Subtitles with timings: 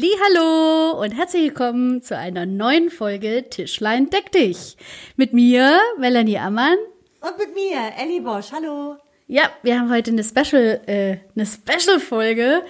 [0.00, 4.76] Hallo und herzlich willkommen zu einer neuen Folge Tischlein deck dich.
[5.16, 6.76] Mit mir, Melanie Ammann.
[7.20, 8.52] Und mit mir, Ellie Bosch.
[8.52, 8.96] Hallo.
[9.26, 12.62] Ja, wir haben heute eine Special, äh, eine Special-Folge.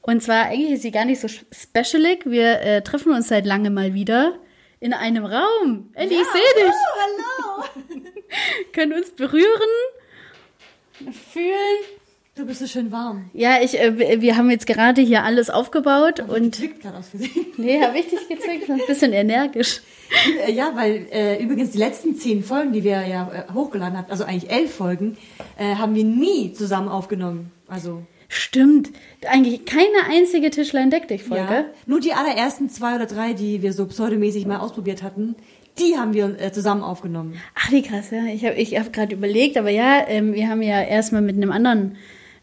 [0.00, 2.26] Und zwar, eigentlich ist sie gar nicht so specialig.
[2.26, 4.38] Wir äh, treffen uns seit langem mal wieder
[4.80, 5.90] in einem Raum.
[5.94, 6.22] Ellie, ja.
[6.22, 6.72] ich sehe dich.
[6.72, 8.02] Oh, hallo.
[8.72, 9.70] Können uns berühren,
[11.32, 11.91] fühlen.
[12.34, 13.28] Du bist so schön warm.
[13.34, 16.52] Ja, ich, äh, wir haben jetzt gerade hier alles aufgebaut hab und.
[16.52, 17.10] Gezwickt gerade aus
[17.58, 19.82] Nee, habe ich dich gezwickt, ein bisschen energisch.
[20.48, 24.24] Ja, weil äh, übrigens die letzten zehn Folgen, die wir ja äh, hochgeladen haben, also
[24.24, 25.18] eigentlich elf Folgen,
[25.58, 27.50] äh, haben wir nie zusammen aufgenommen.
[27.68, 28.02] Also.
[28.28, 28.90] Stimmt.
[29.28, 31.52] Eigentlich keine einzige Tischlein deck dich Folge.
[31.52, 35.34] Ja, nur die allerersten zwei oder drei, die wir so pseudomäßig mal ausprobiert hatten,
[35.78, 37.34] die haben wir äh, zusammen aufgenommen.
[37.54, 38.24] Ach, wie krass, ja.
[38.24, 41.52] Ich habe ich hab gerade überlegt, aber ja, ähm, wir haben ja erstmal mit einem
[41.52, 41.96] anderen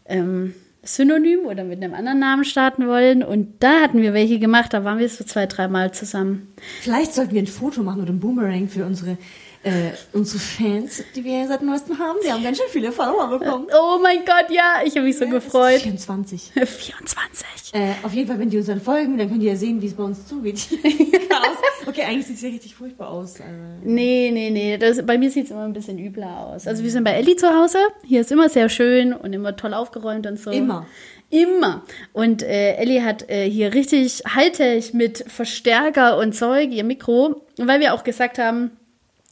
[0.06, 3.22] ähm, Synonym oder mit einem anderen Namen starten wollen.
[3.22, 6.48] Und da hatten wir welche gemacht, da waren wir so zwei, dreimal zusammen.
[6.80, 9.18] Vielleicht sollten wir ein Foto machen oder ein Boomerang für unsere
[9.62, 13.66] äh, unsere Fans, die wir seit neuestem haben, die haben ganz schön viele Follower bekommen.
[13.78, 15.80] Oh mein Gott, ja, ich habe mich so ja, gefreut.
[15.80, 16.52] 24.
[16.54, 17.46] 24.
[17.72, 19.86] Äh, auf jeden Fall, wenn die uns dann folgen, dann könnt ihr ja sehen, wie
[19.86, 20.66] es bei uns zugeht.
[21.86, 23.34] okay, eigentlich sieht es ja richtig furchtbar aus.
[23.40, 23.52] Also.
[23.84, 24.76] Nee, nee, nee.
[24.76, 26.66] Das, bei mir sieht es immer ein bisschen übler aus.
[26.66, 27.78] Also wir sind bei Ellie zu Hause.
[28.04, 30.50] Hier ist immer sehr schön und immer toll aufgeräumt und so.
[30.50, 30.84] Immer.
[31.30, 31.84] Immer.
[32.12, 37.78] Und äh, Ellie hat äh, hier richtig Hightech mit Verstärker und Zeug, ihr Mikro, weil
[37.78, 38.72] wir auch gesagt haben,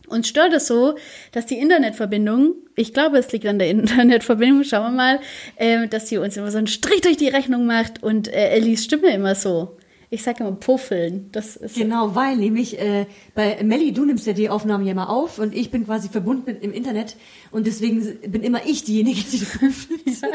[0.09, 0.97] uns stört es so,
[1.33, 5.21] dass die Internetverbindung, ich glaube, es liegt an der Internetverbindung, schauen wir mal,
[5.57, 8.85] äh, dass sie uns immer so einen Strich durch die Rechnung macht und äh, Ellies
[8.85, 9.78] Stimme immer so
[10.11, 11.29] ich sage immer puffeln.
[11.33, 15.07] Das ist genau, weil nämlich äh, bei Melly, du nimmst ja die Aufnahmen ja mal
[15.07, 17.17] auf und ich bin quasi verbunden im Internet
[17.51, 20.01] und deswegen bin immer ich diejenige, die puffelt.
[20.23, 20.29] ja.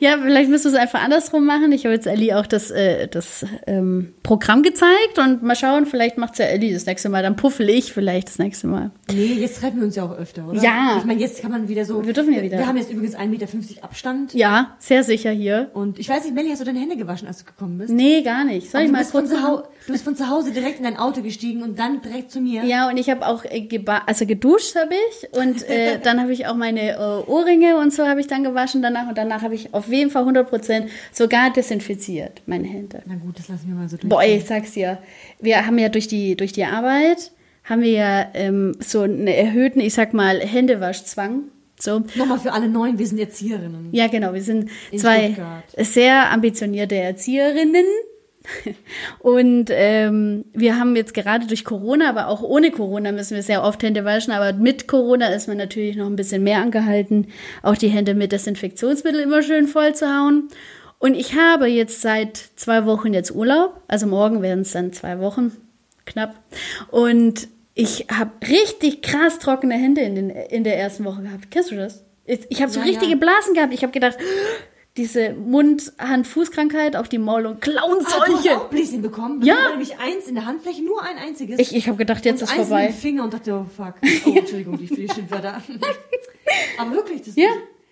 [0.00, 1.72] ja, vielleicht müsst du es einfach andersrum machen.
[1.72, 6.18] Ich habe jetzt Ellie auch das, äh, das ähm, Programm gezeigt und mal schauen, vielleicht
[6.18, 8.90] macht es ja Ellie das nächste Mal, dann puffel ich vielleicht das nächste Mal.
[9.12, 10.62] Nee, jetzt treffen wir uns ja auch öfter, oder?
[10.62, 10.96] Ja.
[10.98, 12.04] Ich meine, jetzt kann man wieder so.
[12.06, 12.58] Wir dürfen ja wieder.
[12.58, 13.48] Wir haben jetzt übrigens 1,50 Meter
[13.82, 14.34] Abstand.
[14.34, 15.70] Ja, sehr sicher hier.
[15.74, 17.92] Und ich weiß nicht, Melly, hast du deine Hände gewaschen, als du gekommen bist?
[17.92, 18.70] Nee, gar nicht.
[18.70, 21.22] Soll ich mal bist von zu du bist von zu Hause direkt in dein Auto
[21.22, 22.64] gestiegen und dann direkt zu mir.
[22.64, 23.68] Ja, und ich habe auch äh,
[24.06, 28.06] also geduscht habe ich und äh, dann habe ich auch meine äh, Ohrringe und so
[28.06, 31.52] habe ich dann gewaschen danach und danach habe ich auf jeden Fall 100 Prozent sogar
[31.52, 33.02] desinfiziert meine Hände.
[33.06, 34.08] Na gut, das lassen wir mal so durch.
[34.08, 34.98] Boah, ich sag's dir,
[35.40, 37.32] wir haben ja durch die durch die Arbeit
[37.64, 41.44] haben wir ja ähm, so einen erhöhten, ich sag mal Händewaschzwang.
[41.78, 42.02] So.
[42.16, 43.90] Nochmal für alle Neuen, wir sind Erzieherinnen.
[43.92, 45.64] Ja, genau, wir sind In zwei Stuttgart.
[45.76, 47.84] sehr ambitionierte Erzieherinnen
[49.18, 53.62] Und ähm, wir haben jetzt gerade durch Corona, aber auch ohne Corona müssen wir sehr
[53.62, 54.32] oft Hände waschen.
[54.32, 57.28] Aber mit Corona ist man natürlich noch ein bisschen mehr angehalten,
[57.62, 60.48] auch die Hände mit Desinfektionsmittel immer schön voll zu hauen.
[60.98, 63.80] Und ich habe jetzt seit zwei Wochen jetzt Urlaub.
[63.86, 65.52] Also morgen werden es dann zwei Wochen,
[66.06, 66.34] knapp.
[66.90, 71.50] Und ich habe richtig krass trockene Hände in, den, in der ersten Woche gehabt.
[71.50, 72.04] Kennst du das?
[72.26, 73.16] Ich habe so ja, richtige ja.
[73.16, 73.72] Blasen gehabt.
[73.72, 74.18] Ich habe gedacht,
[74.98, 78.20] diese Mund-Hand-Fuß-Krankheit, auch die Maul- und Klauenseuche.
[78.20, 79.40] Ah, du auch Bläschen bekommen?
[79.42, 79.54] Ja.
[79.54, 81.58] Ich nämlich eins in der Handfläche, nur ein einziges.
[81.58, 82.88] Ich, ich habe gedacht, jetzt und ist vorbei.
[82.88, 83.94] Und Finger und dachte, oh fuck.
[84.26, 85.62] Oh, Entschuldigung, die Schimpfwörter.
[86.78, 87.48] aber wirklich, das Ja.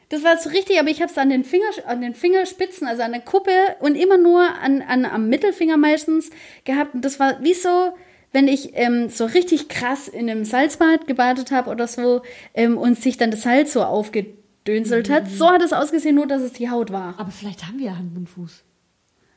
[0.09, 3.03] Das war so richtig, aber ich habe es an den Finger, an den Fingerspitzen, also
[3.03, 3.51] an der Kuppe
[3.81, 6.31] und immer nur an, an, am Mittelfinger meistens
[6.65, 6.95] gehabt.
[6.95, 7.93] Und das war wie so,
[8.33, 12.23] wenn ich ähm, so richtig krass in einem Salzbad gebadet habe oder so
[12.55, 14.27] ähm, und sich dann das Salz so aufge
[14.67, 15.31] gedönselt hat.
[15.31, 17.15] So hat es ausgesehen, nur dass es die Haut war.
[17.17, 18.65] Aber vielleicht haben wir ja Hand und Fuß.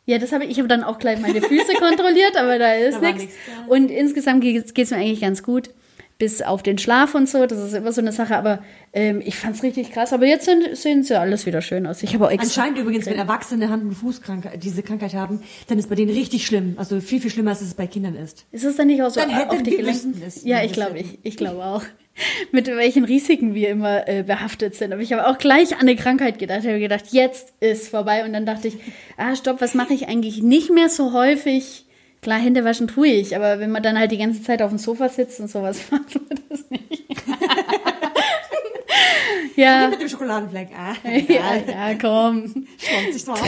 [0.06, 0.52] Ja, das habe ich.
[0.52, 3.24] Ich habe dann auch gleich meine Füße kontrolliert, aber da ist nichts.
[3.24, 3.66] Ja.
[3.68, 5.70] Und insgesamt geht es mir eigentlich ganz gut.
[6.19, 8.62] Bis auf den Schlaf und so, das ist immer so eine Sache, aber
[8.94, 10.13] ähm, ich fand es richtig krass.
[10.13, 12.03] Aber jetzt sind, sehen sie alles wieder schön aus.
[12.03, 15.89] Ich habe auch Anscheinend übrigens, wenn Erwachsene Hand- und Fußkrankheit diese Krankheit haben, dann ist
[15.89, 16.75] bei denen richtig schlimm.
[16.77, 18.45] Also viel, viel schlimmer, als es bei Kindern ist.
[18.51, 20.21] Ist es dann nicht auch so dann auf die Gelenken?
[20.44, 21.83] Ja, ich glaube, ich, ich glaube auch.
[22.51, 24.94] mit welchen Risiken wir immer äh, behaftet sind.
[24.94, 26.60] Aber ich habe auch gleich an eine Krankheit gedacht.
[26.62, 28.25] Ich habe gedacht, jetzt ist vorbei.
[28.25, 28.77] Und dann dachte ich,
[29.18, 31.86] ah, stopp, was mache ich eigentlich nicht mehr so häufig?
[32.21, 34.77] Klar, Hände waschen tue ich, aber wenn man dann halt die ganze Zeit auf dem
[34.77, 37.06] Sofa sitzt und sowas macht man das nicht.
[39.56, 39.88] ja.
[39.88, 40.69] Mit dem Schokoladenfleck.
[40.77, 40.95] Ah,
[41.27, 42.68] ja, ja, komm.
[43.12, 43.39] sich mal.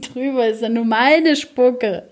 [0.00, 2.08] Drüber ist dann nur meine Spucke.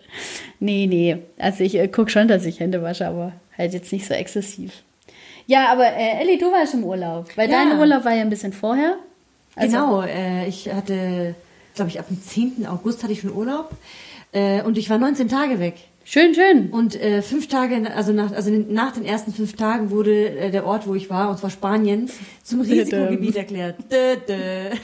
[0.60, 1.16] Nee, nee.
[1.36, 4.84] Also ich äh, gucke schon, dass ich Hände wasche, aber halt jetzt nicht so exzessiv.
[5.46, 7.64] Ja, aber äh, Elli, du warst im Urlaub, weil ja.
[7.64, 8.98] dein Urlaub war ja ein bisschen vorher.
[9.56, 11.34] Also genau, äh, ich hatte,
[11.74, 12.66] glaube ich, ab dem 10.
[12.66, 13.70] August hatte ich schon Urlaub
[14.32, 15.74] äh, und ich war 19 Tage weg.
[16.06, 16.68] Schön, schön.
[16.70, 20.66] Und äh, fünf Tage, also nach, also nach den ersten fünf Tagen wurde äh, der
[20.66, 22.10] Ort, wo ich war, und zwar Spanien,
[22.42, 23.76] zum Risikogebiet erklärt.
[23.90, 24.34] Dö, dö.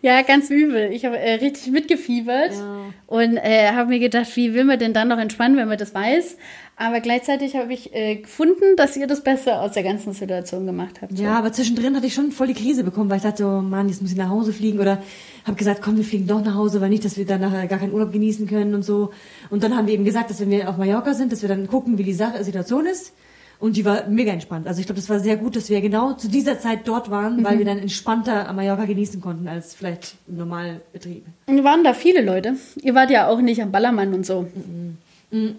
[0.00, 0.92] Ja, ganz übel.
[0.92, 2.84] Ich habe äh, richtig mitgefiebert Ja.
[3.08, 5.92] und äh, habe mir gedacht, wie will man denn dann noch entspannen, wenn man das
[5.92, 6.36] weiß?
[6.80, 11.02] Aber gleichzeitig habe ich äh, gefunden, dass ihr das Beste aus der ganzen Situation gemacht
[11.02, 11.16] habt.
[11.16, 11.24] So.
[11.24, 13.88] Ja, aber zwischendrin hatte ich schon voll die Krise bekommen, weil ich dachte, oh Mann,
[13.88, 15.02] jetzt muss ich nach Hause fliegen oder
[15.44, 17.80] habe gesagt, komm, wir fliegen doch nach Hause, weil nicht, dass wir dann nachher gar
[17.80, 19.10] keinen Urlaub genießen können und so.
[19.50, 21.66] Und dann haben wir eben gesagt, dass wenn wir auf Mallorca sind, dass wir dann
[21.66, 23.12] gucken, wie die Sache, Situation ist.
[23.58, 24.68] Und die war mega entspannt.
[24.68, 27.42] Also ich glaube, das war sehr gut, dass wir genau zu dieser Zeit dort waren,
[27.42, 31.24] weil wir dann entspannter am Mallorca genießen konnten als vielleicht im Normalbetrieb.
[31.46, 32.54] Und waren da viele Leute?
[32.80, 34.42] Ihr wart ja auch nicht am Ballermann und so.
[34.42, 34.98] Mm,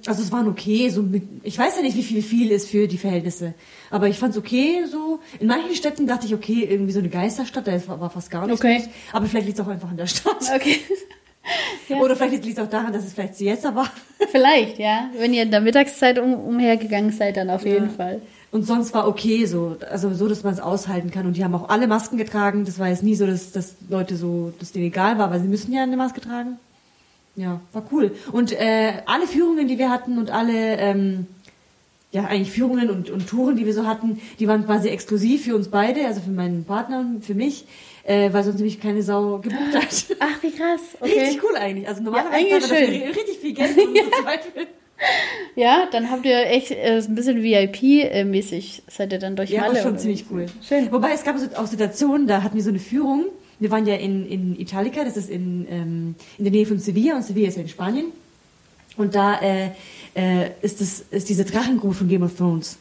[0.07, 2.88] Also es waren okay, so mit, ich weiß ja nicht, wie viel viel ist für
[2.88, 3.54] die Verhältnisse,
[3.92, 5.19] aber ich fand's okay, so.
[5.39, 8.62] In manchen Städten dachte ich, okay, irgendwie so eine Geisterstadt, da war fast gar nichts
[8.62, 8.77] Okay.
[8.77, 8.89] los.
[9.13, 10.42] Aber vielleicht liegt's auch einfach an der Stadt.
[10.56, 10.77] Okay.
[11.88, 11.98] Ja.
[12.01, 13.92] Oder vielleicht liegt's auch daran, dass es vielleicht Siesta war.
[14.31, 15.10] Vielleicht, ja.
[15.18, 18.21] Wenn ihr in der Mittagszeit um, umhergegangen seid, dann auf jeden Fall.
[18.51, 21.25] Und sonst war okay so, also so, dass man es aushalten kann.
[21.25, 22.66] Und die haben auch alle Masken getragen.
[22.66, 25.48] Das war jetzt nie so, dass, dass Leute so, dass denen egal war, weil sie
[25.48, 26.57] müssen ja eine Maske tragen.
[27.39, 28.12] Ja, war cool.
[28.33, 31.25] Und äh, alle Führungen, die wir hatten und alle, ähm,
[32.12, 35.56] ja, eigentlich Führungen und, und Touren, die wir so hatten, die waren quasi exklusiv für
[35.56, 37.65] uns beide, also für meinen Partner und für mich,
[38.03, 40.06] äh, weil sonst nämlich keine Sau gebucht hat.
[40.19, 40.81] Ach, wie krass.
[41.00, 41.18] Okay.
[41.18, 41.88] Richtig cool eigentlich.
[41.88, 44.42] Also normalerweise eigentlich zahlt man richtig viel Geld zu zweit.
[45.56, 49.75] Ja, dann habt ihr echt äh, ein bisschen VIP-mäßig, seid ihr dann durch Ja, Malle
[49.75, 50.47] war schon ziemlich cool.
[50.62, 50.92] Schön.
[50.92, 53.27] Wobei es gab so auch Situationen, da hatten wir so eine Führung.
[53.59, 57.15] Wir waren ja in, in Italica, das ist in, ähm, in der Nähe von Sevilla
[57.15, 58.06] und Sevilla ist ja in Spanien.
[58.97, 59.71] Und da äh,
[60.15, 62.77] äh, ist, das, ist diese Drachengrube von Game of Thrones.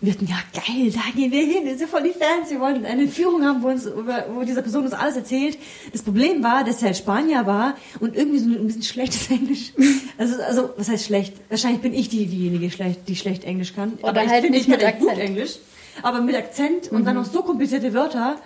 [0.00, 2.60] Und wir dachten, ja geil, da gehen wir hin, wir sind voll die Fans, wir
[2.60, 5.56] wollen eine Führung haben, wo, uns, wo diese Person uns alles erzählt.
[5.92, 9.72] Das Problem war, dass er Spanier war und irgendwie so ein bisschen schlechtes Englisch.
[10.18, 11.34] Also, also was heißt schlecht?
[11.48, 13.94] Wahrscheinlich bin ich die, diejenige, schlecht, die schlecht Englisch kann.
[14.00, 15.18] Oder Aber ich halt finde, nicht ich kann mit Akzent.
[15.18, 15.58] Englisch.
[16.02, 18.38] Aber mit Akzent und dann noch so komplizierte Wörter.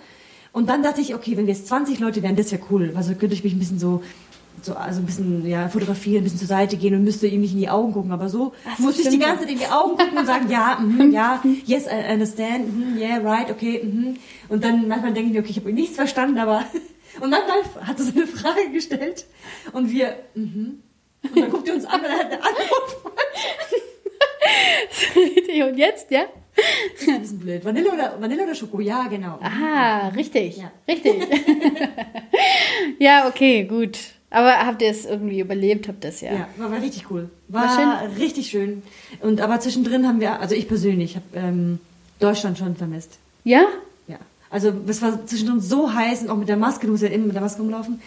[0.53, 2.93] Und dann dachte ich, okay, wenn wir jetzt 20 Leute wären, das wäre cool.
[2.95, 4.03] Also könnte ich mich ein bisschen so,
[4.61, 7.53] so also ein bisschen ja, fotografieren, ein bisschen zur Seite gehen und müsste ihm nicht
[7.53, 8.11] in die Augen gucken.
[8.11, 10.77] Aber so Das muss ich die ganze Zeit in die Augen gucken und sagen, ja,
[10.79, 14.17] mhm, ja, yes, I understand, mhm, yeah, right, okay, mhm.
[14.49, 16.65] Und dann manchmal denke ich mir, okay, ich habe nichts verstanden, aber
[17.21, 17.41] und dann
[17.87, 19.25] hat er so eine Frage gestellt
[19.71, 20.83] und wir, mhm.
[21.23, 23.11] Und dann guckt er uns an, weil er hat eine Antwort.
[25.71, 26.25] Und jetzt, ja?
[26.93, 27.65] Das ist ein bisschen blöd.
[27.65, 28.79] Vanille oder, Vanille oder Schoko?
[28.79, 29.39] Ja, genau.
[29.41, 30.57] Aha, richtig.
[30.57, 30.71] Ja.
[30.87, 31.13] Richtig.
[32.99, 33.97] ja, okay, gut.
[34.29, 35.87] Aber habt ihr es irgendwie überlebt?
[35.87, 36.33] Habt ihr es ja?
[36.33, 37.29] Ja, war, war richtig cool.
[37.49, 38.81] War, War richtig schön.
[39.19, 41.79] Und aber zwischendrin haben wir, also ich persönlich habe ähm,
[42.19, 43.17] Deutschland schon vermisst.
[43.43, 43.65] Ja?
[44.07, 44.17] Ja.
[44.49, 47.25] Also es war zwischendrin so heiß und auch mit der Maske, du musst ja immer
[47.25, 48.01] mit der Maske rumlaufen.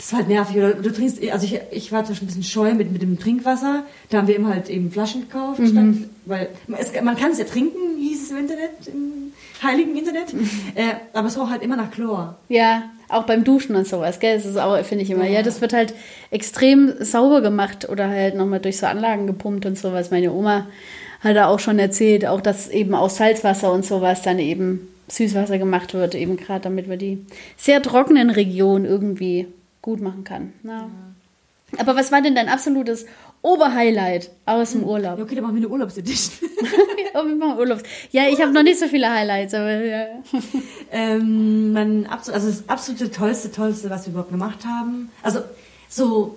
[0.00, 0.56] Das war halt nervig.
[0.56, 3.18] Oder du trinkst, also ich, ich war zum Beispiel ein bisschen scheu mit, mit dem
[3.18, 3.84] Trinkwasser.
[4.08, 6.48] Da haben wir immer halt eben Flaschen gekauft, statt, weil
[6.78, 9.32] es, man kann es ja trinken, hieß es im Internet, im
[9.62, 10.32] heiligen Internet.
[10.74, 12.38] Äh, aber es roch halt immer nach Chlor.
[12.48, 14.36] Ja, auch beim Duschen und sowas, gell?
[14.36, 15.26] Das ist auch, finde ich immer.
[15.26, 15.92] Ja, das wird halt
[16.30, 20.10] extrem sauber gemacht oder halt nochmal durch so Anlagen gepumpt und sowas.
[20.10, 20.66] Meine Oma
[21.20, 25.58] hat da auch schon erzählt, auch dass eben aus Salzwasser und sowas dann eben Süßwasser
[25.58, 27.26] gemacht wird, eben gerade damit wir die
[27.58, 29.46] sehr trockenen Regionen irgendwie
[29.82, 30.52] gut machen kann.
[30.62, 30.88] Ja.
[31.78, 33.06] Aber was war denn dein absolutes
[33.42, 35.20] Oberhighlight aus dem Ja, Urlaub?
[35.20, 36.50] okay, dann machen wir eine Urlaubsedition.
[37.12, 37.82] Oh, wir machen Urlaubs.
[38.12, 40.06] Ja, ich habe noch nicht so viele Highlights, aber ja.
[40.92, 45.10] Ähm, mein also das absolute tollste, tollste, was wir überhaupt gemacht haben.
[45.20, 45.40] Also
[45.88, 46.36] so?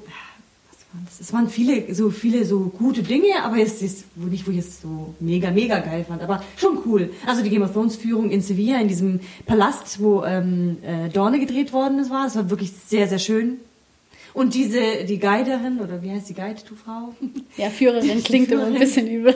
[1.20, 4.82] Es waren viele, so viele so gute Dinge, aber jetzt ist nicht, wo ich es
[4.82, 7.12] so mega, mega geil fand, aber schon cool.
[7.26, 11.40] Also die Game of Thrones Führung in Sevilla, in diesem Palast, wo ähm, äh, Dorne
[11.40, 12.26] gedreht worden ist, war.
[12.26, 13.60] Das war wirklich sehr, sehr schön.
[14.34, 17.14] Und diese, die Guiderin, oder wie heißt die Guide, du Frau?
[17.58, 19.36] Ja, Führerin klingt immer ein bisschen übel.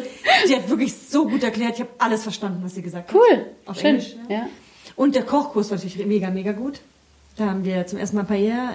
[0.50, 1.76] Die hat wirklich so gut erklärt.
[1.76, 3.16] Ich habe alles verstanden, was sie gesagt hat.
[3.16, 3.46] Cool.
[3.66, 3.98] Auf Schön.
[3.98, 4.16] Englisch.
[4.28, 4.48] Ja.
[4.96, 6.82] Und der Kochkurs war natürlich mega, mega gut.
[7.38, 8.72] Da haben wir zum ersten Mal Paella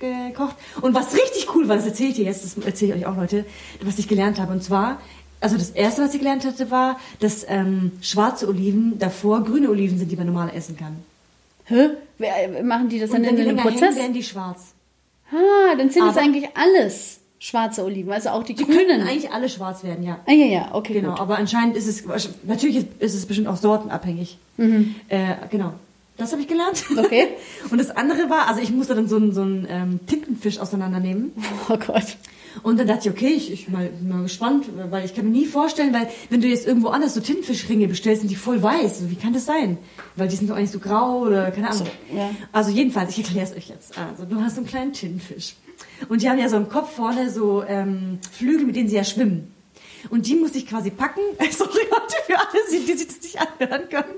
[0.00, 0.56] äh, gekocht.
[0.82, 3.16] Und was richtig cool war, das erzähle ich dir jetzt, das erzähle ich euch auch,
[3.16, 3.44] Leute,
[3.82, 4.52] was ich gelernt habe.
[4.52, 5.00] Und zwar,
[5.40, 9.98] also das erste, was ich gelernt hatte, war, dass ähm, schwarze Oliven davor grüne Oliven
[9.98, 10.96] sind, die man normal essen kann.
[11.64, 11.90] Hä?
[12.18, 13.80] Wer- Machen die das dann in die einem Prozess?
[13.80, 14.74] hängen, werden die schwarz.
[15.32, 18.78] Ah, dann sind es eigentlich alles schwarze Oliven, also auch die, Die grünen.
[18.86, 20.18] können eigentlich alle schwarz werden, ja.
[20.26, 21.20] ah, ja, ja, okay, Genau, gut.
[21.20, 22.02] aber anscheinend ist es,
[22.44, 24.38] natürlich ist es bestimmt auch sortenabhängig.
[24.58, 25.72] Äh, genau.
[26.18, 26.84] Das habe ich gelernt.
[26.96, 27.28] Okay.
[27.70, 31.32] Und das andere war, also ich musste dann so einen, so einen ähm, Tintenfisch auseinandernehmen.
[31.70, 32.16] Oh Gott.
[32.62, 35.46] Und dann dachte ich, okay, ich, ich mal, mal gespannt, weil ich kann mir nie
[35.46, 39.08] vorstellen, weil wenn du jetzt irgendwo anders so Tintenfischringe bestellst, sind die voll weiß.
[39.10, 39.78] Wie kann das sein?
[40.16, 41.86] Weil die sind doch eigentlich so grau oder keine Ahnung.
[42.14, 42.30] ja.
[42.52, 43.96] Also jedenfalls, ich erkläre es euch jetzt.
[43.96, 45.54] Also du hast so einen kleinen Tintenfisch.
[46.08, 49.04] Und die haben ja so im Kopf vorne so ähm, Flügel, mit denen sie ja
[49.04, 49.52] schwimmen.
[50.10, 51.20] Und die muss ich quasi packen.
[51.50, 54.14] Sorry, Leute, für alle, die, die sich das nicht anhören können.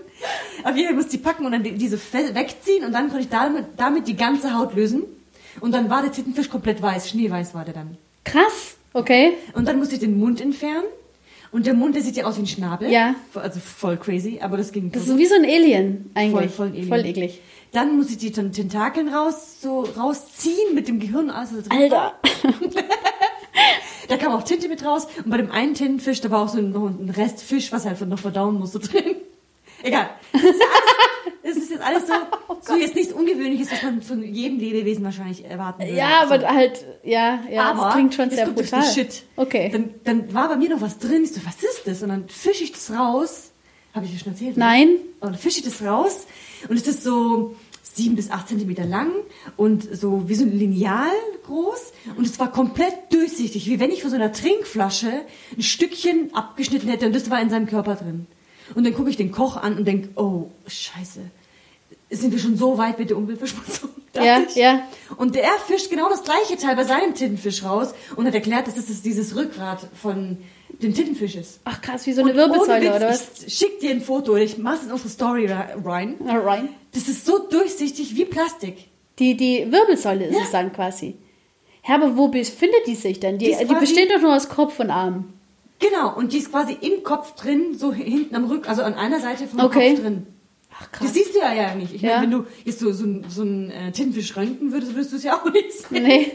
[0.64, 3.23] Auf jeden Fall muss die packen und dann die- diese Fell wegziehen und dann konnte
[3.25, 5.02] ich damit, damit die ganze Haut lösen.
[5.61, 7.97] Und dann war der Tintenfisch komplett weiß, schneeweiß war der dann.
[8.25, 9.32] Krass, okay.
[9.54, 10.85] Und dann musste ich den Mund entfernen.
[11.52, 12.88] Und der Mund, der sieht ja aus wie ein Schnabel.
[12.90, 13.16] Ja.
[13.35, 16.52] Also voll crazy, aber das ging Das ist wie so ein Alien eigentlich.
[16.52, 16.88] Voll, voll Alien.
[16.88, 17.40] Voll eklig.
[17.73, 21.30] Dann muss ich die Ten- Tentakeln raus, so rausziehen mit dem Gehirn.
[21.30, 21.56] Also.
[21.68, 22.14] Alter.
[24.11, 25.07] Da kam auch Tinte mit raus.
[25.25, 28.00] Und bei dem einen Tintenfisch, da war auch so ein, ein Rest Fisch, was halt
[28.00, 29.14] noch verdauen musste drin.
[29.83, 30.11] Egal.
[30.33, 32.14] Das ist, ja alles, das ist jetzt alles so,
[32.61, 35.95] so jetzt nichts Ungewöhnliches, was man von jedem Lebewesen wahrscheinlich erwarten würde.
[35.95, 36.47] Ja, aber so.
[36.49, 38.83] halt, ja, ja, aber das klingt schon sehr brutal.
[38.83, 39.23] Shit.
[39.37, 39.71] Okay.
[39.73, 41.23] Dann, dann war bei mir noch was drin.
[41.23, 42.02] Ich so, was ist das?
[42.02, 43.52] Und dann fische ich das raus.
[43.95, 44.57] Habe ich dir schon erzählt?
[44.57, 44.64] ne?
[44.64, 44.88] Nein.
[45.21, 46.26] Und dann fische ich das raus.
[46.69, 47.55] Und es ist so
[47.94, 49.11] sieben bis acht Zentimeter lang
[49.56, 51.11] und so wie so ein Lineal
[51.47, 51.92] groß.
[52.16, 55.23] Und es war komplett durchsichtig, wie wenn ich von so einer Trinkflasche
[55.56, 57.06] ein Stückchen abgeschnitten hätte.
[57.06, 58.26] Und das war in seinem Körper drin.
[58.75, 61.20] Und dann gucke ich den Koch an und denke, oh, scheiße.
[62.11, 63.90] Sind wir schon so weit mit der Umweltverschmutzung?
[64.12, 64.57] Ja, ich.
[64.57, 64.83] ja.
[65.19, 68.75] Und der fischt genau das gleiche Teil bei seinem Tintenfisch raus und hat erklärt, dass
[68.75, 70.37] das dieses Rückgrat von
[70.83, 71.61] dem Tintenfisch ist.
[71.64, 73.29] Ach krass, wie so eine Und Wirbelsäule, Witz, oder was?
[73.47, 76.17] Ich schick dir ein Foto, ich mach's in unsere Story rein.
[76.26, 76.64] Alright.
[76.93, 78.88] Das ist so durchsichtig wie Plastik.
[79.21, 80.43] Die, die Wirbelsäule ist Ja.
[80.43, 81.14] es dann quasi.
[81.88, 83.38] Ja, aber wo befindet die sich denn?
[83.38, 85.33] Die, Die die, besteht doch nur aus Kopf und Arm.
[85.79, 89.21] Genau, und die ist quasi im Kopf drin, so hinten am Rücken, also an einer
[89.21, 89.90] Seite vom Okay.
[89.95, 90.26] Kopf drin.
[90.80, 91.94] Ach Das siehst du ja, ja nicht.
[91.94, 92.16] Ich Ja.
[92.18, 95.16] meine, wenn du jetzt so, so, ein- so einen äh, Tintenfisch röntgen würdest, würdest du
[95.16, 96.02] es ja auch nicht sehen.
[96.02, 96.32] Nee.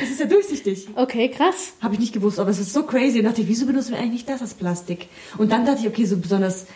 [0.00, 0.88] Das ist ja durchsichtig.
[0.96, 1.74] Okay, krass.
[1.80, 3.20] Habe ich nicht gewusst, aber es ist so crazy.
[3.20, 5.06] Und dachte ich, wieso benutzen wir eigentlich nicht das als Plastik?
[5.38, 6.66] Und dann dachte ich, okay, so besonders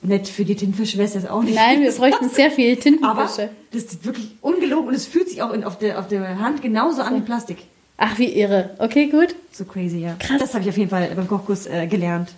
[0.00, 1.54] nett für die Tintenfische wäre es jetzt auch nicht.
[1.54, 3.50] Nein, wir bräuchten sehr viel Aber Tintenfische.
[3.72, 6.62] das ist wirklich ungelogen und es fühlt sich auch in, auf, der, auf der Hand
[6.62, 7.58] genauso an wie Plastik.
[7.98, 8.70] Ach, wie irre.
[8.78, 9.34] Okay, gut.
[9.52, 10.14] So crazy, ja.
[10.18, 10.40] Krass.
[10.40, 12.30] Das habe ich auf jeden Fall beim Kochkurs äh, gelernt.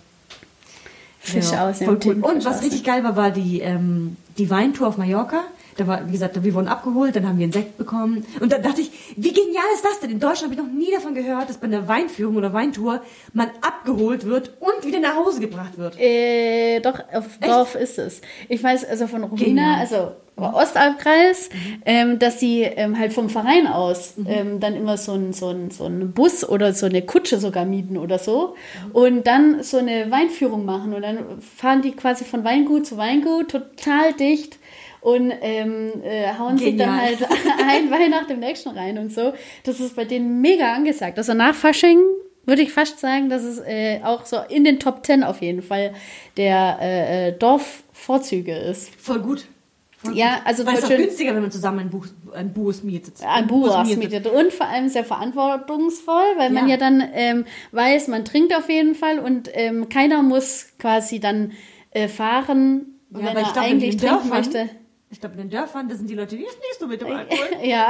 [1.25, 2.19] Fisch Ja, aus voll cool.
[2.21, 5.41] Und was aus richtig geil war, war die, ähm, die Weintour auf Mallorca.
[5.77, 8.25] Da war, wie gesagt, wir wurden abgeholt, dann haben wir einen Sekt bekommen.
[8.39, 10.09] Und dann dachte ich, wie genial ist das denn?
[10.09, 13.01] In Deutschland habe ich noch nie davon gehört, dass bei einer Weinführung oder Weintour
[13.33, 15.99] man abgeholt wird und wieder nach Hause gebracht wird.
[15.99, 18.21] Äh, doch, auf Dorf ist es.
[18.47, 19.79] Ich weiß also von Rubina, Genial.
[19.79, 21.49] also Ostalbkreis,
[21.85, 25.71] ähm, dass sie ähm, halt vom Verein aus ähm, dann immer so ein, so, ein,
[25.71, 28.55] so einen Bus oder so eine Kutsche sogar mieten oder so
[28.91, 33.51] und dann so eine Weinführung machen und dann fahren die quasi von Weingut zu Weingut
[33.51, 34.59] total dicht
[35.05, 37.05] und ähm, äh, hauen sich dann Genial.
[37.05, 37.19] halt
[37.69, 39.33] ein Wein nach dem nächsten rein und so.
[39.63, 41.19] Das ist bei denen mega angesagt.
[41.19, 41.99] Also nach Fasching
[42.45, 45.61] würde ich fast sagen, dass es äh, auch so in den Top Ten auf jeden
[45.61, 45.93] Fall
[46.37, 48.89] der äh, äh, Dorfvorzüge ist.
[48.99, 49.45] Voll gut.
[50.13, 53.15] Ja, also Weil es ist günstiger, wenn man zusammen ein, Buch, ein Bus mietet.
[53.27, 56.71] Ein Buras mietet und vor allem sehr verantwortungsvoll, weil man Ja.
[56.75, 61.51] ja dann ähm, weiß, man trinkt auf jeden Fall und ähm, keiner muss quasi dann
[61.91, 64.69] äh, fahren, Ja, wenn er glaub, eigentlich trinken Dörfern- möchte.
[65.11, 67.45] Ich glaube, in den Dörfern, da sind die Leute, die nicht so mit dem Alkohol.
[67.63, 67.89] Ja,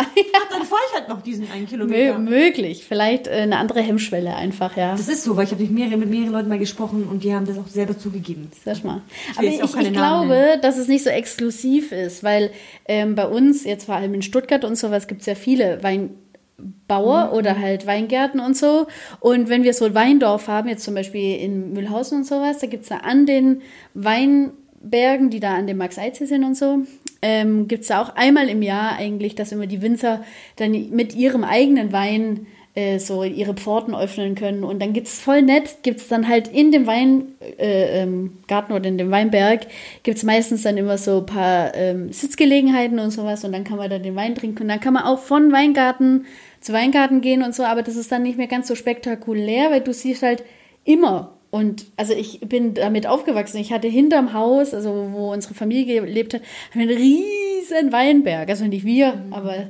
[0.52, 2.20] Dann fahre ich halt noch diesen einen Mö Kilometer.
[2.20, 2.86] möglich.
[2.88, 4.92] Vielleicht äh, eine andere Hemmschwelle einfach, ja.
[4.92, 7.34] Das ist so, weil ich habe mit mehreren, mit mehreren Leuten mal gesprochen und die
[7.34, 8.52] haben das auch selber zugegeben.
[8.64, 9.02] Sag mal.
[9.32, 12.52] Ich Aber ich, ich glaube, dass es nicht so exklusiv ist, weil
[12.88, 17.30] ähm, bei uns, jetzt vor allem in Stuttgart und sowas, gibt es ja viele Weinbauer
[17.32, 17.38] Mhm.
[17.38, 18.88] oder halt Weingärten und so.
[19.22, 22.68] Und wenn wir so ein Weindorf haben, jetzt zum Beispiel in Mühlhausen und sowas, da
[22.68, 23.62] gibt es da an den
[23.94, 26.80] Weinbergen, die da an dem Max-Eize sind und so,
[27.26, 30.24] ähm, gibt es auch einmal im Jahr eigentlich, dass immer die Winzer
[30.58, 34.64] dann mit ihrem eigenen Wein äh, so ihre Pforten öffnen können.
[34.64, 39.00] Und dann gibt's voll nett, gibt's dann halt in dem Weingarten äh, ähm, oder in
[39.00, 39.66] dem Weinberg,
[40.04, 43.90] gibt's meistens dann immer so ein paar ähm, Sitzgelegenheiten und sowas und dann kann man
[43.90, 44.62] da den Wein trinken.
[44.62, 46.26] Und dann kann man auch von Weingarten
[46.62, 49.82] zu Weingarten gehen und so, aber das ist dann nicht mehr ganz so spektakulär, weil
[49.82, 50.44] du siehst halt
[50.84, 51.32] immer.
[51.56, 53.60] Und also ich bin damit aufgewachsen.
[53.60, 56.42] Ich hatte hinterm Haus, also wo unsere Familie hat,
[56.74, 58.50] einen riesen Weinberg.
[58.50, 59.68] Also nicht wir, aber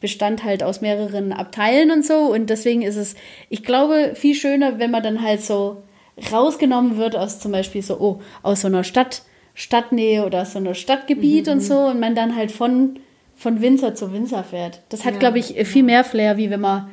[0.00, 2.32] bestand halt aus mehreren Abteilen und so.
[2.32, 3.14] Und deswegen ist es,
[3.50, 5.84] ich glaube, viel schöner, wenn man dann halt so
[6.32, 9.22] rausgenommen wird aus zum Beispiel so, oh, aus so einer Stadt,
[9.54, 12.98] Stadtnähe oder aus so einer Stadtgebiet und so und man dann halt von,
[13.36, 14.80] von Winzer zu Winzer fährt.
[14.88, 16.90] Das hat, Ja, glaube ich, viel mehr Flair, wie wenn man,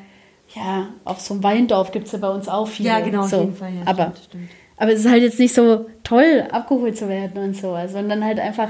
[0.56, 2.90] ja, auf so einem Weindorf gibt es ja bei uns auch viele.
[2.90, 3.42] Ja, genau, auf so.
[3.42, 4.50] jeden Fall, ja, aber, stimmt, stimmt.
[4.78, 8.24] aber es ist halt jetzt nicht so toll, abgeholt zu werden und so, also, sondern
[8.24, 8.70] halt einfach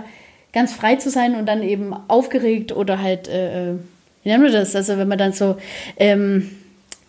[0.51, 3.75] ganz frei zu sein und dann eben aufgeregt oder halt, äh, äh,
[4.23, 4.75] wie nennen wir das?
[4.75, 5.57] Also wenn man dann so,
[5.97, 6.49] ähm,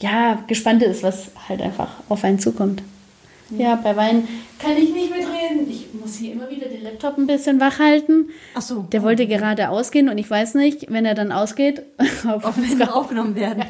[0.01, 2.83] ja, gespannt ist, was halt einfach auf einen zukommt.
[3.51, 4.27] Ja, bei Wein
[4.59, 5.71] kann ich nicht mitreden.
[5.71, 8.31] Ich muss muss hier immer wieder den Laptop ein bisschen wach halten.
[8.55, 8.83] Ach so.
[8.93, 11.83] Der wollte gerade ausgehen und ich weiß nicht, wenn er dann ausgeht,
[12.33, 13.65] ob, ob wir aufgenommen werden.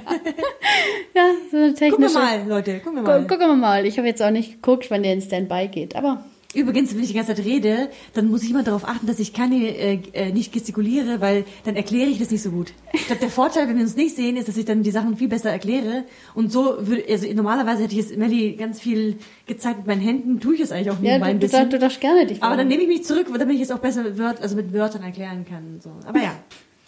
[1.14, 1.90] ja, so eine technische.
[1.90, 3.26] Gucken wir mal, Leute, gucken wir mal.
[3.26, 3.86] Gucken wir mal.
[3.86, 6.24] Ich habe jetzt auch nicht geguckt, wann der in Standby geht, aber
[6.54, 9.32] Übrigens, wenn ich die ganze Zeit rede, dann muss ich immer darauf achten, dass ich
[9.32, 12.72] keine, äh, äh, nicht gestikuliere, weil dann erkläre ich das nicht so gut.
[12.92, 15.16] Ich glaube, der Vorteil, wenn wir uns nicht sehen, ist, dass ich dann die Sachen
[15.16, 16.04] viel besser erkläre.
[16.34, 20.40] Und so würde, also normalerweise hätte ich jetzt Melly ganz viel gezeigt mit meinen Händen,
[20.40, 21.64] tue ich es eigentlich auch ja, ein bisschen.
[21.64, 23.78] Du, du darfst gerne dich Aber dann nehme ich mich zurück, damit ich es auch
[23.78, 25.80] besser Wört, also mit Wörtern erklären kann.
[25.82, 25.90] So.
[26.06, 26.32] Aber ja.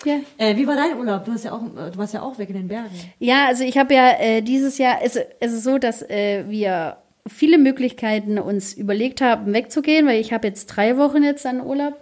[0.05, 0.21] Ja.
[0.38, 1.25] Äh, wie war dein Urlaub?
[1.25, 2.95] Du, hast ja auch, du warst ja auch weg in den Bergen.
[3.19, 6.99] Ja, also ich habe ja äh, dieses Jahr, es, es ist so, dass äh, wir
[7.29, 11.95] viele Möglichkeiten uns überlegt haben, wegzugehen, weil ich habe jetzt drei Wochen jetzt an Urlaub.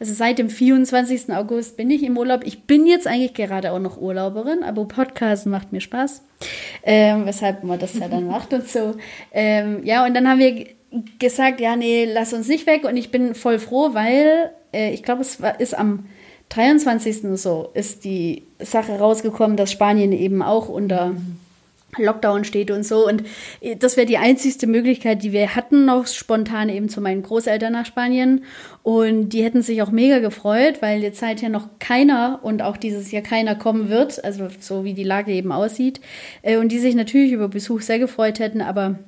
[0.00, 1.34] Also seit dem 24.
[1.34, 2.42] August bin ich im Urlaub.
[2.44, 6.22] Ich bin jetzt eigentlich gerade auch noch Urlauberin, aber Podcasten macht mir Spaß,
[6.84, 8.94] ähm, weshalb man das ja dann macht und so.
[9.32, 10.66] Ähm, ja, und dann haben wir
[11.18, 12.84] gesagt, ja, nee, lass uns nicht weg.
[12.84, 16.06] Und ich bin voll froh, weil äh, ich glaube, es war, ist am
[16.50, 17.22] 23.
[17.34, 21.14] so, ist die Sache rausgekommen, dass Spanien eben auch unter
[21.98, 23.06] Lockdown steht und so.
[23.06, 23.24] Und
[23.60, 27.72] äh, das wäre die einzigste Möglichkeit, die wir hatten, noch spontan eben zu meinen Großeltern
[27.72, 28.44] nach Spanien.
[28.82, 32.76] Und die hätten sich auch mega gefreut, weil jetzt halt ja noch keiner und auch
[32.76, 36.00] dieses Jahr keiner kommen wird, also so wie die Lage eben aussieht.
[36.42, 38.98] Äh, und die sich natürlich über Besuch sehr gefreut hätten, aber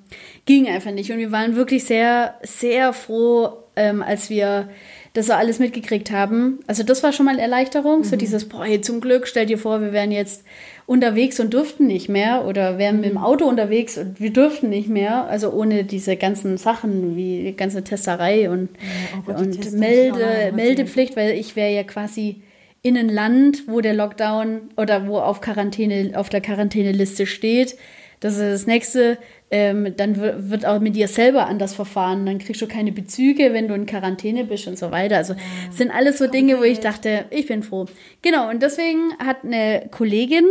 [0.44, 1.10] ging einfach nicht.
[1.10, 4.68] Und wir waren wirklich sehr, sehr froh, ähm, als wir
[5.12, 6.60] das so alles mitgekriegt haben.
[6.66, 8.04] Also das war schon mal Erleichterung, mhm.
[8.04, 10.44] so dieses, boah, hey, zum Glück, stell dir vor, wir wären jetzt
[10.90, 13.16] unterwegs und dürften nicht mehr oder wären mit dem.
[13.16, 17.84] Auto unterwegs und wir dürften nicht mehr, also ohne diese ganzen Sachen wie die ganze
[17.84, 22.42] Testerei und, ja, oh Gott, und Melde, Meldepflicht, weil ich wäre ja quasi
[22.82, 27.76] in ein Land, wo der Lockdown oder wo auf Quarantäne, auf der Quarantäneliste steht.
[28.18, 29.16] Das ist das nächste.
[29.52, 32.26] Ähm, dann wird auch mit dir selber anders verfahren.
[32.26, 35.18] Dann kriegst du keine Bezüge, wenn du in Quarantäne bist und so weiter.
[35.18, 35.40] Also ja.
[35.70, 37.86] sind alles so Dinge, wo ich dachte, ich bin froh.
[38.22, 40.46] Genau, und deswegen hat eine Kollegin,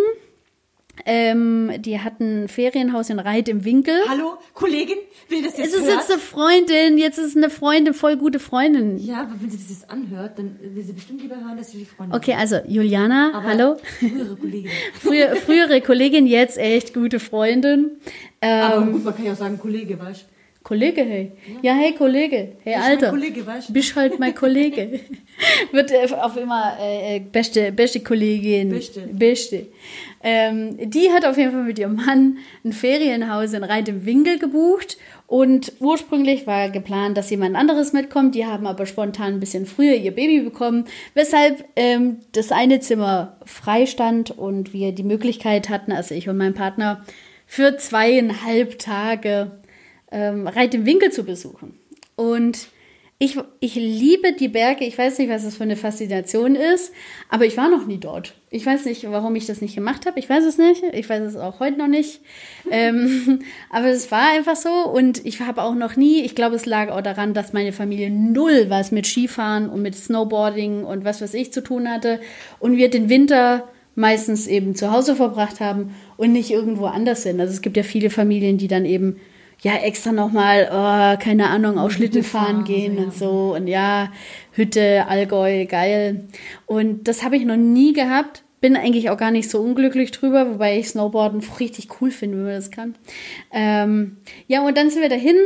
[1.06, 3.96] ähm, die hatten ein Ferienhaus in Reit im Winkel.
[4.08, 5.96] Hallo, Kollegin, will das jetzt Es ist hört?
[6.00, 8.98] jetzt eine Freundin, jetzt ist eine Freundin, voll gute Freundin.
[8.98, 11.80] Ja, aber wenn sie das jetzt anhört, dann will sie bestimmt lieber hören, dass sie
[11.80, 13.76] die Freundin Okay, also Juliana, aber hallo.
[14.00, 14.72] Frühere Kollegin.
[15.02, 17.92] Früher, frühere Kollegin, jetzt echt gute Freundin.
[18.42, 20.39] Ähm, aber gut, man kann ja auch sagen Kollege, weißt du?
[20.70, 21.32] Kollege, hey.
[21.64, 22.50] Ja, hey, Kollege.
[22.64, 23.10] Hey, Bist Alter.
[23.10, 23.74] Kollege, weißt du?
[23.74, 25.00] Bist halt mein Kollege.
[25.72, 28.70] Wird äh, auf immer äh, äh, beste, beste Kollegin.
[28.70, 29.02] Beste.
[29.12, 29.66] Beste.
[30.22, 34.38] Ähm, die hat auf jeden Fall mit ihrem Mann ein Ferienhaus in Reit im Winkel
[34.38, 34.98] gebucht.
[35.26, 38.36] Und ursprünglich war geplant, dass jemand anderes mitkommt.
[38.36, 43.38] Die haben aber spontan ein bisschen früher ihr Baby bekommen, weshalb ähm, das eine Zimmer
[43.44, 47.04] frei stand und wir die Möglichkeit hatten, also ich und mein Partner,
[47.48, 49.50] für zweieinhalb Tage
[50.12, 51.78] ähm, Reit im Winkel zu besuchen.
[52.16, 52.70] Und
[53.22, 54.86] ich, ich liebe die Berge.
[54.86, 56.94] Ich weiß nicht, was das für eine Faszination ist,
[57.28, 58.34] aber ich war noch nie dort.
[58.50, 60.18] Ich weiß nicht, warum ich das nicht gemacht habe.
[60.18, 60.84] Ich weiß es nicht.
[60.94, 62.22] Ich weiß es auch heute noch nicht.
[62.72, 64.70] ähm, aber es war einfach so.
[64.70, 68.10] Und ich habe auch noch nie, ich glaube, es lag auch daran, dass meine Familie
[68.10, 72.22] null was mit Skifahren und mit Snowboarding und was weiß ich zu tun hatte.
[72.60, 77.42] Und wir den Winter meistens eben zu Hause verbracht haben und nicht irgendwo anders sind.
[77.42, 79.20] Also es gibt ja viele Familien, die dann eben
[79.62, 83.54] ja extra nochmal, oh, keine Ahnung, auch Schlitten fahren gehen und so.
[83.56, 84.12] Und ja,
[84.54, 86.28] Hütte, Allgäu, geil.
[86.66, 88.44] Und das habe ich noch nie gehabt.
[88.62, 92.46] Bin eigentlich auch gar nicht so unglücklich drüber, wobei ich Snowboarden richtig cool finde, wenn
[92.46, 92.96] man das kann.
[93.52, 94.18] Ähm,
[94.48, 95.38] ja, und dann sind wir dahin.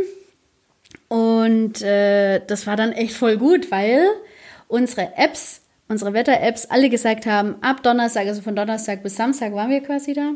[1.10, 4.04] Und äh, das war dann echt voll gut, weil
[4.67, 9.69] unsere Apps, unsere Wetter-Apps alle gesagt haben, ab Donnerstag, also von Donnerstag bis Samstag waren
[9.69, 10.32] wir quasi da.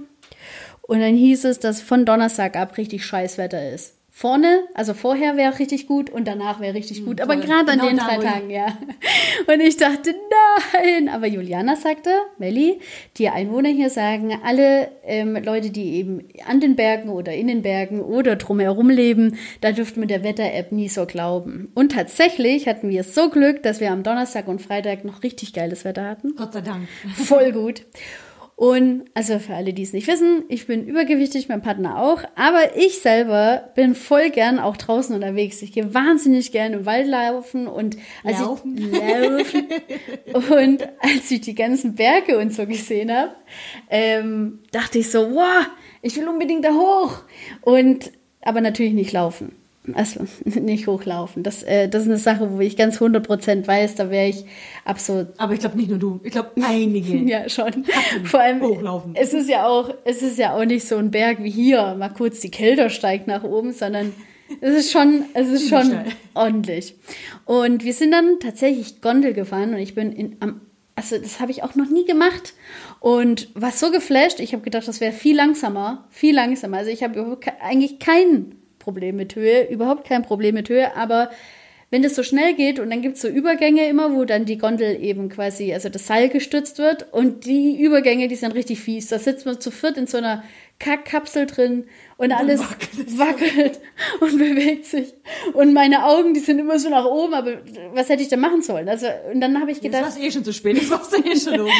[0.87, 3.93] Und dann hieß es, dass von Donnerstag ab richtig scheiß Wetter ist.
[4.09, 7.21] Vorne, also vorher wäre richtig gut und danach wäre richtig gut.
[7.21, 8.75] Aber gerade an genau den drei Tagen, ja.
[9.47, 10.15] Und ich dachte,
[10.73, 11.07] nein.
[11.07, 12.79] Aber Juliana sagte, Melli,
[13.17, 17.61] die Einwohner hier sagen, alle ähm, Leute, die eben an den Bergen oder in den
[17.61, 21.71] Bergen oder drumherum leben, da dürften mit der Wetter-App nie so glauben.
[21.75, 25.85] Und tatsächlich hatten wir so Glück, dass wir am Donnerstag und Freitag noch richtig geiles
[25.85, 26.35] Wetter hatten.
[26.35, 26.87] Gott sei Dank.
[27.13, 27.83] Voll gut.
[28.57, 32.75] Und also für alle, die es nicht wissen, ich bin übergewichtig, mein Partner auch, aber
[32.75, 35.61] ich selber bin voll gern auch draußen unterwegs.
[35.61, 38.75] Ich gehe wahnsinnig gern im Wald laufen und als laufen.
[38.75, 39.67] Ich, laufen.
[40.33, 43.35] und als ich die ganzen Berge und so gesehen habe,
[43.91, 45.67] ähm, dachte ich so, wow,
[46.01, 47.25] ich will unbedingt da hoch.
[47.61, 49.55] Und aber natürlich nicht laufen.
[49.93, 51.43] Also nicht hochlaufen.
[51.43, 54.45] Das, äh, das ist eine Sache, wo ich ganz 100% weiß, da wäre ich
[54.85, 55.27] absolut.
[55.37, 57.17] Aber ich glaube nicht nur du, ich glaube einige.
[57.17, 57.85] ja, schon.
[58.23, 59.15] Vor allem, hochlaufen.
[59.15, 62.09] es ist ja auch, es ist ja auch nicht so ein Berg wie hier, mal
[62.09, 64.13] kurz die Kälte steigt nach oben, sondern
[64.61, 65.99] Es ist schon, es ist schon
[66.33, 66.95] ordentlich.
[67.45, 70.61] Und wir sind dann tatsächlich Gondel gefahren und ich bin in, am,
[70.95, 72.53] also das habe ich auch noch nie gemacht
[72.99, 74.39] und war so geflasht.
[74.39, 76.77] Ich habe gedacht, das wäre viel langsamer, viel langsamer.
[76.77, 78.55] Also ich habe eigentlich kein
[78.87, 81.29] Problem mit Höhe, überhaupt kein Problem mit Höhe, aber
[81.89, 84.57] wenn das so schnell geht und dann gibt es so Übergänge immer, wo dann die
[84.57, 89.09] Gondel eben quasi, also das Seil gestützt wird und die Übergänge, die sind richtig fies.
[89.09, 90.41] Da sitzt man zu viert in so einer
[90.79, 91.85] Kackkapsel drin
[92.17, 93.79] und alles wackelt, wackelt
[94.19, 95.13] und bewegt sich.
[95.53, 97.59] Und meine Augen, die sind immer so nach oben, aber
[97.93, 98.89] was hätte ich da machen sollen?
[98.89, 100.03] Also, und dann habe ich gedacht.
[100.03, 101.71] Das war eh schon zu spät, das warst eh schon oben.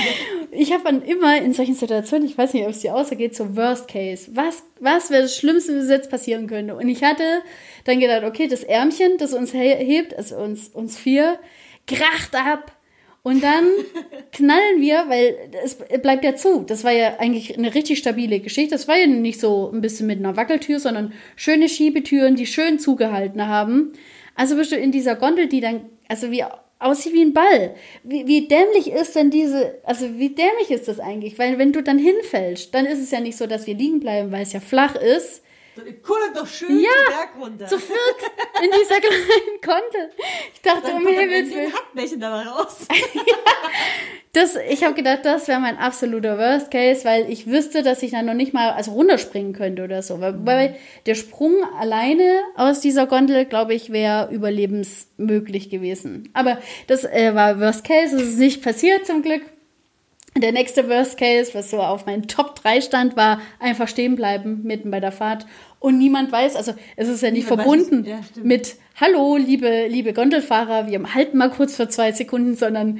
[0.51, 3.55] ich habe dann immer in solchen Situationen, ich weiß nicht, ob es dir außergeht, so
[3.55, 4.29] Worst Case.
[4.33, 6.75] Was, was wäre das Schlimmste, was jetzt passieren könnte?
[6.75, 7.23] Und ich hatte
[7.85, 11.39] dann gedacht, okay, das Ärmchen, das uns hebt, also uns, uns vier,
[11.87, 12.76] kracht ab
[13.27, 13.65] und dann
[14.31, 16.61] knallen wir, weil es bleibt ja zu.
[16.61, 18.73] Das war ja eigentlich eine richtig stabile Geschichte.
[18.73, 22.79] Das war ja nicht so ein bisschen mit einer Wackeltür, sondern schöne Schiebetüren, die schön
[22.79, 23.91] zugehalten haben.
[24.33, 26.45] Also bist du in dieser Gondel, die dann, also wie
[26.79, 27.75] aussieht wie ein Ball.
[28.05, 31.37] Wie, wie dämlich ist denn diese, also wie dämlich ist das eigentlich?
[31.37, 34.31] Weil wenn du dann hinfällst, dann ist es ja nicht so, dass wir liegen bleiben,
[34.31, 35.43] weil es ja flach ist,
[36.03, 37.65] Kullert doch schön ja, den Berg runter.
[37.67, 37.99] zu viert
[38.63, 40.11] in dieser kleinen Konte.
[40.53, 41.73] Ich dachte, um Himmels Willen.
[41.73, 42.87] Hackbällchen dabei raus.
[43.13, 43.35] ja,
[44.33, 48.11] das, ich habe gedacht, das wäre mein absoluter Worst Case, weil ich wüsste, dass ich
[48.11, 50.19] dann noch nicht mal also runterspringen könnte oder so.
[50.21, 56.29] Weil, weil der Sprung alleine aus dieser Gondel, glaube ich, wäre überlebensmöglich gewesen.
[56.33, 59.41] Aber das äh, war Worst Case, es ist nicht passiert zum Glück.
[60.41, 64.61] Der nächste Worst Case, was so auf meinen Top 3 stand, war einfach stehen bleiben
[64.63, 65.45] mitten bei der Fahrt
[65.79, 70.13] und niemand weiß, also es ist ja nicht niemand verbunden ja, mit Hallo, liebe, liebe
[70.13, 72.99] Gondelfahrer, wir halten mal kurz für zwei Sekunden, sondern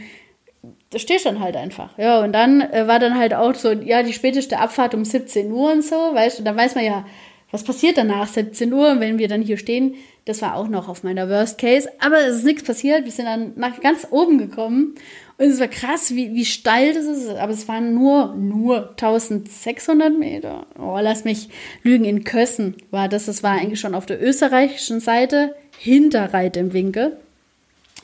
[0.92, 1.98] da stehst dann halt einfach.
[1.98, 5.52] Ja, und dann äh, war dann halt auch so, ja, die späteste Abfahrt um 17
[5.52, 7.06] Uhr und so, weißt du, dann weiß man ja,
[7.52, 9.96] was passiert danach 17 Uhr, wenn wir dann hier stehen.
[10.26, 13.06] Das war auch noch auf meiner Worst Case, aber es ist nichts passiert.
[13.06, 14.96] Wir sind dann nach ganz oben gekommen
[15.40, 17.30] und es war krass, wie, wie steil das ist.
[17.30, 20.66] Aber es waren nur, nur 1600 Meter.
[20.80, 21.50] Oh, lass mich
[21.84, 22.06] lügen.
[22.06, 23.28] In Kössen war das.
[23.28, 27.18] Das war eigentlich schon auf der österreichischen Seite hinter Reit im Winkel.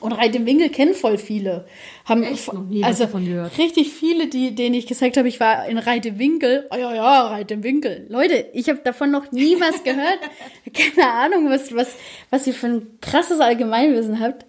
[0.00, 1.64] Und Reit im Winkel kennen voll viele.
[2.04, 3.56] Haben Echt noch nie also davon gehört.
[3.56, 6.66] richtig viele, die, denen ich gesagt habe, ich war in Reit im Winkel.
[6.70, 8.04] Oh ja, ja, Reit im Winkel.
[8.10, 10.18] Leute, ich habe davon noch nie was gehört.
[10.74, 11.94] Keine Ahnung, was, was,
[12.28, 14.44] was ihr für ein krasses Allgemeinwissen habt.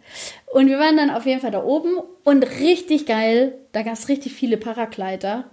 [0.55, 4.07] Und wir waren dann auf jeden Fall da oben und richtig geil, da gab es
[4.07, 5.51] richtig viele Paragleiter,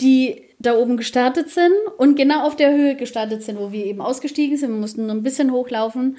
[0.00, 4.00] die da oben gestartet sind und genau auf der Höhe gestartet sind, wo wir eben
[4.00, 4.70] ausgestiegen sind.
[4.70, 6.16] Wir mussten nur ein bisschen hochlaufen.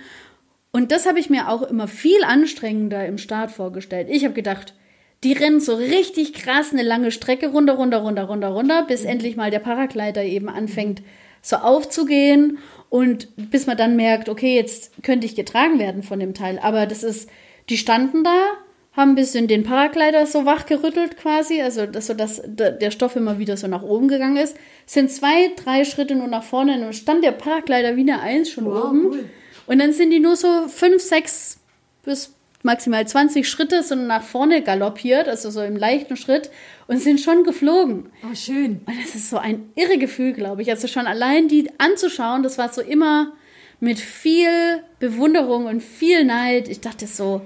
[0.71, 4.07] Und das habe ich mir auch immer viel anstrengender im Start vorgestellt.
[4.11, 4.75] Ich habe gedacht,
[5.23, 9.35] die rennen so richtig krass eine lange Strecke runter, runter, runter, runter, runter, bis endlich
[9.35, 11.01] mal der Paragleiter eben anfängt
[11.41, 12.59] so aufzugehen
[12.91, 16.59] und bis man dann merkt, okay, jetzt könnte ich getragen werden von dem Teil.
[16.59, 17.27] Aber das ist
[17.69, 18.57] die standen da,
[18.93, 23.39] haben ein bisschen den Paragleiter so wachgerüttelt quasi, also dass, so dass der Stoff immer
[23.39, 24.57] wieder so nach oben gegangen ist.
[24.85, 28.49] Sind zwei, drei Schritte nur nach vorne und dann stand der Paragleiter wie eine Eins
[28.49, 29.05] schon wow, oben.
[29.05, 29.29] Cool.
[29.67, 31.59] Und dann sind die nur so fünf, sechs
[32.03, 36.51] bis maximal 20 Schritte so nach vorne galoppiert, also so im leichten Schritt
[36.87, 38.09] und sind schon geflogen.
[38.29, 38.81] Oh, schön.
[38.85, 40.69] Und das ist so ein irre Gefühl, glaube ich.
[40.69, 43.33] Also schon allein die anzuschauen, das war so immer
[43.81, 46.69] mit viel Bewunderung und viel Neid.
[46.69, 47.41] Ich dachte so,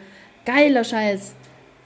[0.45, 1.34] geiler Scheiß.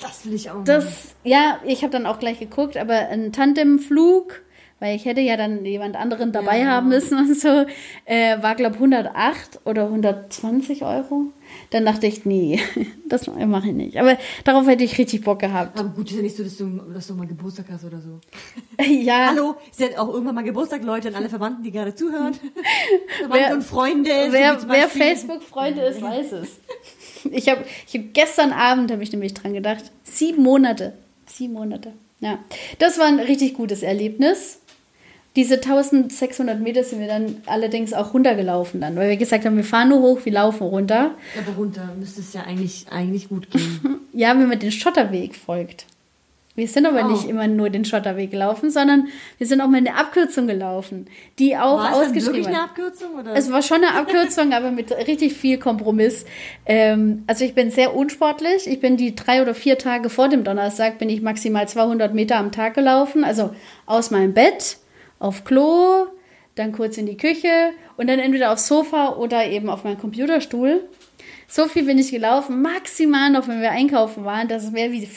[0.01, 0.63] Das will ich auch.
[0.63, 4.41] Das, ja, ich habe dann auch gleich geguckt, aber ein Tandemflug,
[4.79, 7.65] weil ich hätte ja dann jemand anderen dabei ja, haben müssen und so,
[8.05, 11.25] äh, war glaube 108 oder 120 Euro.
[11.71, 12.59] Dann dachte ich, nee,
[13.05, 13.97] das mache ich nicht.
[13.97, 15.79] Aber darauf hätte ich richtig Bock gehabt.
[15.79, 18.19] Aber gut, ist ja nicht so, dass du, dass du mal Geburtstag hast oder so.
[18.83, 19.29] ja.
[19.29, 22.33] Hallo, ist ja auch irgendwann mal Geburtstag, Leute und alle Verwandten, die gerade zuhören.
[23.19, 24.09] Verwandte wer, und Freunde.
[24.29, 26.59] Wer, so wer Facebook-Freunde ist, weiß es.
[27.31, 30.93] Ich habe ich hab gestern Abend, habe ich nämlich dran gedacht, sieben Monate.
[31.25, 31.93] Sieben Monate.
[32.21, 32.39] Ja,
[32.79, 34.58] das war ein richtig gutes Erlebnis.
[35.39, 39.63] Diese 1600 Meter sind wir dann allerdings auch runtergelaufen dann, weil wir gesagt haben, wir
[39.63, 41.11] fahren nur hoch, wir laufen runter.
[41.37, 44.01] Aber runter müsste es ja eigentlich, eigentlich gut gehen.
[44.13, 45.85] ja, wenn man den Schotterweg folgt.
[46.55, 47.07] Wir sind aber oh.
[47.07, 51.55] nicht immer nur den Schotterweg gelaufen, sondern wir sind auch mal eine Abkürzung gelaufen, die
[51.55, 53.15] auch war ausgeschrieben es wirklich eine Abkürzung?
[53.17, 53.33] Oder?
[53.33, 56.25] Es war schon eine Abkürzung, aber mit richtig viel Kompromiss.
[56.65, 58.67] Ähm, also ich bin sehr unsportlich.
[58.67, 62.35] Ich bin die drei oder vier Tage vor dem Donnerstag bin ich maximal 200 Meter
[62.35, 63.51] am Tag gelaufen, also
[63.85, 64.79] aus meinem Bett
[65.19, 66.07] auf Klo,
[66.55, 70.83] dann kurz in die Küche und dann entweder aufs Sofa oder eben auf meinen Computerstuhl.
[71.47, 75.07] So viel bin ich gelaufen, maximal noch, wenn wir einkaufen waren, das wäre wie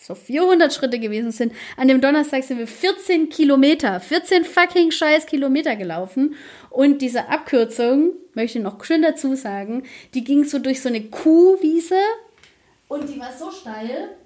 [0.00, 1.52] so 400 Schritte gewesen sind.
[1.76, 6.34] An dem Donnerstag sind wir 14 Kilometer, 14 fucking scheiß Kilometer gelaufen.
[6.70, 9.82] Und diese Abkürzung, möchte ich noch schön dazu sagen,
[10.14, 11.98] die ging so durch so eine Kuhwiese
[12.88, 14.16] und die war so steil,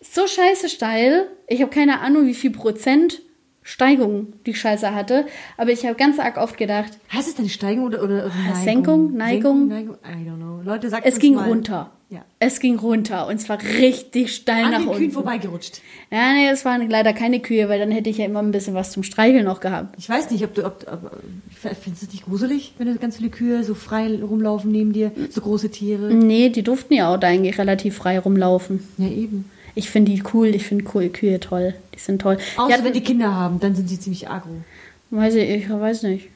[0.00, 1.28] so scheiße steil.
[1.46, 3.20] Ich habe keine Ahnung, wie viel Prozent
[3.68, 5.26] Steigung die Scheiße hatte.
[5.58, 6.92] Aber ich habe ganz arg oft gedacht.
[7.12, 8.64] Heißt es denn Steigung oder, oder, oder Neigung?
[8.64, 9.68] Senkung, Neigung?
[9.68, 9.96] Senkung, Neigung?
[10.04, 10.60] I don't know.
[10.64, 11.46] Leute, sagt Es ging mal.
[11.48, 11.90] runter.
[12.08, 12.24] Ja.
[12.38, 15.10] Es ging runter und zwar richtig steil An nach den Kühen unten.
[15.12, 15.82] vorbeigerutscht.
[16.10, 18.72] Ja, nee, es waren leider keine Kühe, weil dann hätte ich ja immer ein bisschen
[18.72, 19.96] was zum Streicheln noch gehabt.
[19.98, 21.12] Ich weiß nicht, ob du, ob, ob
[21.54, 25.12] findest du das nicht gruselig, wenn da ganz viele Kühe so frei rumlaufen neben dir,
[25.28, 26.14] so große Tiere?
[26.14, 28.88] Nee, die durften ja auch da eigentlich relativ frei rumlaufen.
[28.96, 29.44] Ja, eben.
[29.74, 31.74] Ich finde die cool, ich finde cool, Kühe toll.
[31.94, 32.38] Die sind toll.
[32.56, 34.50] Außer ja, wenn die Kinder haben, dann sind sie ziemlich agro.
[35.10, 36.28] weiß ich, ich weiß nicht.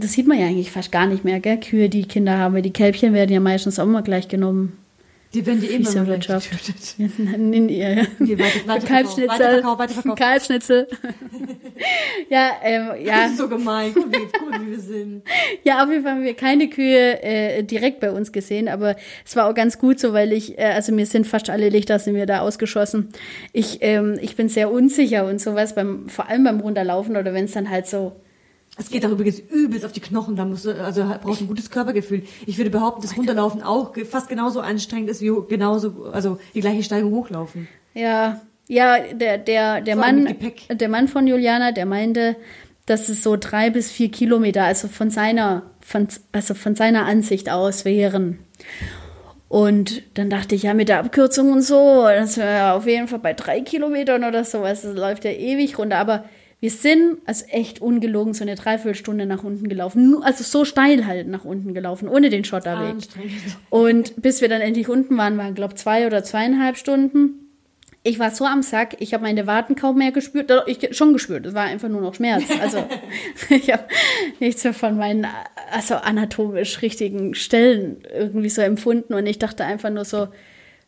[0.00, 1.58] Das sieht man ja eigentlich fast gar nicht mehr, gell?
[1.58, 4.76] Kühe, die Kinder haben, weil die Kälbchen werden ja meistens auch immer gleich genommen.
[5.34, 6.50] Die werden die eben Fiese mal Wirtschaft.
[6.50, 6.94] getötet.
[7.18, 8.06] In ihr.
[8.18, 9.62] Nee, weiter- Kalbschnitzel.
[10.16, 10.88] Kalbschnitzel.
[12.30, 13.26] ja, ähm, Das ja.
[13.26, 13.92] ist so gemein.
[13.92, 15.22] Guck, wie, mal, wie wir sind.
[15.64, 19.36] Ja, auf jeden Fall haben wir keine Kühe äh, direkt bei uns gesehen, aber es
[19.36, 22.14] war auch ganz gut so, weil ich, äh, also mir sind fast alle Lichter sind
[22.14, 23.08] mir da ausgeschossen.
[23.52, 27.44] Ich, ähm, ich bin sehr unsicher und sowas beim, vor allem beim Runterlaufen oder wenn
[27.46, 28.12] es dann halt so
[28.78, 31.70] Es geht auch übrigens übelst auf die Knochen, da musst du, also brauchst ein gutes
[31.70, 32.24] Körpergefühl.
[32.46, 36.82] Ich würde behaupten, dass Runterlaufen auch fast genauso anstrengend ist wie genauso, also die gleiche
[36.82, 37.68] Steigung hochlaufen.
[37.94, 40.34] Ja, ja, der, der, der Mann,
[40.70, 42.36] der Mann von Juliana, der meinte,
[42.84, 47.50] dass es so drei bis vier Kilometer, also von seiner, von, also von seiner Ansicht
[47.50, 48.40] aus wären.
[49.48, 53.20] Und dann dachte ich, ja, mit der Abkürzung und so, das wäre auf jeden Fall
[53.20, 55.98] bei drei Kilometern oder sowas, das läuft ja ewig runter.
[55.98, 56.24] Aber
[56.58, 60.22] wir sind, also echt ungelogen, so eine Dreiviertelstunde nach unten gelaufen.
[60.22, 62.96] Also so steil halt nach unten gelaufen, ohne den Schotterweg.
[63.68, 67.42] Und bis wir dann endlich unten waren, waren, glaube zwei oder zweieinhalb Stunden.
[68.02, 70.50] Ich war so am Sack, ich habe meine Waden kaum mehr gespürt.
[70.66, 72.44] Ich schon gespürt, es war einfach nur noch Schmerz.
[72.62, 72.86] Also
[73.50, 73.84] ich habe
[74.40, 75.26] nichts mehr von meinen
[75.72, 79.12] also anatomisch richtigen Stellen irgendwie so empfunden.
[79.12, 80.28] Und ich dachte einfach nur so,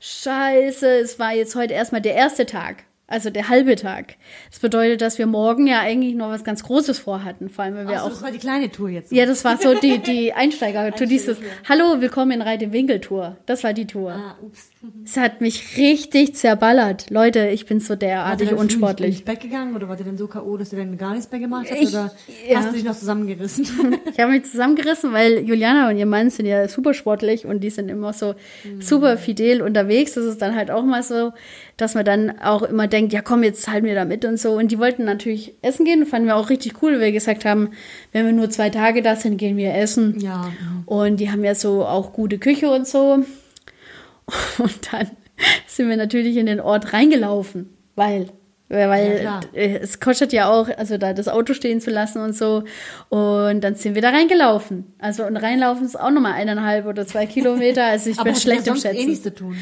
[0.01, 2.85] scheiße, es war jetzt heute erstmal der erste Tag.
[3.11, 4.17] Also der halbe Tag.
[4.51, 7.49] Das bedeutet, dass wir morgen ja eigentlich noch was ganz Großes vorhatten.
[7.49, 9.11] Vor allem, weil wir Ach so, auch das war die kleine Tour jetzt.
[9.11, 13.39] ja, das war so die, die Einsteiger-Tour, dieses Hallo, willkommen in Reite Winkel-Tour.
[13.47, 14.13] Das war die Tour.
[14.13, 14.71] Ah, ups.
[15.05, 17.11] Es hat mich richtig zerballert.
[17.11, 19.17] Leute, ich bin so derartig früh unsportlich.
[19.17, 21.41] ins Bett gegangen oder wart ihr dann so K.O., dass ihr dann gar nichts mehr
[21.41, 21.81] gemacht habt?
[21.81, 22.13] Ich- oder
[22.49, 22.59] ja.
[22.59, 23.67] hast du dich noch zusammengerissen?
[24.13, 27.71] Ich habe mich zusammengerissen, weil Juliana und ihr Mann sind ja super sportlich und die
[27.71, 28.35] sind immer so
[28.81, 30.15] super fidel unterwegs.
[30.15, 31.33] Das ist dann halt auch mal so,
[31.77, 34.53] dass man dann auch immer denkt, ja komm, jetzt halten wir da mit und so.
[34.53, 37.71] Und die wollten natürlich essen gehen, fanden wir auch richtig cool, weil wir gesagt haben,
[38.13, 40.21] wenn wir nur zwei Tage da sind, gehen wir essen.
[40.21, 40.51] ja.
[40.87, 43.25] Und die haben ja so auch gute Küche und so.
[44.59, 45.11] Und dann
[45.67, 48.29] sind wir natürlich in den Ort reingelaufen, weil,
[48.69, 52.35] weil Ja, äh, es kostet ja auch, also da das Auto stehen zu lassen und
[52.35, 52.65] so.
[53.09, 54.93] Und dann sind wir da reingelaufen.
[54.99, 57.85] Also und reinlaufen ist auch nochmal eineinhalb oder zwei Kilometer.
[57.85, 59.07] Also ich bin schlecht du im eh Schätzen.
[59.07, 59.57] nichts zu tun.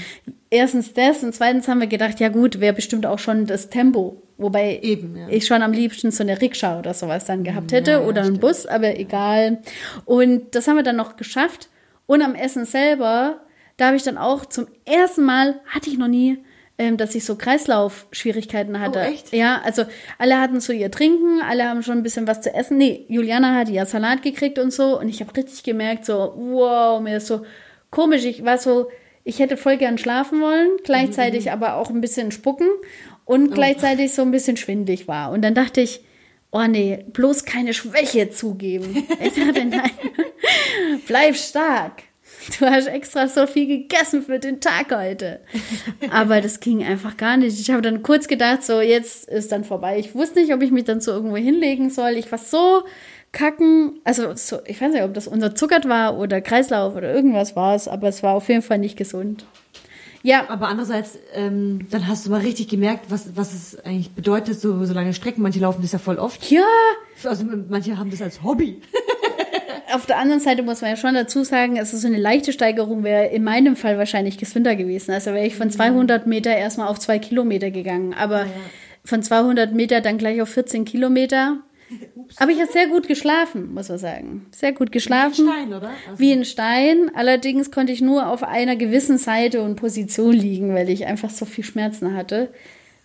[0.48, 4.22] Erstens das und zweitens haben wir gedacht, ja gut, wäre bestimmt auch schon das Tempo.
[4.38, 5.28] Wobei Eben, ja.
[5.28, 8.20] ich schon am liebsten so eine Rikscha oder sowas dann gehabt hätte Ja, ja, oder
[8.20, 8.40] einen stimmt.
[8.42, 9.58] Bus, aber egal.
[10.04, 11.68] Und das haben wir dann noch geschafft.
[12.06, 13.40] Und am Essen selber,
[13.76, 16.38] da habe ich dann auch zum ersten Mal, hatte ich noch nie,
[16.78, 18.98] ähm, dass ich so Kreislaufschwierigkeiten hatte.
[18.98, 19.32] Oh, echt?
[19.32, 19.84] Ja, also
[20.18, 22.76] alle hatten so ihr Trinken, alle haben schon ein bisschen was zu essen.
[22.78, 24.98] Nee, Juliana hatte ja Salat gekriegt und so.
[24.98, 27.44] Und ich habe richtig gemerkt, so, wow, mir ist so
[27.90, 28.24] komisch.
[28.24, 28.88] Ich war so,
[29.24, 32.68] ich hätte voll gern schlafen wollen, gleichzeitig aber auch ein bisschen spucken
[33.24, 35.32] und gleichzeitig so ein bisschen schwindig war.
[35.32, 36.00] Und dann dachte ich,
[36.50, 39.06] oh nee, bloß keine Schwäche zugeben.
[39.20, 39.90] Ich dachte, nein,
[41.06, 42.02] bleib stark.
[42.60, 45.40] Du hast extra so viel gegessen für den Tag heute.
[46.10, 47.58] Aber das ging einfach gar nicht.
[47.60, 49.98] Ich habe dann kurz gedacht, so jetzt ist dann vorbei.
[49.98, 52.12] Ich wusste nicht, ob ich mich dann so irgendwo hinlegen soll.
[52.12, 52.84] Ich war so
[53.32, 57.74] kacken, also so, ich weiß nicht, ob das unterzuckert war oder Kreislauf oder irgendwas war
[57.74, 59.44] es, aber es war auf jeden Fall nicht gesund.
[60.22, 64.60] Ja, Aber andererseits, ähm, dann hast du mal richtig gemerkt, was, was es eigentlich bedeutet,
[64.60, 65.40] so, so lange Strecken.
[65.40, 66.50] Manche laufen das ja voll oft.
[66.50, 66.64] ja,
[67.22, 68.80] Also manche haben das als Hobby.
[69.92, 72.52] auf der anderen Seite muss man ja schon dazu sagen, es ist so eine leichte
[72.52, 75.12] Steigerung, wäre in meinem Fall wahrscheinlich gesünder gewesen.
[75.12, 78.46] Also wäre ich von 200 Meter erstmal auf zwei Kilometer gegangen, aber
[79.04, 81.58] von 200 Meter dann gleich auf 14 Kilometer.
[82.38, 84.46] Aber ich habe sehr gut geschlafen, muss man sagen.
[84.50, 85.46] Sehr gut geschlafen.
[85.46, 85.90] Stein, oder?
[86.08, 87.12] Also, Wie ein Stein.
[87.14, 91.44] Allerdings konnte ich nur auf einer gewissen Seite und Position liegen, weil ich einfach so
[91.44, 92.52] viel Schmerzen hatte.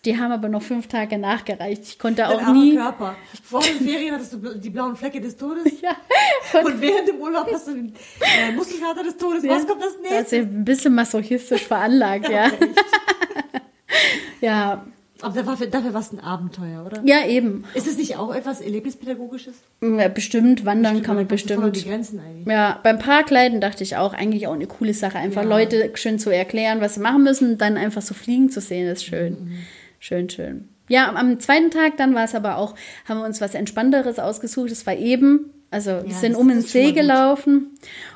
[0.05, 1.83] Die haben aber noch fünf Tage nachgereicht.
[1.83, 2.75] Ich konnte dein auch nie.
[2.75, 3.15] Körper.
[3.43, 5.63] Vor den Ferien hattest du die blauen Flecke des Todes.
[5.81, 5.95] Ja,
[6.63, 9.43] Und während dem Urlaub hast du den äh, Muskelkater des Todes.
[9.47, 12.49] Was kommt als Das ist ein bisschen masochistisch veranlagt, ja.
[14.41, 14.85] Ja.
[15.23, 16.99] Aber dafür, dafür war es ein Abenteuer, oder?
[17.05, 17.63] Ja, eben.
[17.75, 19.53] Ist es nicht auch etwas Erlebnispädagogisches?
[19.83, 21.75] Ja, bestimmt, wandern Bestimmt, kann man das bestimmt.
[21.75, 22.47] die Grenzen eigentlich.
[22.47, 25.19] Ja, beim Parkleiten dachte ich auch, eigentlich auch eine coole Sache.
[25.19, 25.47] Einfach Ja.
[25.49, 29.05] Leute schön zu erklären, was sie machen müssen, dann einfach so fliegen zu sehen, ist
[29.05, 29.33] schön.
[29.45, 29.57] Mhm.
[30.03, 30.67] Schön, schön.
[30.89, 32.73] Ja, am- zweiten Tag dann war es aber auch,
[33.07, 34.71] haben wir uns was Entspannteres ausgesucht.
[34.71, 37.67] Es war eben, also wir Ja, sind das- um den See gelaufen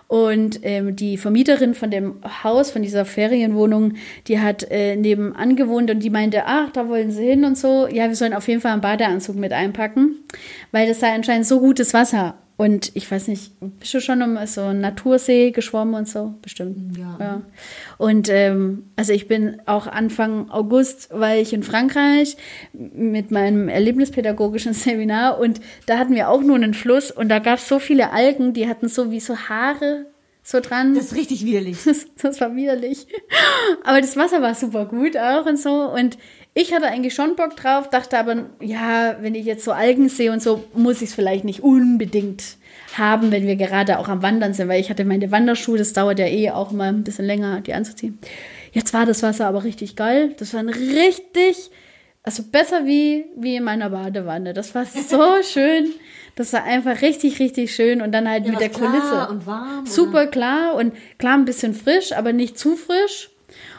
[0.07, 3.93] und ähm, die Vermieterin von dem Haus, von dieser Ferienwohnung,
[4.27, 7.87] die hat äh, nebenan gewohnt und die meinte, ach, da wollen sie hin und so.
[7.87, 10.15] Ja, wir sollen auf jeden Fall einen Badeanzug mit einpacken,
[10.71, 12.35] weil das sei anscheinend so gutes Wasser.
[12.57, 16.35] Und ich weiß nicht, bist du schon um so einen Natursee geschwommen und so?
[16.41, 16.97] Bestimmt.
[16.97, 17.41] Ja.
[17.97, 22.37] Und ähm, also ich bin auch Anfang August war ich in Frankreich
[22.71, 27.59] mit meinem erlebnispädagogischen Seminar und da hatten wir auch nur einen Fluss und da gab
[27.59, 30.05] es so viele Algen, die hatten so wie so Haare
[30.45, 30.93] so dran.
[30.93, 31.77] Das ist richtig widerlich.
[31.85, 33.07] Das, das war widerlich.
[33.83, 35.91] Aber das Wasser war super gut auch und so.
[35.91, 36.17] Und
[36.57, 40.31] ich hatte eigentlich schon Bock drauf, dachte aber, ja, wenn ich jetzt so Algen sehe
[40.31, 42.43] und so, muss ich es vielleicht nicht unbedingt
[42.97, 46.17] haben, wenn wir gerade auch am Wandern sind, weil ich hatte meine Wanderschuhe, das dauert
[46.17, 48.17] ja eh auch mal ein bisschen länger, die anzuziehen.
[48.71, 50.33] Jetzt war das Wasser aber richtig geil.
[50.39, 51.71] Das war ein richtig,
[52.23, 54.53] also besser wie, wie in meiner Badewanne.
[54.53, 55.91] Das war so schön.
[56.37, 58.01] Das war einfach richtig, richtig schön.
[58.01, 59.27] Und dann halt Ja, mit der klar Kulisse.
[59.29, 59.91] und warm, oder?
[59.91, 63.29] Super klar und klar ein bisschen frisch, aber nicht zu frisch.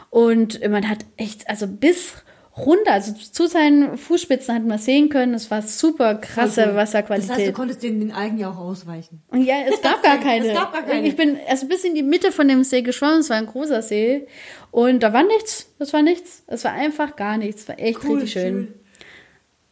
[0.09, 2.13] Und man hat echt, also bis
[2.57, 6.75] runter, also zu seinen Fußspitzen hat man sehen können, es war super krasse cool.
[6.75, 7.29] Wasserqualität.
[7.29, 9.21] Das heißt, du konntest den, den Algen ja auch ausweichen.
[9.27, 10.47] Und ja, es gab gar keine.
[10.47, 11.07] Es gab gar keine.
[11.07, 13.81] Ich bin also bis in die Mitte von dem See geschwommen, es war ein großer
[13.81, 14.27] See.
[14.71, 15.73] Und da war nichts.
[15.79, 16.43] Das war nichts.
[16.47, 17.61] Es war einfach gar nichts.
[17.63, 18.73] Es war echt richtig schön.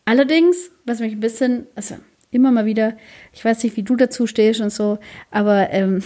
[0.06, 1.96] Allerdings, was mich ein bisschen, also
[2.36, 2.94] immer mal wieder,
[3.34, 5.00] ich weiß nicht, wie du dazu stehst und so,
[5.32, 6.04] aber ähm,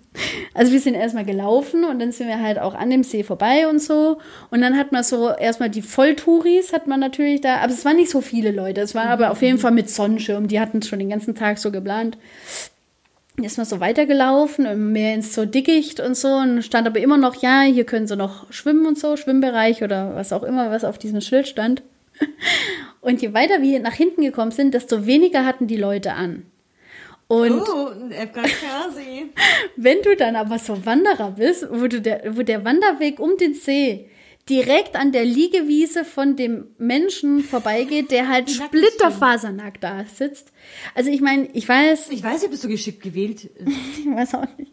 [0.54, 3.68] also wir sind erstmal gelaufen und dann sind wir halt auch an dem See vorbei
[3.68, 4.18] und so.
[4.50, 7.96] Und dann hat man so erstmal die Volltouris hat man natürlich da, aber es waren
[7.96, 8.80] nicht so viele Leute.
[8.80, 11.58] Es war aber auf jeden Fall mit Sonnenschirm, die hatten es schon den ganzen Tag
[11.58, 12.16] so geplant.
[13.36, 16.28] Man so weitergelaufen, mehr ins so Dickicht und so.
[16.28, 20.14] Und stand aber immer noch, ja, hier können sie noch schwimmen und so, Schwimmbereich oder
[20.14, 21.82] was auch immer, was auf diesem Schild stand.
[23.02, 26.46] Und je weiter wir nach hinten gekommen sind, desto weniger hatten die Leute an.
[27.28, 27.90] Und Oh,
[29.76, 34.08] wenn du dann aber so Wanderer bist, wo, der, wo der Wanderweg um den See
[34.48, 40.52] direkt an der Liegewiese von dem Menschen vorbeigeht, der halt Nackt splitterfasernackt da sitzt.
[40.94, 43.50] Also ich meine, ich weiß, Ich weiß nicht, bist du geschickt gewählt.
[43.98, 44.72] ich weiß auch nicht.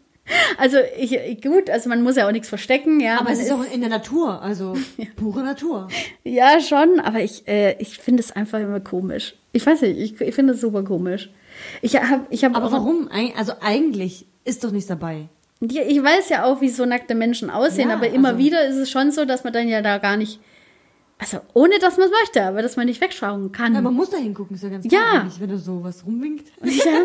[0.58, 3.18] Also ich, gut, also man muss ja auch nichts verstecken, ja.
[3.20, 4.74] Aber es ist auch in der Natur, also
[5.16, 5.88] pure Natur.
[6.24, 9.34] Ja, schon, aber ich, äh, ich finde es einfach immer komisch.
[9.52, 11.30] Ich weiß nicht, ich, ich finde es super komisch.
[11.82, 13.08] Ich habe ich hab Aber warum?
[13.36, 15.28] Also eigentlich ist doch nichts dabei.
[15.60, 18.64] Ja, ich weiß ja auch, wie so nackte Menschen aussehen, Ja, aber immer also- wieder
[18.66, 20.40] ist es schon so, dass man dann ja da gar nicht,
[21.20, 23.74] also ohne dass man es möchte, aber dass man nicht wegschauen kann.
[23.74, 25.00] Ja, man muss da hingucken, ist ja ganz Ja.
[25.00, 26.48] klar, eigentlich, wenn du sowas rumwinkt.
[26.64, 27.04] ja,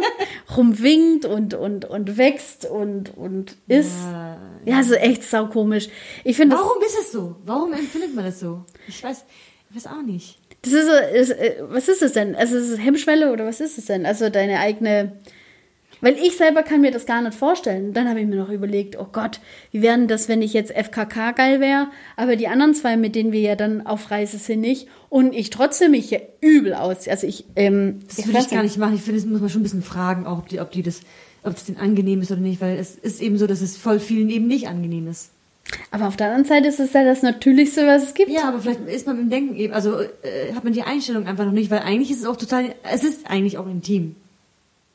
[0.55, 3.93] rumwinkt und, und, und wächst und, und ist.
[4.05, 5.89] Ja, Ja, so echt saukomisch.
[6.23, 7.35] Ich finde, das, Warum ist es so?
[7.45, 8.63] Warum empfindet man das so?
[8.87, 9.25] Ich weiß,
[9.69, 10.39] ich weiß auch nicht.
[10.61, 12.35] das ist, ist, äh, was ist es denn?
[12.35, 14.05] Also ist es Hemmschwelle oder was ist es denn?
[14.05, 15.19] Also deine eigene,
[16.01, 17.93] weil ich selber kann mir das gar nicht vorstellen.
[17.93, 19.39] Dann habe ich mir noch überlegt, oh Gott,
[19.71, 23.15] wie wäre denn das, wenn ich jetzt FKK geil wäre, aber die anderen zwei, mit
[23.15, 27.07] denen wir ja dann auf Reise sind, nicht und ich trotzdem mich ja übel aus.
[27.07, 28.95] Also ich, ähm, Das würde ich gar nicht machen.
[28.95, 31.01] Ich finde, das muss man schon ein bisschen fragen, auch ob die, ob die das,
[31.43, 33.99] ob es denen angenehm ist oder nicht, weil es ist eben so, dass es voll
[33.99, 35.31] vielen eben nicht angenehm ist.
[35.91, 38.29] Aber auf der anderen Seite ist es ja das Natürlichste, was es gibt.
[38.29, 41.45] Ja, aber vielleicht ist man im Denken eben, also äh, hat man die Einstellung einfach
[41.45, 44.15] noch nicht, weil eigentlich ist es auch total, es ist eigentlich auch intim.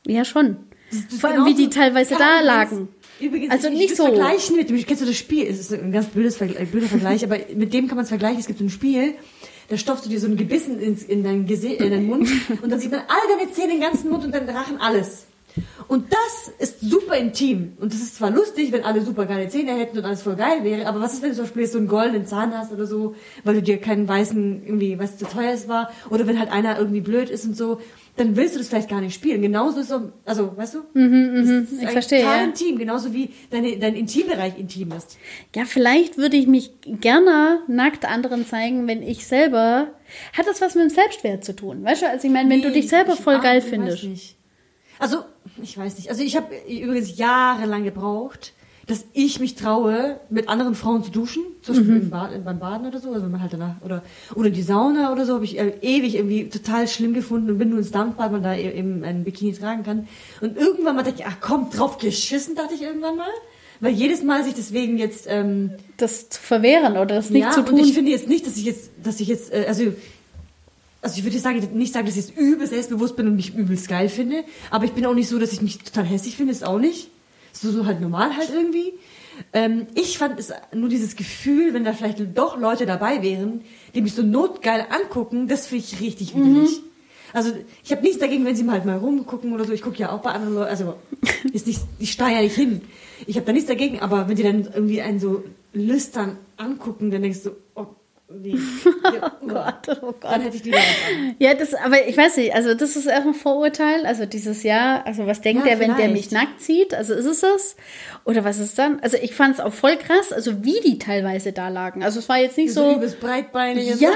[0.06, 0.56] Ja, schon.
[0.90, 2.88] Ist Vor allem, wie die teilweise da lagen.
[3.20, 4.04] Übrigens, Also ich, nicht ich so.
[4.04, 5.46] vergleichen mit dem, kennst du das Spiel?
[5.46, 8.40] Es ist ein ganz blödes, äh, blöder Vergleich, aber mit dem kann man es vergleichen.
[8.40, 9.14] Es gibt so ein Spiel,
[9.68, 12.28] da stopfst du dir so ein Gebissen ins, in, dein Gese in deinen Mund
[12.62, 15.26] und dann sieht man all deine Zähne, den ganzen Mund und deinen Rachen, alles.
[15.88, 17.72] Und das ist super intim.
[17.80, 20.62] Und das ist zwar lustig, wenn alle super geile Zähne hätten und alles voll geil
[20.62, 23.16] wäre, aber was ist, wenn du zum Beispiel so einen goldenen Zahn hast oder so,
[23.42, 26.78] weil du dir keinen weißen, irgendwie, was zu teuer es war, oder wenn halt einer
[26.78, 27.80] irgendwie blöd ist und so,
[28.20, 29.40] dann willst du das vielleicht gar nicht spielen.
[29.42, 30.78] Genauso ist so, also, weißt du?
[30.94, 32.44] Das ist ich eigentlich verstehe, Total ja.
[32.44, 35.16] intim, genauso wie deine, dein Intimbereich intim ist.
[35.56, 39.88] Ja, vielleicht würde ich mich gerne nackt anderen zeigen, wenn ich selber.
[40.36, 41.82] Hat das was mit dem Selbstwert zu tun?
[41.82, 44.04] Weißt du, also ich meine, wenn du Nee, dich selber ich- voll geil ich findest.
[44.04, 44.36] nicht.
[44.98, 45.24] Also,
[45.62, 46.10] ich weiß nicht.
[46.10, 48.52] Also ich habe übrigens jahrelang gebraucht,
[48.90, 52.10] dass ich mich traue, mit anderen Frauen zu duschen, zum Beispiel Mhm.
[52.10, 54.02] Bad, beim Baden oder so, also wenn man halt danach oder
[54.34, 57.70] oder die Sauna oder so, habe ich äh, ewig irgendwie total schlimm gefunden und bin
[57.70, 60.08] nur ins Dampfbad, weil man da e- eben ein Bikini tragen kann.
[60.40, 63.28] Und irgendwann mal dachte ich, ach komm, drauf geschissen, dachte ich irgendwann mal.
[63.80, 67.62] weil jedes Mal sich deswegen jetzt ähm, das zu verwehren oder das nicht ja, zu
[67.62, 67.78] tun.
[67.78, 69.84] Und ich finde jetzt nicht, dass ich jetzt, dass ich jetzt, äh, also
[71.02, 73.88] also ich würde sagen, nicht sagen, dass ich jetzt übel selbstbewusst bin und mich übelst
[73.88, 76.62] geil finde, aber ich bin auch nicht so, dass ich mich total hässlich finde, ist
[76.66, 77.08] auch nicht.
[77.52, 78.94] So, so halt normal halt irgendwie.
[79.52, 83.62] Ähm, ich fand es nur dieses Gefühl, wenn da vielleicht doch Leute dabei wären,
[83.94, 86.82] die mich so notgeil angucken, das finde ich richtig widerlich.
[86.82, 86.90] Mhm.
[87.32, 87.52] Also
[87.84, 89.72] ich habe nichts dagegen, wenn sie mal halt mal rumgucken oder so.
[89.72, 90.94] Ich gucke ja auch bei anderen Leuten, also
[91.52, 92.82] ist nicht, ich stehe ja nicht hin.
[93.26, 97.22] Ich habe da nichts dagegen, aber wenn die dann irgendwie einen so lüstern angucken, dann
[97.22, 97.50] denkst du,
[98.32, 98.56] Nee.
[99.12, 100.24] Ja, oh Gott, oh Gott.
[100.24, 101.34] Dann hätte ich lieber was an.
[101.38, 104.06] Ja, das, aber ich weiß nicht, also das ist erstmal Vorurteil.
[104.06, 106.94] Also dieses Jahr, also was denkt ja, der, wenn der mich nackt sieht?
[106.94, 107.76] Also ist es das?
[108.24, 109.00] Oder was ist dann?
[109.00, 112.04] Also ich fand es auch voll krass, also wie die teilweise da lagen.
[112.04, 112.94] Also es war jetzt nicht so.
[112.94, 114.00] Du bist breitbeinig.
[114.00, 114.10] Ja,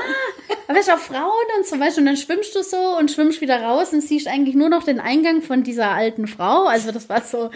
[0.68, 3.10] aber weißt du, auch Frauen und so, weißt du, und dann schwimmst du so und
[3.10, 6.64] schwimmst wieder raus und siehst eigentlich nur noch den Eingang von dieser alten Frau.
[6.66, 7.50] Also das war so,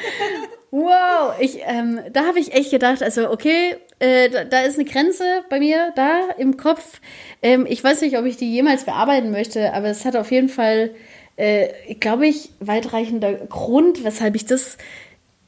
[0.71, 1.35] wow.
[1.41, 5.45] Ich, ähm, da habe ich echt gedacht, also okay, äh, da, da, ist eine Grenze
[5.51, 7.01] bei mir da im Kopf.
[7.43, 10.49] Ähm, ich weiß nicht, ob ich die jemals bearbeiten möchte, aber es hat auf jeden
[10.49, 10.91] Fall,
[11.37, 14.79] äh, glaube ich, weitreichender Grund, weshalb ich das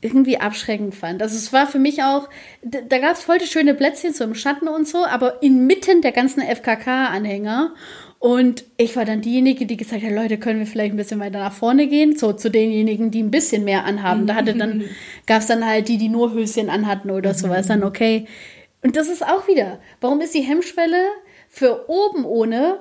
[0.00, 1.22] irgendwie abschreckend fand.
[1.22, 2.28] Also es war für mich auch,
[2.62, 6.12] da, gab es voll die schöne Plätzchen so im Schatten und so, aber inmitten der
[6.12, 7.74] ganzen FKK-Anhänger.
[8.20, 11.38] Und ich war dann diejenige, die gesagt hat, Leute, können wir vielleicht ein bisschen weiter
[11.38, 12.18] nach vorne gehen?
[12.18, 14.26] So zu denjenigen, die ein bisschen mehr anhaben.
[14.26, 14.84] Da hatte dann,
[15.26, 17.68] gab es dann halt die, die nur Höschen anhatten oder sowas.
[17.68, 18.26] Dann okay.
[18.82, 20.98] Und das ist auch wieder, warum ist die Hemmschwelle
[21.48, 22.80] für oben ohne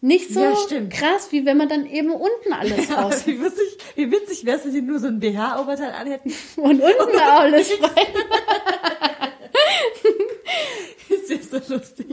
[0.00, 0.56] nicht so ja,
[0.90, 3.24] krass, wie wenn man dann eben unten alles raus.
[3.24, 6.32] Wie witzig, wie witzig wäre es, wenn sie nur so ein BH-Oberteil anhätten.
[6.56, 8.06] Und unten alles frei.
[11.08, 12.06] das ist ja so lustig.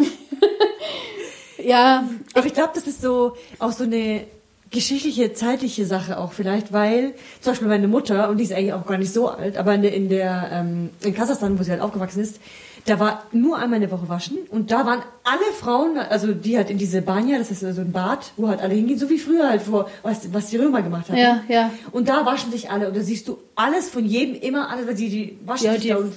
[1.63, 2.07] Ja.
[2.33, 4.25] Aber ich glaube, das ist so auch so eine
[4.71, 8.85] geschichtliche, zeitliche Sache auch vielleicht, weil zum Beispiel meine Mutter, und die ist eigentlich auch
[8.85, 11.81] gar nicht so alt, aber in der, in, der, ähm, in Kasachstan, wo sie halt
[11.81, 12.39] aufgewachsen ist,
[12.85, 16.55] da war nur einmal in der Woche waschen und da waren alle Frauen, also die
[16.55, 19.17] halt in diese Banya, das ist so ein Bad, wo halt alle hingehen, so wie
[19.17, 21.17] früher halt vor, was, was die Römer gemacht haben.
[21.17, 21.71] Ja, ja.
[21.91, 24.95] Und da waschen sich alle und da siehst du alles von jedem immer, alles, weil
[24.95, 26.13] die, die waschen ja, sich die, da und,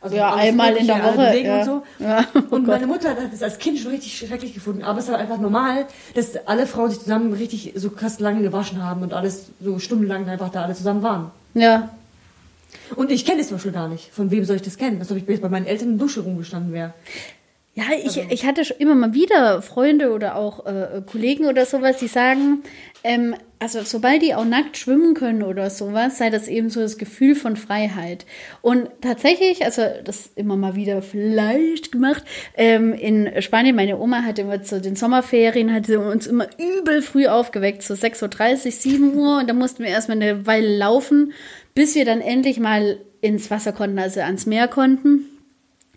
[0.00, 1.38] also ja, einmal in der Woche.
[1.38, 1.58] Ja.
[1.58, 1.82] Und, so.
[1.98, 2.24] ja.
[2.34, 4.82] oh und meine Mutter hat das als Kind schon richtig schrecklich gefunden.
[4.82, 8.82] Aber es war einfach normal, dass alle Frauen sich zusammen richtig so krass lange gewaschen
[8.82, 11.30] haben und alles so stundenlang einfach da alle zusammen waren.
[11.54, 11.90] Ja.
[12.96, 14.10] Und ich kenne es zum Beispiel gar nicht.
[14.12, 15.00] Von wem soll ich das kennen?
[15.00, 16.94] Was ob ich bei meinen Eltern in der Dusche rumgestanden wäre.
[17.78, 18.22] Ja, ich, also.
[18.28, 22.64] ich hatte schon immer mal wieder Freunde oder auch äh, Kollegen oder sowas, die sagen,
[23.04, 26.98] ähm, also sobald die auch nackt schwimmen können oder sowas, sei das eben so das
[26.98, 28.26] Gefühl von Freiheit.
[28.62, 32.24] Und tatsächlich, also das immer mal wieder vielleicht gemacht,
[32.56, 37.28] ähm, in Spanien, meine Oma hatte immer zu den Sommerferien, hatte uns immer übel früh
[37.28, 41.32] aufgeweckt, so 6.30 Uhr, 7 Uhr und da mussten wir erstmal eine Weile laufen,
[41.76, 45.26] bis wir dann endlich mal ins Wasser konnten, also ans Meer konnten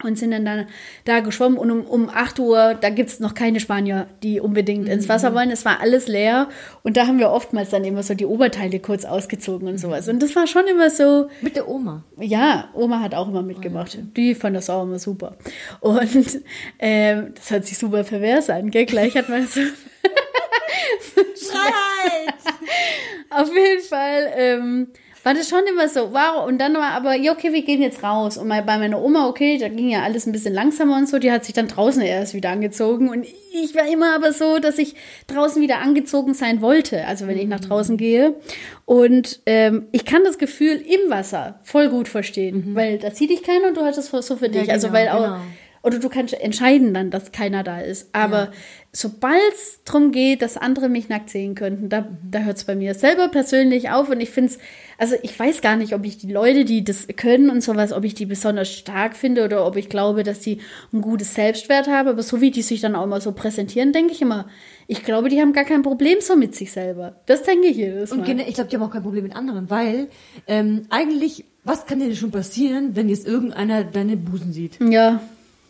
[0.04, 0.66] und sind dann da,
[1.06, 4.86] da geschwommen und um, um 8 Uhr, da gibt es noch keine Spanier, die unbedingt
[4.86, 4.92] mhm.
[4.92, 5.52] ins Wasser wollen.
[5.52, 6.50] Es war alles leer
[6.84, 10.08] und da haben wir oftmals dann immer so die Oberteile kurz ausgezogen und sowas.
[10.08, 11.30] Und das war schon immer so.
[11.42, 12.04] Mit der Oma?
[12.20, 13.98] Ja, Oma hat auch immer mitgemacht.
[14.00, 15.36] Oh, Die fand das auch immer super.
[15.80, 16.42] Und
[16.80, 18.86] ähm, das hört sich super pervers an, gell?
[18.86, 19.62] Gleich hat man so.
[21.36, 22.36] Freiheit!
[23.30, 24.32] Auf jeden Fall.
[24.36, 24.88] Ähm,
[25.24, 26.48] war das schon immer so, wow.
[26.48, 28.38] Und dann war aber, ja, okay, wir gehen jetzt raus.
[28.38, 31.32] Und bei meiner Oma, okay, da ging ja alles ein bisschen langsamer und so, die
[31.32, 33.10] hat sich dann draußen erst wieder angezogen.
[33.10, 34.96] Und ich war immer aber so, dass ich
[35.28, 38.36] draußen wieder angezogen sein wollte, also wenn ich nach draußen gehe.
[38.86, 42.76] Und ähm, ich kann das Gefühl im Wasser voll gut verstehen, mhm.
[42.76, 44.68] weil da sieht dich keiner und du hast es so für dich.
[44.68, 45.36] Ja, also genau, also weil auch.
[45.36, 45.46] Genau
[45.84, 48.10] oder du kannst entscheiden dann, dass keiner da ist.
[48.14, 48.52] Aber ja.
[48.92, 52.76] sobald es darum geht, dass andere mich nackt sehen könnten, da, da hört es bei
[52.76, 54.10] mir selber persönlich auf.
[54.10, 54.60] Und ich finde es,
[55.00, 58.04] also ich weiß gar nicht, ob ich die Leute, die das können und sowas, ob
[58.04, 60.60] ich die besonders stark finde oder ob ich glaube, dass die
[60.94, 62.10] ein gutes Selbstwert haben.
[62.10, 64.48] Aber so wie die sich dann auch immer so präsentieren, denke ich immer,
[64.86, 67.16] ich glaube, die haben gar kein Problem so mit sich selber.
[67.26, 68.20] Das denke ich jedes Mal.
[68.20, 70.10] Und ich glaube, die haben auch kein Problem mit anderen, weil
[70.46, 74.78] ähm, eigentlich, was kann dir schon passieren, wenn jetzt irgendeiner deine Busen sieht?
[74.80, 75.22] Ja.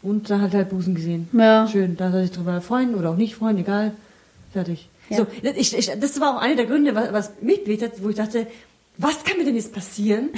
[0.01, 1.29] Und da hat er halt Busen gesehen.
[1.33, 1.67] Ja.
[1.67, 3.93] Schön, da soll sich drüber freuen oder auch nicht freuen, egal.
[4.51, 4.89] Fertig.
[5.09, 5.17] Ja.
[5.17, 8.09] So, ich, ich, das war auch einer der Gründe, was, was mich bewegt hat, wo
[8.09, 8.47] ich dachte,
[8.97, 10.29] was kann mir denn jetzt passieren,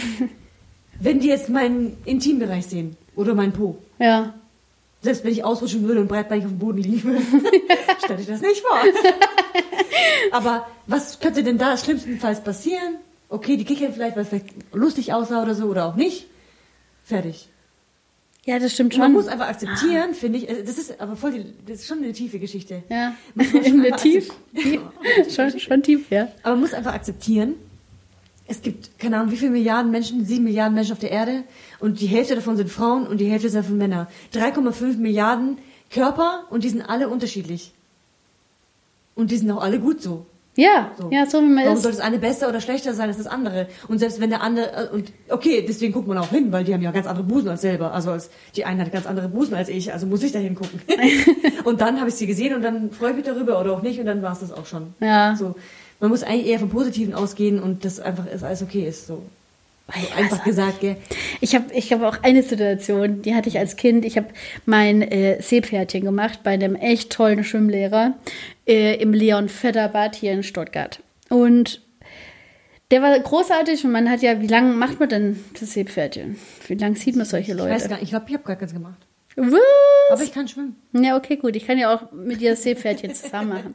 [1.00, 3.78] wenn die jetzt meinen Intimbereich sehen oder meinen Po?
[4.00, 4.34] Ja.
[5.02, 7.22] Selbst wenn ich ausrutschen würde und breitbeinig auf dem Boden liegen würde,
[8.04, 8.78] stell ich das nicht vor.
[10.32, 12.96] Aber was könnte denn da schlimmstenfalls passieren?
[13.30, 16.28] Okay, die kickern vielleicht, weil es vielleicht lustig aussah oder so oder auch nicht.
[17.04, 17.50] Fertig.
[18.46, 19.02] Ja, das stimmt schon.
[19.02, 20.14] Man muss einfach akzeptieren, ah.
[20.14, 20.50] finde ich.
[20.50, 22.84] Äh, das ist aber voll die, das ist schon eine tiefe Geschichte.
[22.90, 23.16] Ja.
[23.64, 24.30] In der tief.
[25.34, 26.28] schon, schon tief, ja.
[26.44, 27.56] Aber man muss einfach akzeptieren,
[28.46, 31.44] es gibt, keine Ahnung, wie viele Milliarden Menschen, sieben Milliarden Menschen auf der Erde
[31.80, 34.08] und die Hälfte davon sind Frauen und die Hälfte sind von Männern.
[34.34, 35.58] 3,5 Milliarden
[35.90, 37.72] Körper und die sind alle unterschiedlich.
[39.16, 40.26] Und die sind auch alle gut so.
[40.56, 41.10] Ja, so.
[41.12, 41.84] ja, so wie man Warum ist.
[41.84, 43.68] soll das eine besser oder schlechter sein als das andere?
[43.88, 46.74] Und selbst wenn der andere, äh, und okay, deswegen guckt man auch hin, weil die
[46.74, 47.94] haben ja ganz andere Busen als selber.
[47.94, 50.80] Also als, die eine hat ganz andere Busen als ich, also muss ich da hingucken.
[51.64, 54.00] und dann habe ich sie gesehen und dann freue ich mich darüber oder auch nicht
[54.00, 54.94] und dann war es das auch schon.
[55.00, 55.36] Ja.
[55.36, 55.56] So,
[56.00, 59.08] man muss eigentlich eher vom Positiven ausgehen und das einfach ist alles okay ist.
[59.08, 59.24] So.
[59.88, 60.96] Also einfach also- gesagt, gell?
[61.42, 64.06] Ich habe ich hab auch eine Situation, die hatte ich als Kind.
[64.06, 64.28] Ich habe
[64.66, 68.14] mein äh, Seepferdchen gemacht bei einem echt tollen Schwimmlehrer
[68.66, 71.00] äh, im Leon Fedderbad hier in Stuttgart.
[71.30, 71.82] Und
[72.92, 76.38] der war großartig und man hat ja, wie lange macht man denn das Seepferdchen?
[76.68, 77.90] Wie lange sieht man solche Ich weiß Leute?
[77.90, 79.00] gar nicht, ich glaube, ich habe gar keins gemacht.
[79.36, 79.54] Was?
[80.12, 80.76] Aber ich kann schwimmen.
[80.92, 81.56] Ja, okay, gut.
[81.56, 83.74] Ich kann ja auch mit dir das Seepferdchen zusammen machen.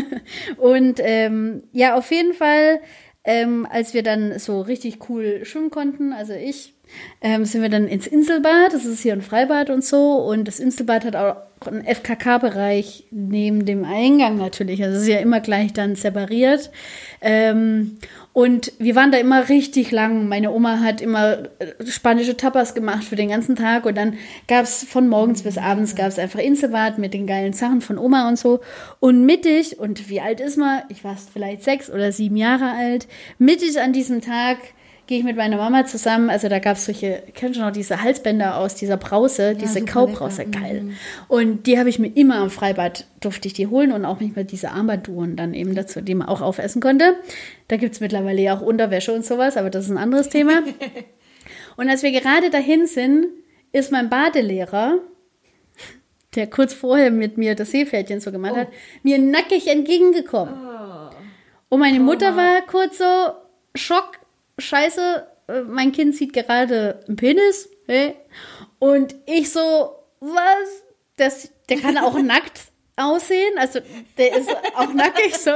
[0.58, 2.80] und ähm, ja, auf jeden Fall,
[3.24, 6.74] ähm, als wir dann so richtig cool schwimmen konnten, also ich,
[7.20, 8.72] ähm, sind wir dann ins Inselbad.
[8.72, 10.16] Das ist hier ein Freibad und so.
[10.16, 11.36] Und das Inselbad hat auch
[11.66, 14.82] einen FKK-Bereich neben dem Eingang natürlich.
[14.82, 16.70] Also es ist ja immer gleich dann separiert.
[17.20, 17.98] Ähm,
[18.32, 20.28] und wir waren da immer richtig lang.
[20.28, 23.84] Meine Oma hat immer äh, spanische Tapas gemacht für den ganzen Tag.
[23.84, 24.14] Und dann
[24.48, 28.28] gab es von morgens bis abends gab einfach Inselbad mit den geilen Sachen von Oma
[28.28, 28.60] und so.
[29.00, 30.82] Und mittig, und wie alt ist man?
[30.88, 33.06] Ich war vielleicht sechs oder sieben Jahre alt.
[33.38, 34.58] Mittig an diesem Tag
[35.10, 36.30] gehe ich mit meiner Mama zusammen.
[36.30, 39.92] Also da gab es solche, kennst du noch diese Halsbänder aus dieser Brause, diese super
[39.92, 40.60] Kaubrause, lecker.
[40.60, 40.90] geil.
[41.26, 44.44] Und die habe ich mir immer am Freibad, durfte ich die holen und auch manchmal
[44.44, 47.16] diese Armbanduhren dann eben dazu, die man auch aufessen konnte.
[47.66, 50.62] Da gibt es mittlerweile ja auch Unterwäsche und sowas, aber das ist ein anderes Thema.
[51.76, 53.26] und als wir gerade dahin sind,
[53.72, 54.98] ist mein Badelehrer,
[56.36, 58.68] der kurz vorher mit mir das Seepferdchen so gemacht hat,
[59.02, 60.54] mir nackig entgegengekommen.
[61.68, 63.04] Und meine Mutter war kurz so,
[63.74, 64.19] Schock,
[64.60, 67.68] scheiße, äh, mein Kind sieht gerade einen Penis.
[67.86, 68.16] Hey.
[68.78, 70.84] Und ich so, was?
[71.16, 72.60] Das, der kann auch nackt
[72.96, 73.58] aussehen.
[73.58, 73.80] Also
[74.18, 75.52] der ist auch nackig so.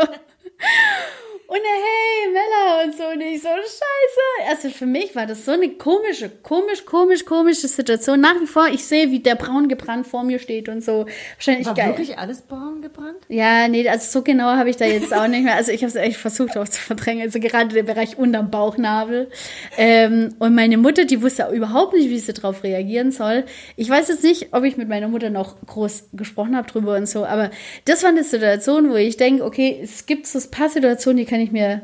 [1.55, 3.05] Und hey, Mella und so.
[3.05, 4.51] Und ich so, scheiße.
[4.51, 8.21] Also für mich war das so eine komische, komisch, komisch, komische Situation.
[8.21, 11.07] Nach wie vor, ich sehe, wie der braun gebrannt vor mir steht und so.
[11.37, 11.89] Wahrscheinlich War geil.
[11.91, 13.19] wirklich alles braun gebrannt?
[13.29, 15.55] Ja, nee, also so genau habe ich da jetzt auch nicht mehr.
[15.55, 17.23] Also ich habe es echt versucht auch zu verdrängen.
[17.23, 19.31] Also gerade der Bereich unterm Bauchnabel.
[19.79, 23.45] Ähm, und meine Mutter, die wusste überhaupt nicht, wie sie darauf reagieren soll.
[23.77, 27.09] Ich weiß jetzt nicht, ob ich mit meiner Mutter noch groß gesprochen habe drüber und
[27.09, 27.53] so, aber
[27.85, 31.25] das war eine Situation, wo ich denke, okay, es gibt so ein paar Situationen, die
[31.25, 31.83] kann ich mir,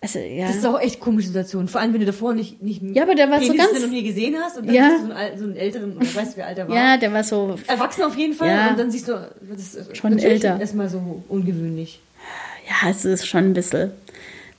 [0.00, 0.46] also ja.
[0.46, 1.66] Das ist auch echt komische Situation.
[1.68, 4.04] Vor allem, wenn du davor nicht, nicht Ja, aber der war so ganz- noch nie
[4.04, 4.90] gesehen hast und dann Ja.
[4.90, 6.76] siehst du so einen, so einen älteren, oder weißt du, wie alt er war?
[6.76, 8.70] ja, der war so, Erwachsen auf jeden Fall Ja.
[8.70, 10.58] und dann siehst du, das ist Schon älter.
[10.60, 12.00] erstmal so ungewöhnlich.
[12.68, 13.90] ja, es ist schon ein bisschen.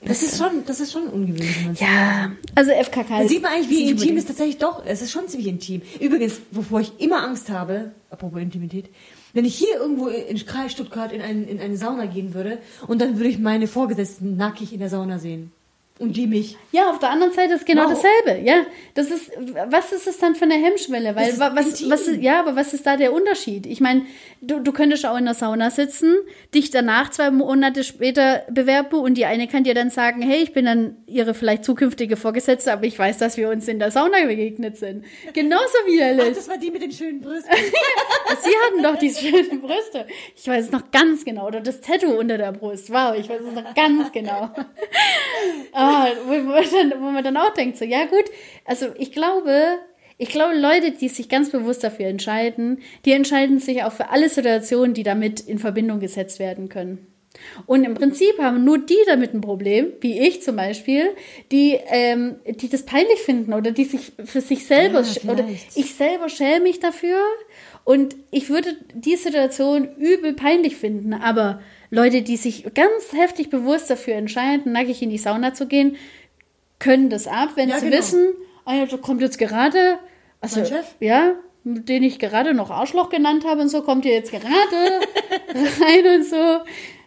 [0.02, 1.78] Das ist schon, das ist schon ungewöhnlich.
[1.78, 4.90] Ja, also FKK Da sieht man eigentlich, wie intim es tatsächlich doch ist.
[4.90, 5.82] Es ist schon ziemlich intim.
[6.00, 8.88] Übrigens, wovor ich immer Angst habe, apropos Intimität,
[9.34, 13.00] wenn ich hier irgendwo in Kreis Stuttgart in, ein, in eine Sauna gehen würde und
[13.00, 15.52] dann würde ich meine Vorgesetzten nackig in der Sauna sehen.
[16.00, 16.56] Und die mich.
[16.72, 17.90] Ja, auf der anderen Seite ist genau Wow.
[18.02, 18.42] dasselbe.
[18.48, 19.30] Ja, das ist,
[19.68, 21.14] was ist es dann für eine Hemmschwelle?
[21.14, 21.90] Weil, was, intim.
[21.90, 23.66] was, ist- ja, aber was ist da der Unterschied?
[23.66, 24.06] Ich meine,
[24.40, 26.16] du, du könntest auch in der Sauna sitzen,
[26.54, 30.54] dich danach zwei Monate später bewerben und die eine kann dir dann sagen, hey, ich
[30.54, 34.24] bin dann ihre vielleicht zukünftige Vorgesetzte, aber ich weiß, dass wir uns in der Sauna
[34.24, 35.04] begegnet sind.
[35.34, 36.34] Genauso Ach, widerlich.
[36.34, 37.52] das war die mit den schönen Brüsten.
[38.42, 40.06] Sie hatten doch die schönen Brüste.
[40.34, 41.46] Ich weiß es noch ganz genau.
[41.48, 42.90] Oder das Tattoo unter der Brust.
[42.90, 44.48] Wow, ich weiß es noch ganz genau.
[45.72, 45.89] ah,
[46.26, 48.24] wo, wo, man dann, wo man dann auch denkt, so, ja gut,
[48.64, 49.78] also ich glaube,
[50.18, 54.28] ich glaube, Leute, die sich ganz bewusst dafür entscheiden, die entscheiden sich auch für alle
[54.28, 57.06] Situationen, die damit in Verbindung gesetzt werden können.
[57.66, 61.10] Und im Prinzip haben nur die damit ein Problem, wie ich zum Beispiel,
[61.52, 65.94] die, ähm, die das peinlich finden oder die sich für sich selber, Ja, oder ich
[65.94, 67.18] selber schäme mich dafür.
[67.84, 73.90] Und ich würde die Situation übel peinlich finden, aber Leute, die sich ganz heftig bewusst
[73.90, 75.96] dafür entscheiden, nackig in die Sauna zu gehen,
[76.78, 77.98] können das ab, wenn Ja, sie genau.
[77.98, 78.28] wissen,
[78.64, 79.98] ah ja, da kommt jetzt gerade,
[80.40, 80.62] also,
[81.00, 81.34] ja,
[81.64, 84.48] den ich gerade noch Arschloch genannt habe und so, kommt ihr jetzt gerade
[85.80, 86.60] rein und so.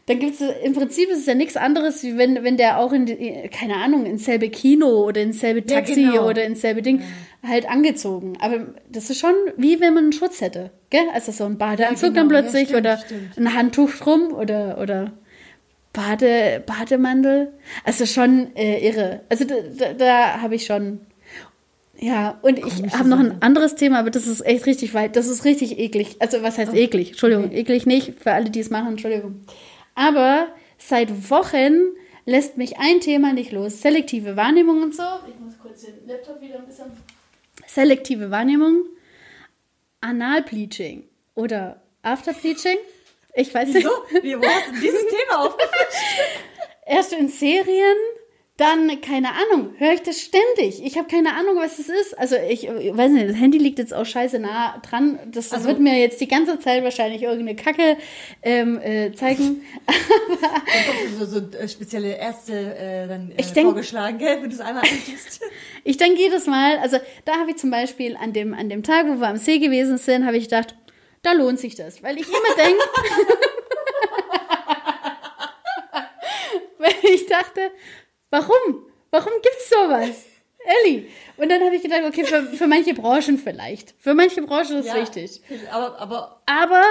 [0.06, 2.92] Dann gibt es im Prinzip ist es ja nichts anderes, wie wenn, wenn der auch
[2.92, 3.06] in,
[3.52, 6.28] keine Ahnung, ins selbe Kino oder ins selbe Ja, Taxi genau.
[6.28, 7.02] oder ins selbe Ding
[7.42, 8.34] halt angezogen.
[8.42, 11.06] Aber das ist schon wie wenn man einen Schutz hätte, gell?
[11.14, 12.36] Also so ein Badeanzug Ja, dann genau.
[12.36, 13.38] Ja, plötzlich stimmt, oder stimmt.
[13.38, 15.14] ein Handtuch drum oder, oder
[15.94, 17.54] Bade, Bademantel.
[17.86, 19.22] Also schon äh, irre.
[19.30, 21.00] Also da, da, da habe ich schon.
[21.98, 25.16] Ja, und ich Komische habe noch ein anderes Thema, aber das ist echt richtig weit.
[25.16, 26.18] Das ist richtig eklig.
[26.20, 27.12] Also, was heißt eklig?
[27.12, 27.60] Entschuldigung, okay.
[27.60, 28.90] eklig nicht für alle, die es machen.
[28.90, 29.46] Entschuldigung.
[29.96, 33.82] Aber seit Wochen lässt mich ein Thema nicht los.
[33.82, 35.04] Selektive Wahrnehmung und so.
[35.28, 36.86] Ich muss kurz den Laptop wieder ein bisschen.
[37.68, 38.86] Selektive Wahrnehmung,
[40.02, 42.78] Analbleaching oder Afterbleaching.
[43.36, 43.88] Ich weiß nicht.
[44.10, 44.24] Wieso?
[44.24, 45.98] Wie, wo hast du dieses Thema aufgefasst?
[46.86, 47.96] Erst in Serien,
[48.58, 50.86] dann, keine Ahnung, höre ich das ständig.
[50.86, 52.16] Ich habe keine Ahnung, was das ist.
[52.20, 55.18] Also ich, ich weiß nicht, das Handy liegt jetzt auch scheiße nah dran.
[55.26, 57.98] Das, das Also- wird mir jetzt die ganze Zeit wahrscheinlich irgendeine Kacke
[58.44, 59.66] ähm, äh, zeigen.
[61.20, 64.56] Du so, so äh, spezielle Ärzte äh, dann äh, Ich denk- vorgeschlagen, gell, wenn du
[64.56, 65.42] es einmal antiest.
[65.84, 69.06] Ich denke jedes Mal, also da habe ich zum Beispiel an dem, an dem Tag,
[69.08, 70.76] wo wir am See gewesen sind, habe ich gedacht,
[71.24, 72.02] da lohnt sich das.
[72.04, 72.84] Weil ich immer denke,
[76.78, 77.72] weil ich dachte,
[78.34, 78.86] warum?
[79.12, 80.26] Warum gibt's sowas?
[80.84, 81.08] Elli.
[81.38, 83.94] Und dann habe ich gedacht, okay, für, für manche Branchen vielleicht.
[84.00, 85.42] Für manche Branchen ist es wichtig.
[85.72, 86.84] Aber, aber Aber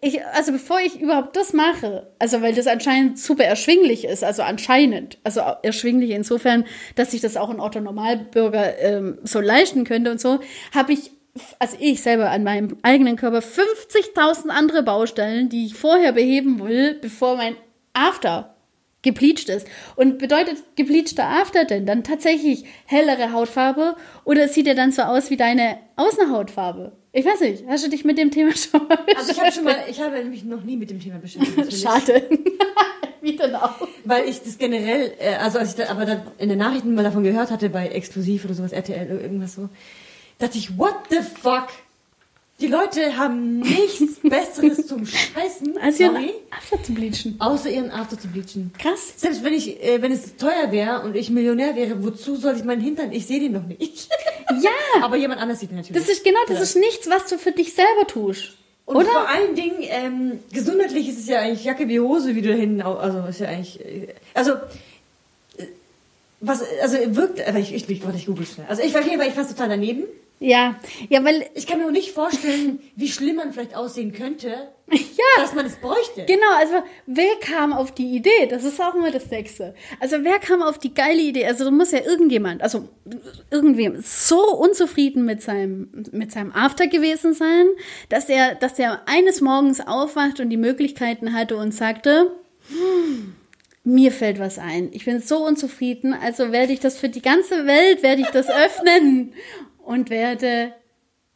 [0.00, 4.42] ich, also bevor ich überhaupt das mache, also weil das anscheinend super erschwinglich ist, also
[4.42, 6.64] anscheinend, also erschwinglich insofern,
[6.96, 10.40] dass sich das auch ein Otto Normalbürger ähm, so leisten könnte und so,
[10.74, 11.12] habe ich,
[11.58, 16.94] also ich selber an meinem eigenen Körper 50.000 andere Baustellen, die ich vorher beheben will,
[17.00, 17.56] bevor mein
[17.94, 18.53] After
[19.04, 19.68] gebleached ist.
[19.94, 23.94] Und bedeutet gebleachter After denn dann tatsächlich hellere Hautfarbe
[24.24, 26.90] oder sieht er dann so aus wie deine Außenhautfarbe?
[27.12, 29.64] Ich weiß nicht, hast du dich mit dem Thema schon mal also ich habe schon
[29.64, 31.72] mal, ich habe mich noch nie mit dem Thema beschäftigt.
[31.80, 32.28] Schade.
[33.20, 33.88] wie denn auch?
[34.04, 37.04] Weil ich das generell, äh, also als ich da, aber dann in den Nachrichten mal
[37.04, 39.68] davon gehört hatte, bei Exklusiv oder sowas, RTL oder irgendwas so,
[40.38, 41.68] dachte ich, what the fuck?
[42.64, 46.16] Die Leute haben nichts Besseres zum Scheißen, Als ihren
[46.50, 47.36] After zu bleachen.
[47.38, 48.72] außer ihren After zu bleachen.
[48.78, 49.12] Krass.
[49.16, 52.64] Selbst wenn ich, äh, wenn es teuer wäre und ich Millionär wäre, wozu soll ich
[52.64, 53.12] meinen Hintern?
[53.12, 54.08] Ich sehe den noch nicht.
[54.62, 54.70] Ja,
[55.02, 56.00] Aber jemand anders sieht den natürlich.
[56.02, 56.62] das ist genau, das Ja.
[56.62, 58.52] ist nichts, was du für dich selber tust.
[58.84, 59.06] Und Oder?
[59.06, 62.54] vor allen Dingen, ähm, gesundheitlich ist es ja eigentlich Jacke wie Hose, wie du da
[62.54, 65.64] hinten, also ist ja eigentlich, äh, also, äh,
[66.40, 68.66] was, also wirkt, aber ich, ich, ich, ich google schnell.
[68.68, 70.04] Also ich verstehe, weil ich fast total daneben.
[70.44, 70.78] Ja,
[71.08, 74.48] ja, weil, Ich kann mir auch nicht vorstellen, wie schlimm man vielleicht aussehen könnte,
[74.90, 74.98] ja.
[75.38, 76.26] dass man es bräuchte.
[76.26, 76.74] Genau, also
[77.06, 78.46] wer kam auf die Idee?
[78.50, 79.74] Das ist auch immer das Nächste.
[80.00, 81.46] Also wer kam auf die geile Idee?
[81.46, 82.90] Also da muss ja irgendjemand, also
[83.50, 87.64] irgendwem so unzufrieden mit seinem, mit seinem After gewesen sein,
[88.10, 92.32] dass er, dass er eines Morgens aufwacht und die Möglichkeiten hatte und sagte,
[92.68, 93.34] "Hm,
[93.82, 94.90] mir fällt was ein.
[94.92, 98.48] Ich bin so unzufrieden, also werde ich das für die ganze Welt, werde ich das
[98.50, 99.32] öffnen
[99.84, 100.74] und werde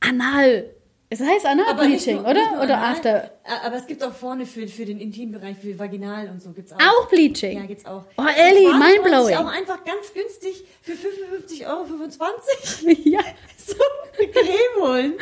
[0.01, 0.75] anal.
[1.11, 2.35] Es heißt Anal-Bleaching, oder?
[2.35, 3.31] nicht Oder anal, After.
[3.65, 6.79] Aber es gibt auch vorne für, für den Intimbereich, für Vaginal und so gibt's auch.
[6.79, 7.59] Auch Bleaching.
[7.59, 8.05] Ja, gibt's auch.
[8.19, 9.37] Oh, Ellie, Das war mindblowing.
[9.37, 11.87] auch einfach ganz günstig für 55,25 Euro
[13.09, 13.21] ja.
[13.57, 13.75] so
[14.19, 15.15] eine Creme holen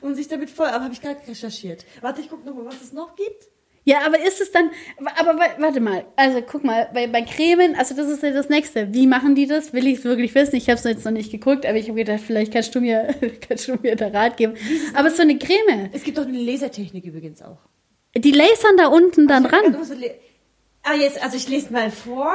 [0.00, 0.68] und sich damit voll.
[0.68, 1.84] Aber habe ich gerade recherchiert.
[2.00, 3.48] Warte, ich gucke nochmal, was es noch gibt.
[3.86, 4.70] Ja, aber ist es dann,
[5.18, 8.48] aber wa- warte mal, also guck mal, bei, bei Cremen, also das ist ja das
[8.48, 8.94] Nächste.
[8.94, 9.74] Wie machen die das?
[9.74, 10.56] Will ich es wirklich wissen?
[10.56, 13.14] Ich habe es jetzt noch nicht geguckt, aber ich habe gedacht, vielleicht kannst du mir,
[13.48, 14.54] kannst du mir da Rat geben.
[14.94, 17.58] Aber so eine Creme, Es gibt auch eine Lasertechnik übrigens auch.
[18.16, 19.72] die lasern da unten dann Ich hab ran.
[19.72, 20.14] grad so le-
[20.82, 22.34] Ah, jetzt, also ich lese mal vor.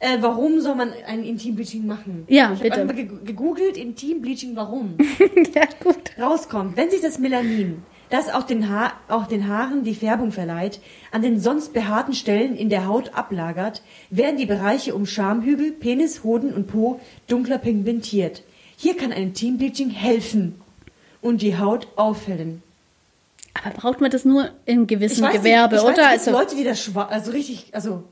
[0.00, 2.24] Äh, warum soll man ein Intimbleaching machen?
[2.28, 2.80] Ja, ich bitte.
[2.80, 4.96] habe einmal ge- gegoogelt, Intimbleaching, warum?
[5.54, 5.96] ja, gut.
[6.18, 10.80] rauskommt, wenn sich das Melanin, das auch den, ha auch den Haaren die Färbung verleiht,
[11.12, 16.22] an den sonst behaarten Stellen in der Haut ablagert, werden die Bereiche um Schamhügel, Penis,
[16.24, 18.42] Hoden und Po dunkler pigmentiert.
[18.76, 20.60] Hier kann ein Teambleaching helfen
[21.22, 22.62] und die Haut aufhellen.
[23.62, 26.02] Aber braucht man das nur in gewissem weiß Gewerbe, nicht, ich oder?
[26.04, 28.04] Weiß, also, Leute, die das schwarz, also richtig, also,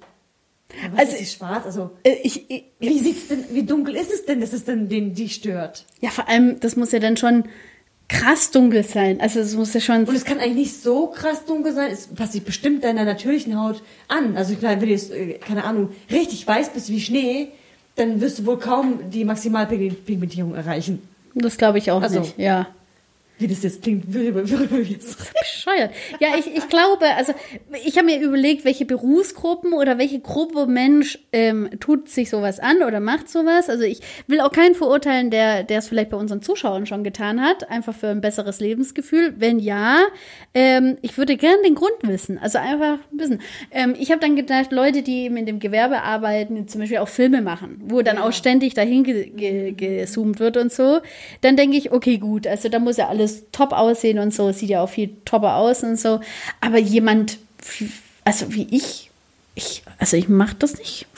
[0.70, 1.64] ja, was Also- ist schwarz?
[1.64, 4.88] Also, äh, ich, ich, wie sieht's denn, wie dunkel ist es denn, dass es denn
[4.88, 5.84] den, die stört?
[6.00, 7.44] ja, vor allem, das muss ja dann schon
[8.08, 9.20] krass dunkel sein.
[9.20, 10.04] Also es muss ja schon.
[10.04, 11.90] Und es kann eigentlich nicht so krass dunkel sein.
[11.92, 14.36] Es passt sich bestimmt deiner natürlichen Haut an.
[14.36, 17.48] Also ich meine, wenn du jetzt, äh, keine Ahnung, richtig weiß bist wie Schnee,
[17.96, 21.02] dann wirst du wohl kaum die Maximalpigmentierung erreichen.
[21.34, 22.66] Das glaube ich auch Also- nicht, ja.
[23.38, 25.92] Wie das jetzt klingt, worüber worüber wir jetzt Bescheuert.
[26.18, 27.32] Ja, ich, ich glaube, also
[27.84, 32.82] ich habe mir überlegt, welche Berufsgruppen oder welche Gruppe Mensch ähm, tut sich sowas an
[32.82, 33.68] oder macht sowas.
[33.68, 37.40] Also ich will auch keinen verurteilen, der der es vielleicht bei unseren Zuschauern schon getan
[37.40, 39.34] hat, einfach für ein besseres Lebensgefühl.
[39.38, 40.00] Wenn ja,
[40.54, 42.38] ähm, ich würde gern den Grund wissen.
[42.38, 43.40] Also einfach wissen.
[43.70, 47.08] Ähm, ich habe dann gedacht, Leute, die eben in dem Gewerbe arbeiten, zum Beispiel auch
[47.08, 51.00] Filme machen, wo dann auch ständig dahin ge ge gezoomt wird und so,
[51.40, 54.70] dann denke ich, okay, gut, also da muss ja alles top aussehen und so, sieht
[54.70, 56.20] ja auch viel topper aus und so.
[56.60, 57.38] Aber jemand,
[57.78, 57.90] wie-
[58.24, 59.10] also wie ich,
[59.54, 61.06] ich also ich mache das nicht.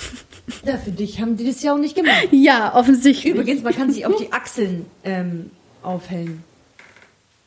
[0.66, 2.26] Ja, für dich haben die das ja auch nicht gemacht.
[2.32, 3.32] Ja, offensichtlich.
[3.34, 6.42] Übrigens, man kann sich auch die Achseln ähm, aufhellen.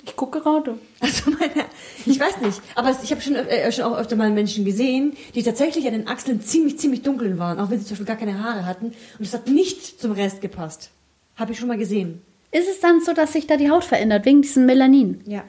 [0.06, 0.78] Ich gucke gerade.
[1.02, 1.66] Also meine,
[2.06, 5.44] ich weiß nicht, aber ich habe schon, äh, schon auch öfter mal Menschen gesehen, die
[5.44, 8.42] tatsächlich an den Achseln ziemlich, ziemlich dunkel waren, auch wenn sie zum Beispiel gar keine
[8.42, 8.86] Haare hatten.
[8.88, 8.96] Und
[9.26, 10.90] es hat nicht zum Rest gepasst.
[11.36, 12.22] Habe ich schon mal gesehen.
[12.54, 15.22] Ist es dann so, dass sich da die Haut verändert, wegen diesem Melanin?
[15.26, 15.44] Ja.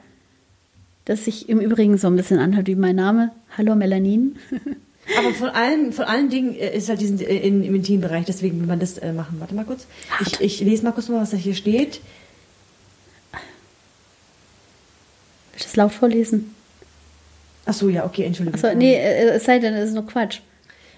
[1.05, 3.31] Das sich im Übrigen so ein bisschen anhört wie mein Name.
[3.55, 4.37] Hallo Melanin.
[5.19, 8.59] Aber von allen, von allen Dingen äh, ist halt diesen äh, in, im Intimbereich, deswegen
[8.59, 9.39] will man das äh, machen.
[9.39, 9.85] Warte mal kurz.
[10.19, 12.01] Ich, ich lese mal kurz mal, was da hier steht.
[15.51, 16.55] Willst du das laut vorlesen?
[17.67, 18.59] Ach so, ja, okay, Entschuldigung.
[18.59, 20.39] Achso, nee, äh, es sei denn, es ist nur Quatsch.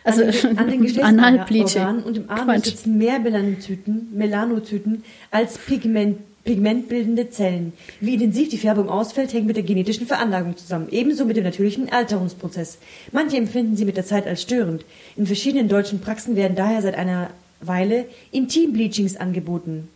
[0.08, 7.30] Also an den, an den und im Anus sitzen mehr Melanozyten, Melanozyten als Pigment, pigmentbildende
[7.30, 7.74] Zellen.
[8.00, 11.92] Wie intensiv die Färbung ausfällt, hängt mit der genetischen Veranlagung zusammen, ebenso mit dem natürlichen
[11.92, 12.78] Alterungsprozess.
[13.12, 14.86] Manche empfinden sie mit der Zeit als störend.
[15.18, 17.30] In verschiedenen deutschen Praxen werden daher seit einer
[17.60, 19.90] Weile Intimbleachings angeboten.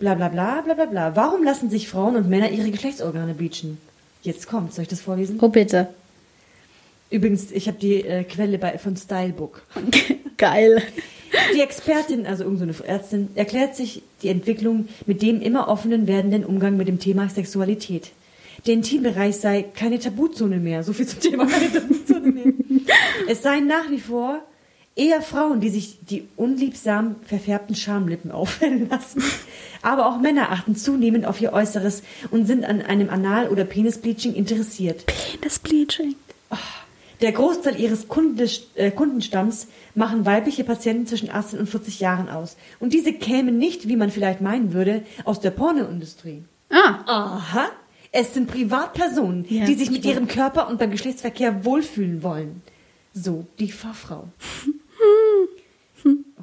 [0.00, 1.14] Bla bla bla bla bla bla.
[1.14, 3.78] Warum lassen sich Frauen und Männer ihre Geschlechtsorgane bleachen?
[4.22, 5.38] Jetzt kommt, soll ich das vorlesen?
[5.40, 5.88] Oh bitte.
[7.10, 9.62] Übrigens, ich habe die äh, Quelle bei, von Stylebook.
[10.36, 10.82] Geil.
[11.54, 16.44] Die Expertin, also irgendeine so Ärztin, erklärt sich die Entwicklung mit dem immer offenen werdenden
[16.44, 18.10] Umgang mit dem Thema Sexualität.
[18.66, 20.82] Der Intimbereich sei keine Tabuzone mehr.
[20.82, 22.52] So viel zum Thema keine Tabuzone mehr.
[23.28, 24.42] es seien nach wie vor
[24.96, 29.22] eher Frauen, die sich die unliebsam verfärbten Schamlippen auffällen lassen.
[29.82, 34.34] Aber auch Männer achten zunehmend auf ihr Äußeres und sind an einem Anal- oder Penisbleaching
[34.34, 35.06] interessiert.
[35.06, 36.16] Penisbleaching.
[36.50, 36.56] Oh.
[37.20, 38.06] Der Großteil ihres
[38.74, 42.56] äh, Kundenstamms machen weibliche Patienten zwischen 18 und 40 Jahren aus.
[42.78, 46.44] Und diese kämen nicht, wie man vielleicht meinen würde, aus der Pornoindustrie.
[46.70, 46.98] Ah.
[47.06, 47.66] Aha.
[48.12, 52.62] Es sind Privatpersonen, ja, die sich mit ihrem Körper und beim Geschlechtsverkehr wohlfühlen wollen.
[53.12, 54.28] So die Fachfrau.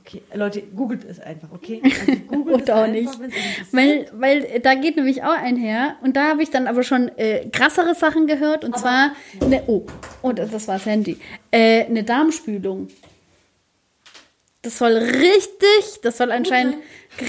[0.07, 1.81] Okay, Leute, googelt es einfach, okay?
[1.99, 3.11] Also googelt Oder auch nicht.
[3.73, 7.49] Weil, weil da geht nämlich auch einher und da habe ich dann aber schon äh,
[7.49, 9.85] krassere Sachen gehört und aber zwar, eine, oh,
[10.21, 11.17] oh, das war das Handy,
[11.51, 12.87] äh, eine Darmspülung.
[14.61, 16.77] Das soll richtig, das soll anscheinend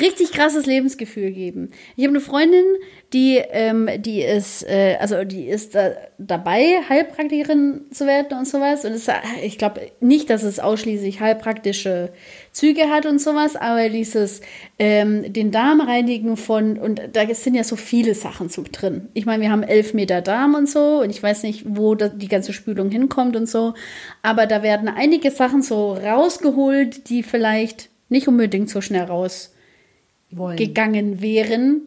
[0.01, 1.71] richtig krasses Lebensgefühl geben.
[1.97, 2.65] Ich habe eine Freundin,
[3.13, 8.85] die, ähm, die ist, äh, also die ist da, dabei, Heilpraktikerin zu werden und sowas.
[8.85, 9.09] Und es,
[9.43, 12.13] ich glaube nicht, dass es ausschließlich heilpraktische
[12.59, 14.41] Züge hat und sowas, aber dieses
[14.81, 19.07] ähm, den Darm reinigen von, und da sind ja so viele Sachen so drin.
[19.15, 22.27] Ich meine, wir haben elf Meter Darm und so, und ich weiß nicht, wo die
[22.27, 23.75] ganze Spülung hinkommt und so,
[24.23, 31.83] aber da werden einige Sachen so rausgeholt, die vielleicht nicht unbedingt so schnell rausgegangen wären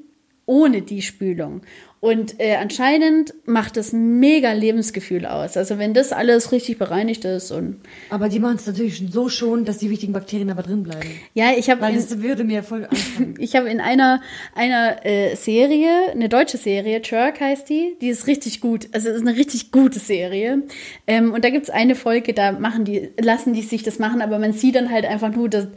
[0.45, 1.61] ohne die Spülung.
[2.01, 5.55] Und äh, anscheinend macht das mega Lebensgefühl aus.
[5.55, 7.79] Also wenn das alles richtig bereinigt ist und.
[8.09, 11.07] Aber die machen es natürlich so schon, dass die wichtigen Bakterien aber drin bleiben.
[11.35, 11.81] Ja, ich habe.
[11.81, 12.89] Weil das würde mir voll
[13.37, 14.19] ich habe in einer
[14.55, 18.87] einer äh, Serie, eine deutsche Serie, Jerk heißt die, die ist richtig gut.
[18.93, 20.63] Also es ist eine richtig gute Serie.
[21.05, 24.23] Ähm, und da gibt es eine Folge, da machen die, lassen die sich das machen,
[24.23, 25.67] aber man sieht dann halt einfach nur das,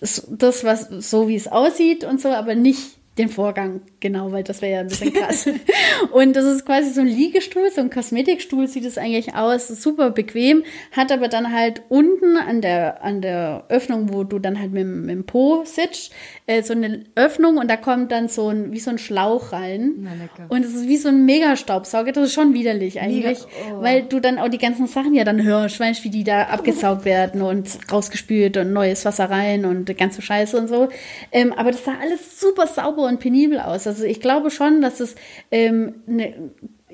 [0.00, 4.42] das, das was so wie es aussieht und so, aber nicht den Vorgang, genau, weil
[4.42, 5.48] das wäre ja ein bisschen krass.
[6.12, 10.10] und das ist quasi so ein Liegestuhl, so ein Kosmetikstuhl sieht es eigentlich aus, super
[10.10, 14.72] bequem, hat aber dann halt unten an der, an der Öffnung, wo du dann halt
[14.72, 16.12] mit, mit dem Po sitzt,
[16.46, 19.92] äh, so eine Öffnung und da kommt dann so ein, wie so ein Schlauch rein.
[19.98, 20.46] Na, lecker.
[20.48, 23.82] Und es ist wie so ein Megastaubsauger, das ist schon widerlich eigentlich, Mega, oh.
[23.82, 27.04] weil du dann auch die ganzen Sachen ja dann hörst, weißt wie die da abgesaugt
[27.04, 30.88] werden und rausgespült und neues Wasser rein und ganze Scheiße und so.
[31.30, 33.86] Ähm, aber das sah alles super sauber und penibel aus.
[33.86, 35.14] Also ich glaube schon, dass es
[35.50, 36.34] ähm, ne,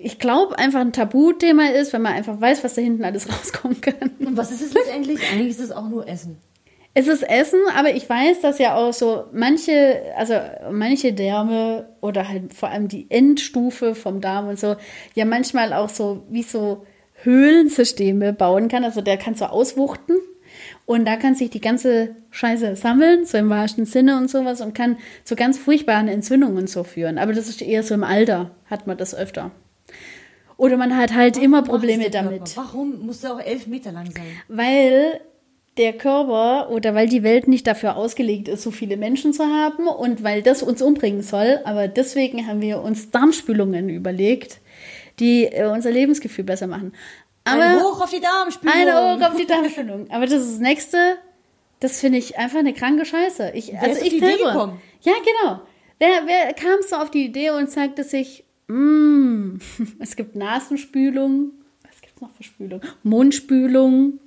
[0.03, 3.81] ich glaube, einfach ein Tabuthema ist, wenn man einfach weiß, was da hinten alles rauskommen
[3.81, 4.11] kann.
[4.19, 5.21] Und was ist es letztendlich?
[5.33, 6.39] Eigentlich ist es auch nur Essen.
[6.93, 10.35] Es ist Essen, aber ich weiß, dass ja auch so manche, also
[10.73, 14.75] manche Därme oder halt vor allem die Endstufe vom Darm und so,
[15.15, 16.85] ja manchmal auch so wie so
[17.23, 18.83] Höhlensysteme bauen kann.
[18.83, 20.17] Also der kann so auswuchten
[20.91, 24.75] und da kann sich die ganze Scheiße sammeln, so im wahrsten Sinne und sowas, und
[24.75, 27.17] kann zu ganz furchtbaren Entzündungen so führen.
[27.17, 29.53] Aber das ist eher so im Alter, hat man das öfter.
[30.57, 32.57] Oder man hat halt Warum immer Probleme damit.
[32.57, 34.25] Warum muss der auch elf Meter lang sein?
[34.49, 35.21] Weil
[35.77, 39.87] der Körper oder weil die Welt nicht dafür ausgelegt ist, so viele Menschen zu haben
[39.87, 41.61] und weil das uns umbringen soll.
[41.67, 44.59] Aber deswegen haben wir uns Darmspülungen überlegt,
[45.21, 46.93] die äh, unser Lebensgefühl besser machen.
[47.45, 48.75] Aber ein Hoch auf die Darmspülung.
[48.75, 50.11] Ein Hoch auf die Darmspülung.
[50.11, 51.19] Aber das ist das nächste,
[51.81, 53.53] das finde ich einfach eine kranke Scheiße.
[53.55, 54.81] Ich, wer also ist ich die Idee gekommen?
[55.03, 55.61] Ja, genau.
[55.99, 59.57] Wer, wer kam so auf die Idee und sagte sich, mm,
[59.99, 62.81] es gibt Nasenspülung, was gibt es noch für Spülung?
[63.03, 64.19] Mundspülung,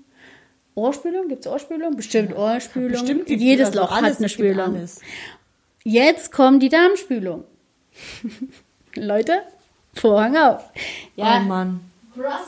[0.75, 1.27] Ohrspülung?
[1.27, 1.95] Gibt es Ohrspülung?
[1.95, 2.91] Bestimmt ja, Ohrspülung.
[2.91, 4.87] Bestimmt Jedes also Loch alles, hat eine Spülung.
[5.83, 7.43] Jetzt kommt die Darmspülung.
[8.95, 9.43] Leute,
[9.93, 10.71] Vorhang auf.
[11.15, 11.39] Ja.
[11.39, 11.79] Oh Mann.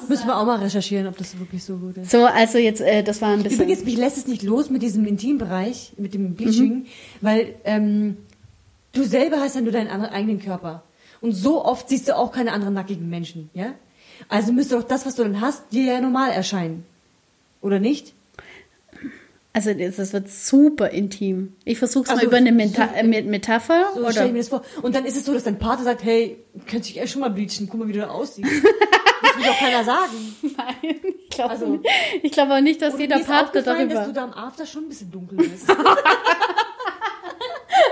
[0.07, 2.11] Müssen wir auch mal recherchieren, ob das wirklich so gut ist.
[2.11, 3.61] So, also jetzt, äh, das war ein bisschen.
[3.61, 6.85] Übrigens, mich lässt es nicht los mit diesem Intimbereich, mit dem Bleaching, mhm.
[7.21, 8.17] weil ähm,
[8.93, 10.83] du selber hast ja nur deinen eigenen Körper.
[11.21, 13.73] Und so oft siehst du auch keine anderen nackigen Menschen, ja?
[14.29, 16.85] Also müsste doch das, was du dann hast, dir ja normal erscheinen.
[17.61, 18.13] Oder nicht?
[19.55, 21.53] Also das wird super intim.
[21.63, 23.85] Ich versuche es also, mal über eine Meta so, äh, Metapher.
[23.93, 24.11] So oder?
[24.11, 24.63] stell ich mir das vor.
[24.81, 27.29] Und dann ist es so, dass dein Partner sagt, hey, könnte ich echt schon mal
[27.29, 28.51] bleachen, guck mal, wie du da aussiehst.
[29.21, 30.35] das will doch keiner sagen.
[30.41, 31.79] Nein, ich glaube also,
[32.33, 33.93] glaub auch nicht, dass jeder Partner darüber...
[33.93, 35.67] dass du da am After schon ein bisschen dunkel bist.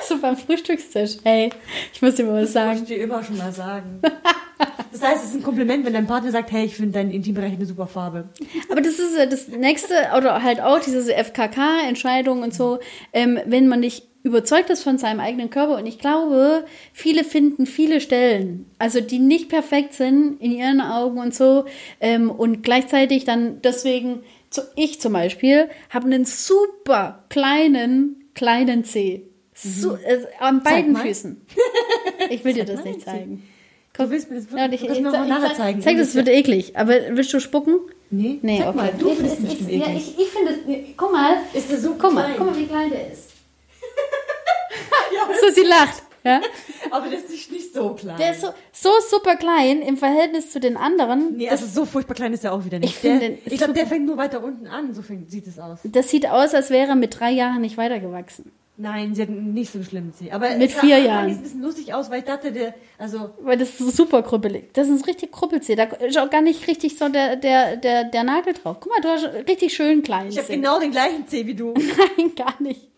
[0.09, 1.19] so beim Frühstückstisch.
[1.23, 1.49] Hey,
[1.93, 2.71] ich muss dir mal was sagen.
[2.71, 4.01] Das muss ich dir immer schon mal sagen.
[4.91, 7.53] Das heißt, es ist ein Kompliment, wenn dein Partner sagt, hey, ich finde dein Intimbereich
[7.53, 8.29] eine super Farbe.
[8.69, 12.79] Aber das ist das nächste, oder halt auch diese FKK-Entscheidung und so,
[13.11, 15.77] ähm, wenn man nicht überzeugt ist von seinem eigenen Körper.
[15.77, 21.19] Und ich glaube, viele finden viele Stellen, also die nicht perfekt sind in ihren Augen
[21.19, 21.65] und so.
[21.99, 24.23] Ähm, und gleichzeitig dann deswegen,
[24.75, 29.23] ich zum Beispiel, habe einen super kleinen, kleinen Zeh.
[29.53, 31.41] So, äh, an beiden Füßen.
[32.29, 33.43] Ich will dir das nicht zeigen.
[33.93, 35.81] Du willst mir das wirklich ja, ich, ich, mir nachher zeigen.
[35.81, 36.75] Zeig das, wird eklig.
[36.75, 37.79] Aber willst du spucken?
[38.09, 38.77] Nee, nee Sag okay.
[38.77, 39.79] mal, du findest es nicht eklig.
[39.79, 41.37] Ja, ich, ich finde es, guck mal.
[41.53, 42.13] Ist der so guck klein?
[42.15, 43.29] Mal, guck mal, wie klein der ist.
[45.13, 46.01] ja, so, sie lacht.
[46.23, 46.41] Ja?
[46.91, 48.17] Aber der ist nicht so klein.
[48.17, 51.37] Der ist so, so super klein im Verhältnis zu den anderen.
[51.37, 53.03] Nee, also so furchtbar klein ist er auch wieder nicht.
[53.03, 55.79] Ich, ich glaube, der fängt nur weiter unten an, so sieht es aus.
[55.83, 58.51] Das sieht aus, als wäre er mit drei Jahren nicht weitergewachsen.
[58.75, 60.31] Nein, sie hat nicht so schlimm sie.
[60.31, 61.29] Aber mit vier Jahren.
[61.29, 63.29] Sieht ein bisschen lustig aus, weil ich dachte, der, also.
[63.41, 64.73] Weil das ist super kruppelig.
[64.73, 65.75] Das ist richtig Kruppelzeh.
[65.75, 68.77] Da ist auch gar nicht richtig so der, der, der, der Nagel drauf.
[68.79, 70.29] Guck mal, du hast richtig schön klein.
[70.29, 71.73] Ich habe genau den gleichen Zeh wie du.
[72.17, 72.89] Nein, gar nicht.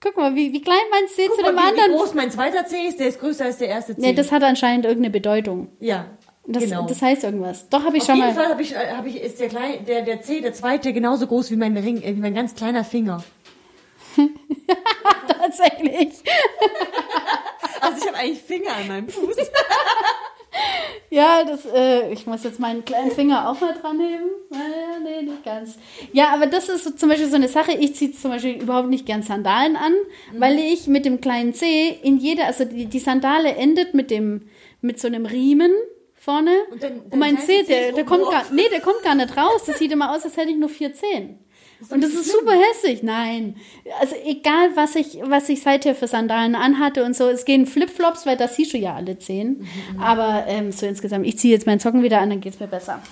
[0.00, 1.92] Guck mal, wie, wie klein mein Zeh Guck zu dem mal, anderen.
[1.92, 4.02] Wie groß mein zweiter Zeh ist, der ist größer als der erste Zeh.
[4.02, 5.68] Nee, das hat anscheinend irgendeine Bedeutung.
[5.80, 6.06] Ja.
[6.48, 6.86] Das, genau.
[6.86, 7.68] das heißt irgendwas.
[7.70, 8.30] Doch, habe ich Auf schon mal.
[8.30, 10.52] Auf jeden Fall habe ich, äh, hab ich, ist der, kleine, der, der Zeh, der
[10.52, 13.24] zweite, genauso groß wie mein Ring, äh, wie mein ganz kleiner Finger.
[15.28, 16.22] Tatsächlich.
[17.80, 19.36] also ich habe eigentlich Finger an meinem Fuß.
[21.10, 24.30] ja, das, äh, ich muss jetzt meinen kleinen Finger auch mal dran heben.
[24.50, 25.78] Naja, nee, nicht ganz.
[26.12, 27.72] Ja, aber das ist so, zum Beispiel so eine Sache.
[27.72, 30.40] Ich ziehe zum Beispiel überhaupt nicht gern Sandalen an, mhm.
[30.40, 34.48] weil ich mit dem kleinen Zeh in jeder, also die, die Sandale endet mit dem,
[34.80, 35.72] mit so einem Riemen
[36.14, 36.52] vorne.
[36.70, 39.36] Und, dann, dann und mein Zeh, der, der kommt gar, nee, der kommt gar nicht
[39.36, 39.64] raus.
[39.66, 41.38] Das sieht immer aus, als hätte ich nur vier Zehen.
[41.90, 43.02] Und das ist super hässlich.
[43.02, 43.56] Nein.
[44.00, 48.26] Also egal, was ich, was ich seither für Sandalen anhatte und so, es gehen Flipflops,
[48.26, 49.58] weil das siehst du ja alle zehn.
[49.94, 50.00] Mhm.
[50.00, 52.66] Aber ähm, so insgesamt, ich ziehe jetzt meinen Socken wieder an, dann geht es mir
[52.66, 53.02] besser.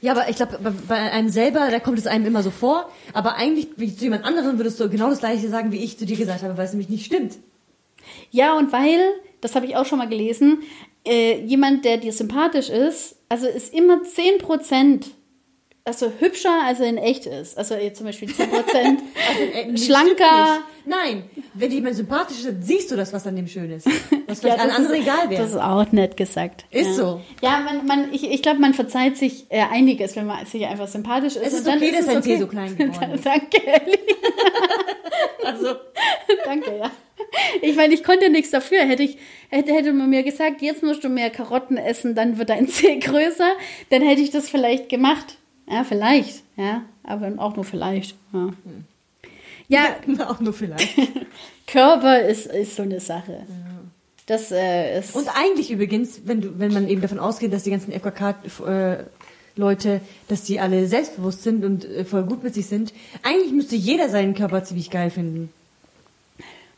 [0.00, 2.90] Ja, aber ich glaube, bei einem selber, da kommt es einem immer so vor.
[3.12, 6.06] Aber eigentlich, wie zu jemand anderem, würdest du genau das Gleiche sagen, wie ich zu
[6.06, 7.38] dir gesagt habe, weil es nämlich nicht stimmt.
[8.30, 9.00] Ja, und weil,
[9.40, 10.62] das habe ich auch schon mal gelesen,
[11.06, 15.10] äh, jemand, der dir sympathisch ist, also ist immer 10 Prozent
[15.86, 17.58] also hübscher, als er in echt ist.
[17.58, 20.62] Also jetzt zum Beispiel 10% also, schlanker.
[20.86, 23.86] Nein, wenn jemand sympathisch ist, siehst du das, was an dem schön ist.
[24.26, 25.42] Was vielleicht ja, an anderen egal wäre.
[25.42, 26.64] Das ist auch nett gesagt.
[26.70, 26.92] Ist ja.
[26.94, 27.20] so.
[27.42, 30.88] Ja, man, man, ich, ich glaube, man verzeiht sich äh, einiges, wenn man sich einfach
[30.88, 31.46] sympathisch ist.
[31.46, 32.34] Es ist okay, dass dein okay.
[32.34, 33.26] Tee so klein geworden ist.
[33.26, 33.98] Danke, Ellie.
[35.44, 35.74] also.
[36.46, 36.90] Danke, ja.
[37.60, 38.80] Ich meine, ich konnte nichts dafür.
[38.80, 39.18] Hätte ich,
[39.50, 42.98] hätte, hätte man mir gesagt, jetzt musst du mehr Karotten essen, dann wird dein Zeh
[42.98, 43.52] größer,
[43.90, 45.36] dann hätte ich das vielleicht gemacht.
[45.66, 48.16] Ja, vielleicht, ja, aber auch nur vielleicht.
[48.32, 48.84] Ja, hm.
[49.68, 49.84] ja
[50.28, 50.94] auch nur vielleicht.
[51.66, 53.32] Körper ist, ist so eine Sache.
[53.32, 53.74] Ja.
[54.26, 55.14] Das äh, ist.
[55.14, 60.00] Und eigentlich übrigens, wenn du, wenn man eben davon ausgeht, dass die ganzen FKK-Leute, äh,
[60.28, 64.08] dass die alle selbstbewusst sind und äh, voll gut mit sich sind, eigentlich müsste jeder
[64.08, 65.50] seinen Körper ziemlich geil finden.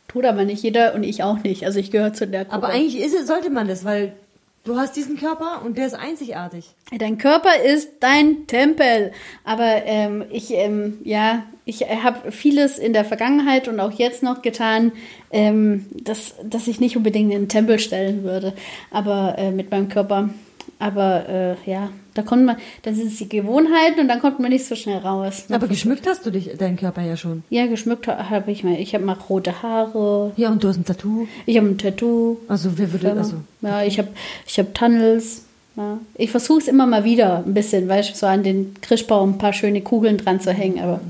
[0.09, 1.65] Tut aber nicht jeder und ich auch nicht.
[1.65, 2.57] Also ich gehöre zu der Gruppe.
[2.57, 4.15] Aber eigentlich ist, sollte man das, weil
[4.67, 6.75] Du hast diesen Körper und der ist einzigartig.
[6.91, 9.13] Dein Körper ist dein Tempel.
[9.45, 14.43] Aber ähm, ich, ähm, ja, ich habe vieles in der Vergangenheit und auch jetzt noch
[14.43, 14.91] getan,
[15.31, 18.55] ähm, dass, dass ich nicht unbedingt in den Tempel stellen würde.
[18.91, 20.31] Aber äh, mit meinem Körper.
[20.81, 24.65] Aber äh, ja, da kommt man, das ist die Gewohnheiten und dann kommt man nicht
[24.65, 25.45] so schnell raus.
[25.51, 27.43] Aber geschmückt hast du dich, deinen Körper ja schon.
[27.51, 28.79] Ja, geschmückt habe ich mal.
[28.79, 30.33] Ich habe mal rote Haare.
[30.37, 31.27] Ja, und du hast ein Tattoo.
[31.45, 32.39] Ich habe ein Tattoo.
[32.49, 33.37] Also wer würde, ja, also.
[33.61, 34.09] Ja, ich habe
[34.47, 35.45] ich hab Tunnels.
[35.77, 35.99] Ja.
[36.15, 39.39] Ich versuche es immer mal wieder ein bisschen, weißt du, so an den Krischbaum ein
[39.39, 41.01] paar schöne Kugeln dran zu hängen, aber.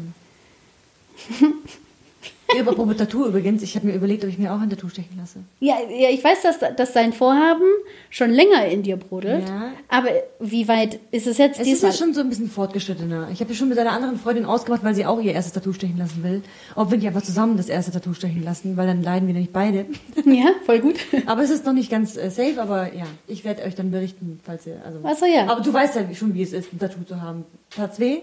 [2.49, 5.40] Apropos Tattoo übrigens, ich habe mir überlegt, ob ich mir auch ein Tattoo stechen lasse.
[5.61, 7.64] Ja, ja ich weiß, dass, dass dein Vorhaben
[8.11, 9.49] schon länger in dir brodelt.
[9.49, 9.70] Ja.
[9.88, 11.90] Aber wie weit ist es jetzt Es ist diesmal?
[11.92, 13.28] ja schon so ein bisschen fortgeschrittener.
[13.32, 15.72] Ich habe ja schon mit einer anderen Freundin ausgemacht, weil sie auch ihr erstes Tattoo
[15.72, 16.42] stechen lassen will.
[16.74, 19.53] Ob wir nicht einfach zusammen das erste Tattoo stechen lassen, weil dann leiden wir nicht
[19.53, 19.86] beide.
[20.24, 20.97] ja, voll gut.
[21.26, 24.40] Aber es ist noch nicht ganz äh, safe, aber ja, ich werde euch dann berichten,
[24.44, 24.80] falls ihr.
[24.84, 25.49] Also, Ach so, ja.
[25.49, 27.44] Aber du weißt ja schon, wie es ist, ein Tattoo zu haben.
[27.70, 28.18] Tat's weh?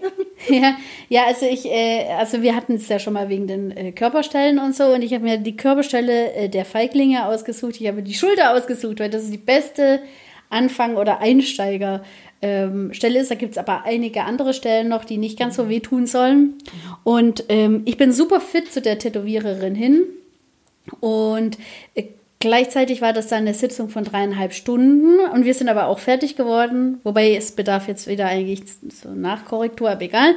[0.48, 0.76] Ja,
[1.08, 4.58] ja, also ich, äh, also wir hatten es ja schon mal wegen den äh, Körperstellen
[4.58, 8.14] und so und ich habe mir die Körperstelle äh, der Feiglinge ausgesucht, ich habe die
[8.14, 10.00] Schulter ausgesucht, weil das ist die beste
[10.50, 12.02] Anfang- oder Einsteigerstelle
[12.44, 13.30] ähm, Stelle ist.
[13.30, 16.54] Da gibt es aber einige andere Stellen noch, die nicht ganz so wehtun sollen.
[17.02, 20.04] Und ähm, ich bin super fit zu der Tätowiererin hin
[21.00, 21.58] und
[21.94, 22.04] äh,
[22.44, 26.36] Gleichzeitig war das dann eine Sitzung von dreieinhalb Stunden und wir sind aber auch fertig
[26.36, 30.34] geworden, wobei es bedarf jetzt wieder eigentlich so Nachkorrektur, aber egal.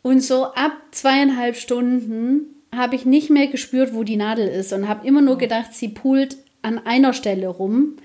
[0.00, 4.88] Und so ab zweieinhalb Stunden habe ich nicht mehr gespürt, wo die Nadel ist und
[4.88, 7.96] habe immer nur gedacht, sie pult an einer Stelle rum.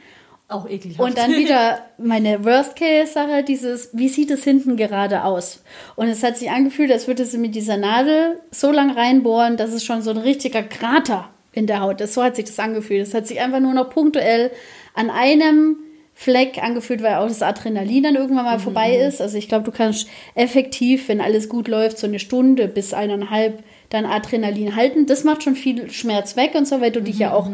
[0.49, 0.99] Auch eklig.
[0.99, 5.63] Und dann wieder meine Worst-Case-Sache, dieses, wie sieht es hinten gerade aus?
[5.95, 9.71] Und es hat sich angefühlt, als würde sie mit dieser Nadel so lang reinbohren, dass
[9.71, 12.13] es schon so ein richtiger Krater in der Haut ist.
[12.13, 13.01] So hat sich das angefühlt.
[13.01, 14.51] Es hat sich einfach nur noch punktuell
[14.93, 15.77] an einem
[16.13, 19.21] Fleck angefühlt, weil auch das Adrenalin dann irgendwann mal vorbei ist.
[19.21, 23.63] Also ich glaube, du kannst effektiv, wenn alles gut läuft, so eine Stunde bis eineinhalb
[23.89, 25.05] dein Adrenalin halten.
[25.07, 27.49] Das macht schon viel Schmerz weg und so, weil du dich ja auch,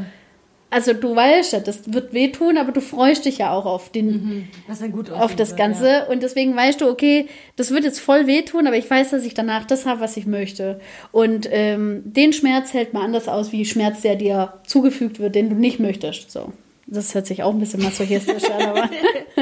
[0.71, 4.47] also du weißt ja, das wird wehtun, aber du freust dich ja auch auf den,
[4.79, 5.83] dann gut auf das Ganze.
[5.83, 9.25] wird, Und deswegen weißt du, okay, das wird jetzt voll wehtun, aber ich weiß, dass
[9.25, 10.79] ich danach das habe, was ich möchte.
[11.11, 15.49] Und ähm, den Schmerz hält man anders aus, wie Schmerz, der dir zugefügt wird, den
[15.49, 16.31] du nicht möchtest.
[16.31, 16.53] So.
[16.87, 18.89] Das hört sich auch ein bisschen masochistisch an, aber,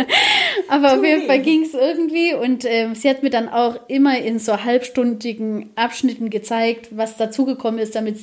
[0.67, 2.33] aber auf jeden Fall ging es irgendwie.
[2.33, 7.79] Und ähm, sie hat mir dann auch immer in so halbstündigen Abschnitten gezeigt, was dazugekommen
[7.79, 8.17] ist, damit,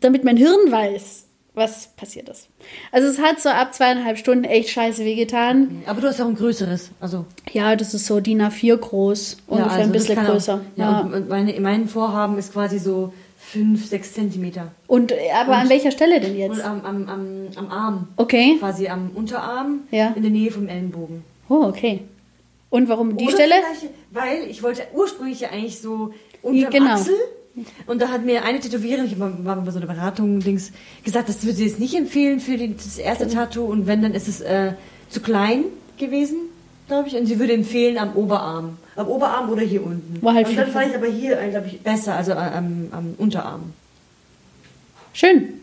[0.00, 1.23] damit mein Hirn weiß,
[1.54, 2.48] was passiert ist.
[2.92, 5.82] Also es hat so ab zweieinhalb Stunden echt scheiße wehgetan.
[5.86, 6.90] Aber du hast auch ein größeres.
[7.00, 10.32] Also, Ja, das ist so DIN A4 groß, ungefähr ja, also ein bisschen kann auch-
[10.32, 10.60] größer.
[10.76, 11.00] Ja, Ja.
[11.00, 14.72] Und, und meine, mein Vorhaben ist quasi so 5, 6 Zentimeter.
[14.88, 16.60] Und äh, aber an welcher Stelle denn Und jetzt?
[16.64, 17.26] am, am, am,
[17.56, 18.08] am Arm.
[18.16, 18.56] Okay.
[18.58, 19.80] Quasi am Unterarm.
[19.90, 20.08] Ja.
[20.16, 21.22] In der Nähe vom Ellenbogen.
[21.48, 22.00] Oh, okay.
[22.70, 23.54] Und warum die Oder Stelle?
[24.10, 26.92] Weil ich wollte ursprünglich ja eigentlich so unter Genau.
[26.94, 27.14] Achsel.
[27.86, 30.72] Und da hat mir eine Tätowiererin, ich war bei so einer Beratung, Dings,
[31.04, 33.64] gesagt, das würde sie jetzt nicht empfehlen für die, das erste Tattoo.
[33.64, 34.72] Und wenn, dann ist es äh,
[35.08, 35.64] zu klein
[35.96, 36.36] gewesen,
[36.88, 37.14] glaube ich.
[37.16, 38.76] Und sie würde empfehlen am Oberarm.
[38.96, 40.20] Am Oberarm oder hier unten.
[40.22, 43.14] War halt und dann fand ich aber hier, glaube ich, besser, also äh, am, am
[43.18, 43.72] Unterarm.
[45.12, 45.60] Schön.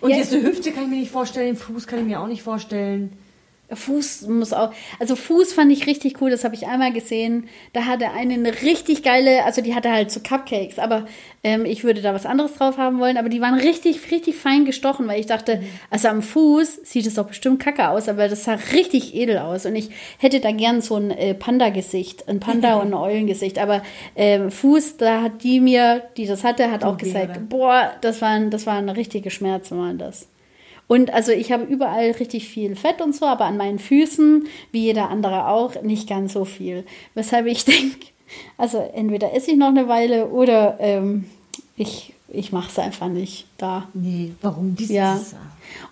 [0.00, 0.16] Und Ja.
[0.16, 3.12] jetzt eine Hüfte kann ich mir nicht vorstellen, Fuß kann ich mir auch nicht vorstellen.
[3.74, 4.72] Fuß muss auch.
[4.98, 7.48] Also Fuß fand ich richtig cool, das habe ich einmal gesehen.
[7.72, 11.06] Da hatte eine eine richtig geile, also die hatte halt so Cupcakes, aber
[11.44, 14.64] ähm, ich würde da was anderes drauf haben wollen, aber die waren richtig, richtig fein
[14.64, 18.44] gestochen, weil ich dachte, also am Fuß sieht es doch bestimmt kacke aus, aber das
[18.44, 19.66] sah richtig edel aus.
[19.66, 23.58] Und ich hätte da gern so ein äh, Panda-Gesicht, ein Panda und ein Eulengesicht.
[23.58, 23.82] Aber
[24.14, 27.40] ähm, Fuß, da hat die mir, die das hatte, hat auch Tut weh, gesagt, oder?
[27.40, 30.28] boah, das waren, das waren richtige Schmerzen, waren das.
[30.92, 34.80] Und also ich habe überall richtig viel Fett und so, aber an meinen Füßen, wie
[34.84, 36.84] jeder andere auch, nicht ganz so viel.
[37.14, 38.06] Weshalb ich denke,
[38.58, 41.24] also entweder esse ich noch eine Weile oder ähm,
[41.76, 43.88] ich, ich mache es einfach nicht da.
[43.94, 44.76] Nee, warum?
[44.76, 45.14] Dies, Ja.
[45.14, 45.34] dieses-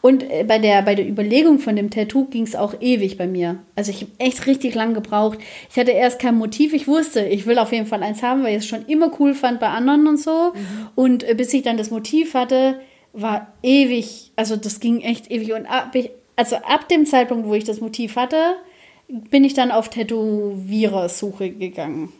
[0.03, 3.27] Und äh, bei der, bei der Überlegung von dem Tattoo ging es auch ewig bei
[3.27, 3.57] mir.
[3.77, 5.39] Also ich habe echt richtig lang gebraucht.
[5.71, 6.75] Ich hatte erst kein Motiv.
[6.75, 9.33] Ich wusste, ich will auf jeden Fall eins haben, weil ich es schon immer cool
[9.35, 10.53] fand bei anderen und so.
[10.95, 12.81] Und äh, bis ich dann das Motiv hatte,
[13.13, 15.53] war ewig, also das ging echt ewig.
[15.53, 15.95] Und ab,
[16.37, 18.57] also ab dem Zeitpunkt, wo ich das Motiv hatte,
[19.09, 22.13] bin ich dann auf Tätowierersuche gegangen.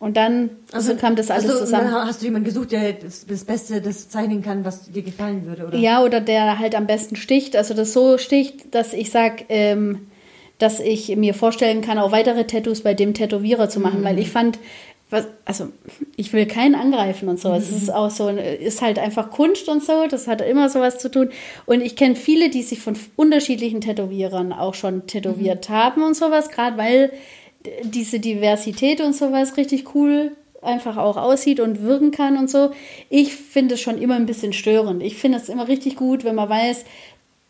[0.00, 1.92] Und dann also, kam das alles also, zusammen.
[1.92, 5.66] Hast du jemanden gesucht, der das, das Beste das zeichnen kann, was dir gefallen würde,
[5.66, 5.76] oder?
[5.76, 7.56] Ja, oder der halt am besten sticht.
[7.56, 10.06] Also das so sticht, dass ich sag, ähm,
[10.58, 14.30] dass ich mir vorstellen kann, auch weitere Tattoos bei dem Tätowierer zu machen, weil ich
[14.30, 14.60] fand,
[15.10, 15.68] was, also
[16.16, 17.52] ich will keinen angreifen und so.
[17.52, 20.06] Es ist auch so, ist halt einfach Kunst und so.
[20.08, 21.30] Das hat immer sowas zu tun.
[21.66, 26.50] Und ich kenne viele, die sich von unterschiedlichen Tätowierern auch schon tätowiert haben und sowas,
[26.50, 27.12] gerade weil
[27.84, 32.70] diese Diversität und sowas richtig cool einfach auch aussieht und wirken kann und so.
[33.08, 35.02] Ich finde es schon immer ein bisschen störend.
[35.02, 36.84] Ich finde es immer richtig gut, wenn man weiß,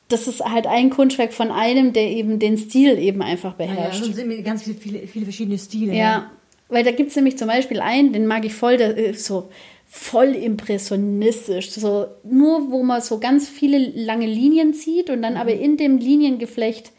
[0.08, 3.72] das ist halt ein Kunstwerk von einem, der eben den Stil eben einfach Ja, ja,
[3.72, 4.00] beherrscht.
[4.02, 5.94] also sind mir ganz viele, viele, viele verschiedene Stile.
[5.94, 6.30] Ja,
[6.68, 9.48] weil da gibt es nämlich zum Beispiel einen, den mag ich voll, der ist so
[9.86, 11.70] voll impressionistisch.
[11.70, 15.98] So, nur wo man so ganz viele lange Linien zieht und dann aber in dem
[15.98, 16.92] Liniengeflecht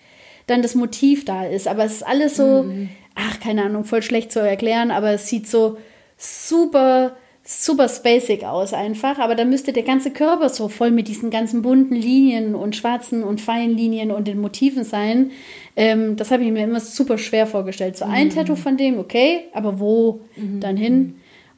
[0.47, 1.67] dann das Motiv da ist.
[1.67, 2.65] Aber es ist alles so,
[3.13, 5.77] ach, keine Ahnung, voll schlecht zu erklären, aber es sieht so
[6.17, 7.15] super,
[7.51, 11.63] super spacig aus einfach, aber dann müsste der ganze Körper so voll mit diesen ganzen
[11.63, 15.31] bunten Linien und schwarzen und feinen Linien und den Motiven sein.
[15.75, 17.97] Ähm, das habe ich mir immer super schwer vorgestellt.
[17.97, 18.35] So ein mhm.
[18.35, 20.59] Tattoo von dem, okay, aber wo mhm.
[20.59, 21.15] dann hin?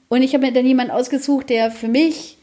[0.07, 2.37] Und ich habe mir dann jemanden ausgesucht, der für mich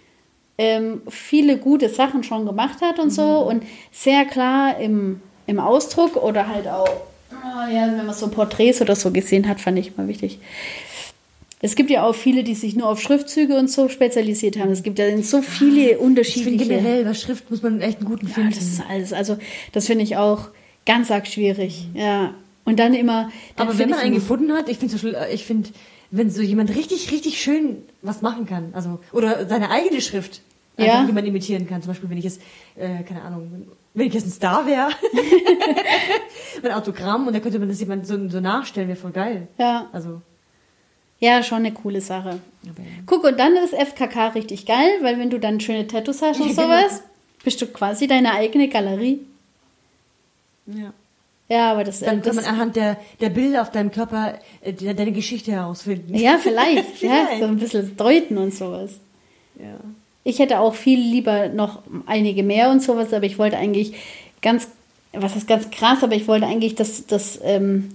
[0.58, 3.10] ähm, viele gute Sachen schon gemacht hat und mhm.
[3.12, 6.86] so und sehr klar im, im Ausdruck oder halt auch,
[7.32, 10.38] oh ja, wenn man so Porträts oder so gesehen hat, fand ich immer wichtig.
[11.60, 14.70] Es gibt ja auch viele, die sich nur auf Schriftzüge und so spezialisiert haben.
[14.70, 16.62] Es gibt ja so viele unterschiedliche.
[16.62, 18.50] Ich generell, bei Schrift muss man echt einen guten finden.
[18.50, 19.12] Ja, das ist alles.
[19.12, 19.38] Also,
[19.72, 20.48] das finde ich auch
[20.86, 21.88] ganz arg schwierig.
[21.92, 22.00] Mhm.
[22.00, 22.34] Ja.
[22.64, 23.30] Und dann immer.
[23.56, 25.70] Dann Aber wenn man einen gefunden hat, ich finde ich finde,
[26.10, 30.42] wenn so jemand richtig, richtig schön was machen kann, also, oder seine eigene Schrift
[30.76, 31.06] einfach ja.
[31.06, 31.82] jemand imitieren kann.
[31.82, 32.40] Zum Beispiel, wenn ich jetzt,
[32.76, 34.90] äh, keine Ahnung, wenn ich jetzt ein Star wäre,
[36.62, 39.48] mein Autogramm und da könnte man das jemand so, so nachstellen, wäre voll geil.
[39.58, 39.88] Ja.
[39.92, 40.22] Also.
[41.20, 42.40] Ja, schon eine coole Sache.
[42.62, 42.86] Okay.
[43.06, 46.54] Guck, und dann ist FKK richtig geil, weil wenn du dann schöne Tattoos hast und
[46.54, 47.02] sowas,
[47.42, 49.20] bist du quasi deine eigene Galerie.
[50.66, 50.92] Ja.
[51.48, 55.12] Ja, aber das Dann kann man anhand der, der Bilder auf deinem Körper äh, deine
[55.12, 56.14] Geschichte herausfinden.
[56.14, 56.84] Ja, vielleicht.
[56.96, 57.32] vielleicht.
[57.32, 58.92] Ja, so ein bisschen deuten und sowas.
[59.58, 59.78] Ja.
[60.24, 63.94] Ich hätte auch viel lieber noch einige mehr und sowas, aber ich wollte eigentlich
[64.42, 64.68] ganz,
[65.14, 67.92] was ist ganz krass, aber ich wollte eigentlich, dass, dass ähm,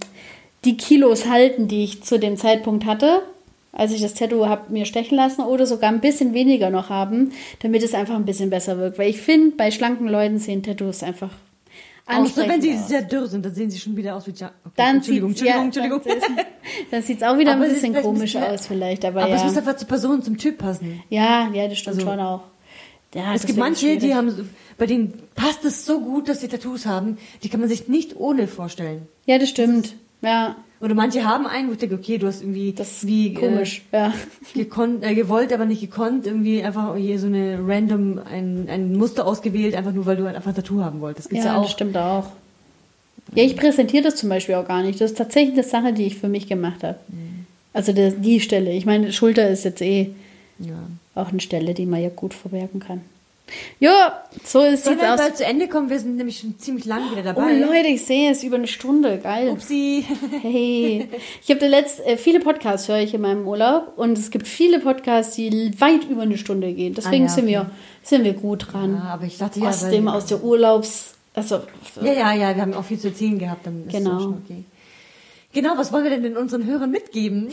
[0.64, 3.22] die Kilos halten, die ich zu dem Zeitpunkt hatte,
[3.72, 7.32] als ich das Tattoo habe mir stechen lassen, oder sogar ein bisschen weniger noch haben,
[7.60, 8.98] damit es einfach ein bisschen besser wirkt.
[8.98, 11.30] Weil ich finde, bei schlanken Leuten sehen Tattoos einfach
[12.06, 12.88] Außer wenn sie aus.
[12.88, 15.64] sehr dürr sind, dann sehen sie schon wieder aus wie ja, okay, dann Entschuldigung, Entschuldigung,
[15.64, 16.02] Entschuldigung.
[16.90, 19.06] Dann sieht es auch wieder aber ein bisschen komisch aus vielleicht.
[19.06, 19.36] Aber, aber ja.
[19.36, 21.02] es muss einfach zur Person, zum Typ passen.
[21.08, 22.42] Ja, ja, das stimmt also, schon auch.
[23.14, 24.00] Ja, es gibt manche, schwierig.
[24.00, 27.68] die haben, bei denen passt es so gut, dass sie Tattoos haben, die kann man
[27.68, 29.06] sich nicht ohne vorstellen.
[29.24, 29.94] Ja, das stimmt.
[30.24, 30.56] Ja.
[30.80, 33.98] Oder manche haben einen, wo ich denke, okay, du hast irgendwie das wie komisch, äh,
[33.98, 34.14] ja.
[34.52, 39.26] gekonnt, äh, gewollt, aber nicht gekonnt, irgendwie einfach hier so eine random ein, ein Muster
[39.26, 41.26] ausgewählt, einfach nur weil du halt einfach ein Tattoo haben wolltest.
[41.26, 41.62] Das gibt's ja, ja auch.
[41.62, 42.26] Das stimmt auch.
[43.34, 45.00] Ja, ich präsentiere das zum Beispiel auch gar nicht.
[45.00, 46.98] Das ist tatsächlich eine Sache, die ich für mich gemacht habe.
[47.08, 47.46] Mhm.
[47.72, 48.72] Also der, die Stelle.
[48.72, 50.10] Ich meine, Schulter ist jetzt eh
[50.58, 50.74] ja.
[51.14, 53.00] auch eine Stelle, die man ja gut verwerten kann.
[53.78, 55.18] Ja, so ist es aus.
[55.18, 57.42] bald zu Ende kommen, wir sind nämlich schon ziemlich lang wieder dabei.
[57.42, 59.50] Oh Leute, ich sehe es über eine Stunde, geil.
[59.50, 60.04] Upsi.
[60.42, 61.08] Hey,
[61.42, 64.80] ich habe letzt äh, viele Podcasts höre ich in meinem Urlaub und es gibt viele
[64.80, 66.94] Podcasts, die weit über eine Stunde gehen.
[66.94, 67.70] Deswegen ah, ja, sind wir
[68.02, 68.94] sind wir gut dran.
[68.94, 71.62] Ja, aber ich dachte ja, aus dem aus der Urlaubs also
[72.00, 74.20] ja ja ja, wir haben auch viel zu erzählen gehabt, dann ist genau.
[74.20, 74.64] schon okay.
[75.52, 77.52] Genau, was wollen wir denn unseren Hörern mitgeben?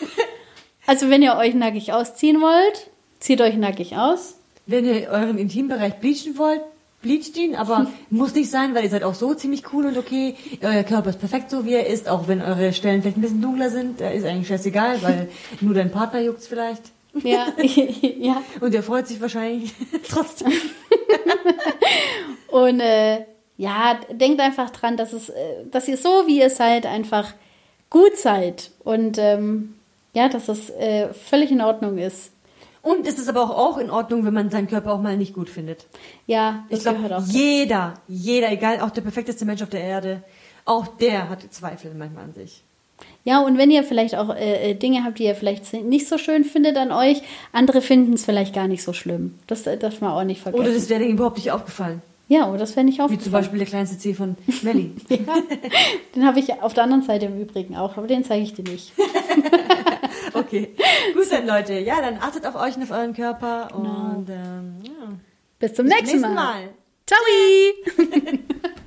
[0.86, 2.90] also wenn ihr euch nackig ausziehen wollt,
[3.20, 4.36] zieht euch nackig aus.
[4.66, 6.60] Wenn ihr euren Intimbereich bleachen wollt,
[7.02, 10.36] bleacht ihn, aber muss nicht sein, weil ihr seid auch so ziemlich cool und okay.
[10.62, 13.42] Euer Körper ist perfekt so, wie er ist, auch wenn eure Stellen vielleicht ein bisschen
[13.42, 14.00] dunkler sind.
[14.00, 15.28] Da ist eigentlich scheißegal, weil
[15.60, 16.82] nur dein Partner juckt's vielleicht.
[17.22, 17.48] Ja,
[18.18, 18.42] ja.
[18.60, 19.74] Und er freut sich wahrscheinlich
[20.08, 20.52] trotzdem.
[22.48, 23.26] und äh,
[23.58, 27.34] ja, denkt einfach dran, dass es, äh, dass ihr so wie ihr seid einfach
[27.90, 29.74] gut seid und ähm,
[30.14, 32.31] ja, dass es äh, völlig in Ordnung ist.
[32.82, 35.34] Und es ist aber auch, auch in Ordnung, wenn man seinen Körper auch mal nicht
[35.34, 35.86] gut findet.
[36.26, 37.24] Ja, ich glaube, auch.
[37.26, 40.22] Jeder, jeder, egal, auch der perfekteste Mensch auf der Erde,
[40.64, 42.62] auch der hat Zweifel manchmal an sich.
[43.24, 46.18] Ja, und wenn ihr vielleicht auch äh, äh Dinge habt, die ihr vielleicht nicht so
[46.18, 47.22] schön findet an euch,
[47.52, 49.38] andere finden es vielleicht gar nicht so schlimm.
[49.46, 50.64] Das äh, darf man auch nicht vergessen.
[50.64, 52.02] Oder das wäre denen überhaupt nicht aufgefallen.
[52.28, 53.20] Ja, oder das wäre nicht aufgefallen.
[53.20, 54.92] Wie zum Beispiel der kleinste C von Melly.
[55.08, 55.18] ja,
[56.16, 58.64] den habe ich auf der anderen Seite im Übrigen auch, aber den zeige ich dir
[58.64, 58.92] nicht.
[60.40, 60.74] okay,
[61.14, 61.74] gut dann Leute.
[61.74, 64.14] Ja, dann achtet auf euch und auf euren Körper genau.
[64.16, 64.92] und ähm, ja.
[65.58, 66.64] bis zum Bis nächsten, nächsten Mal.
[66.64, 66.74] Mal.
[67.06, 67.20] Ciao!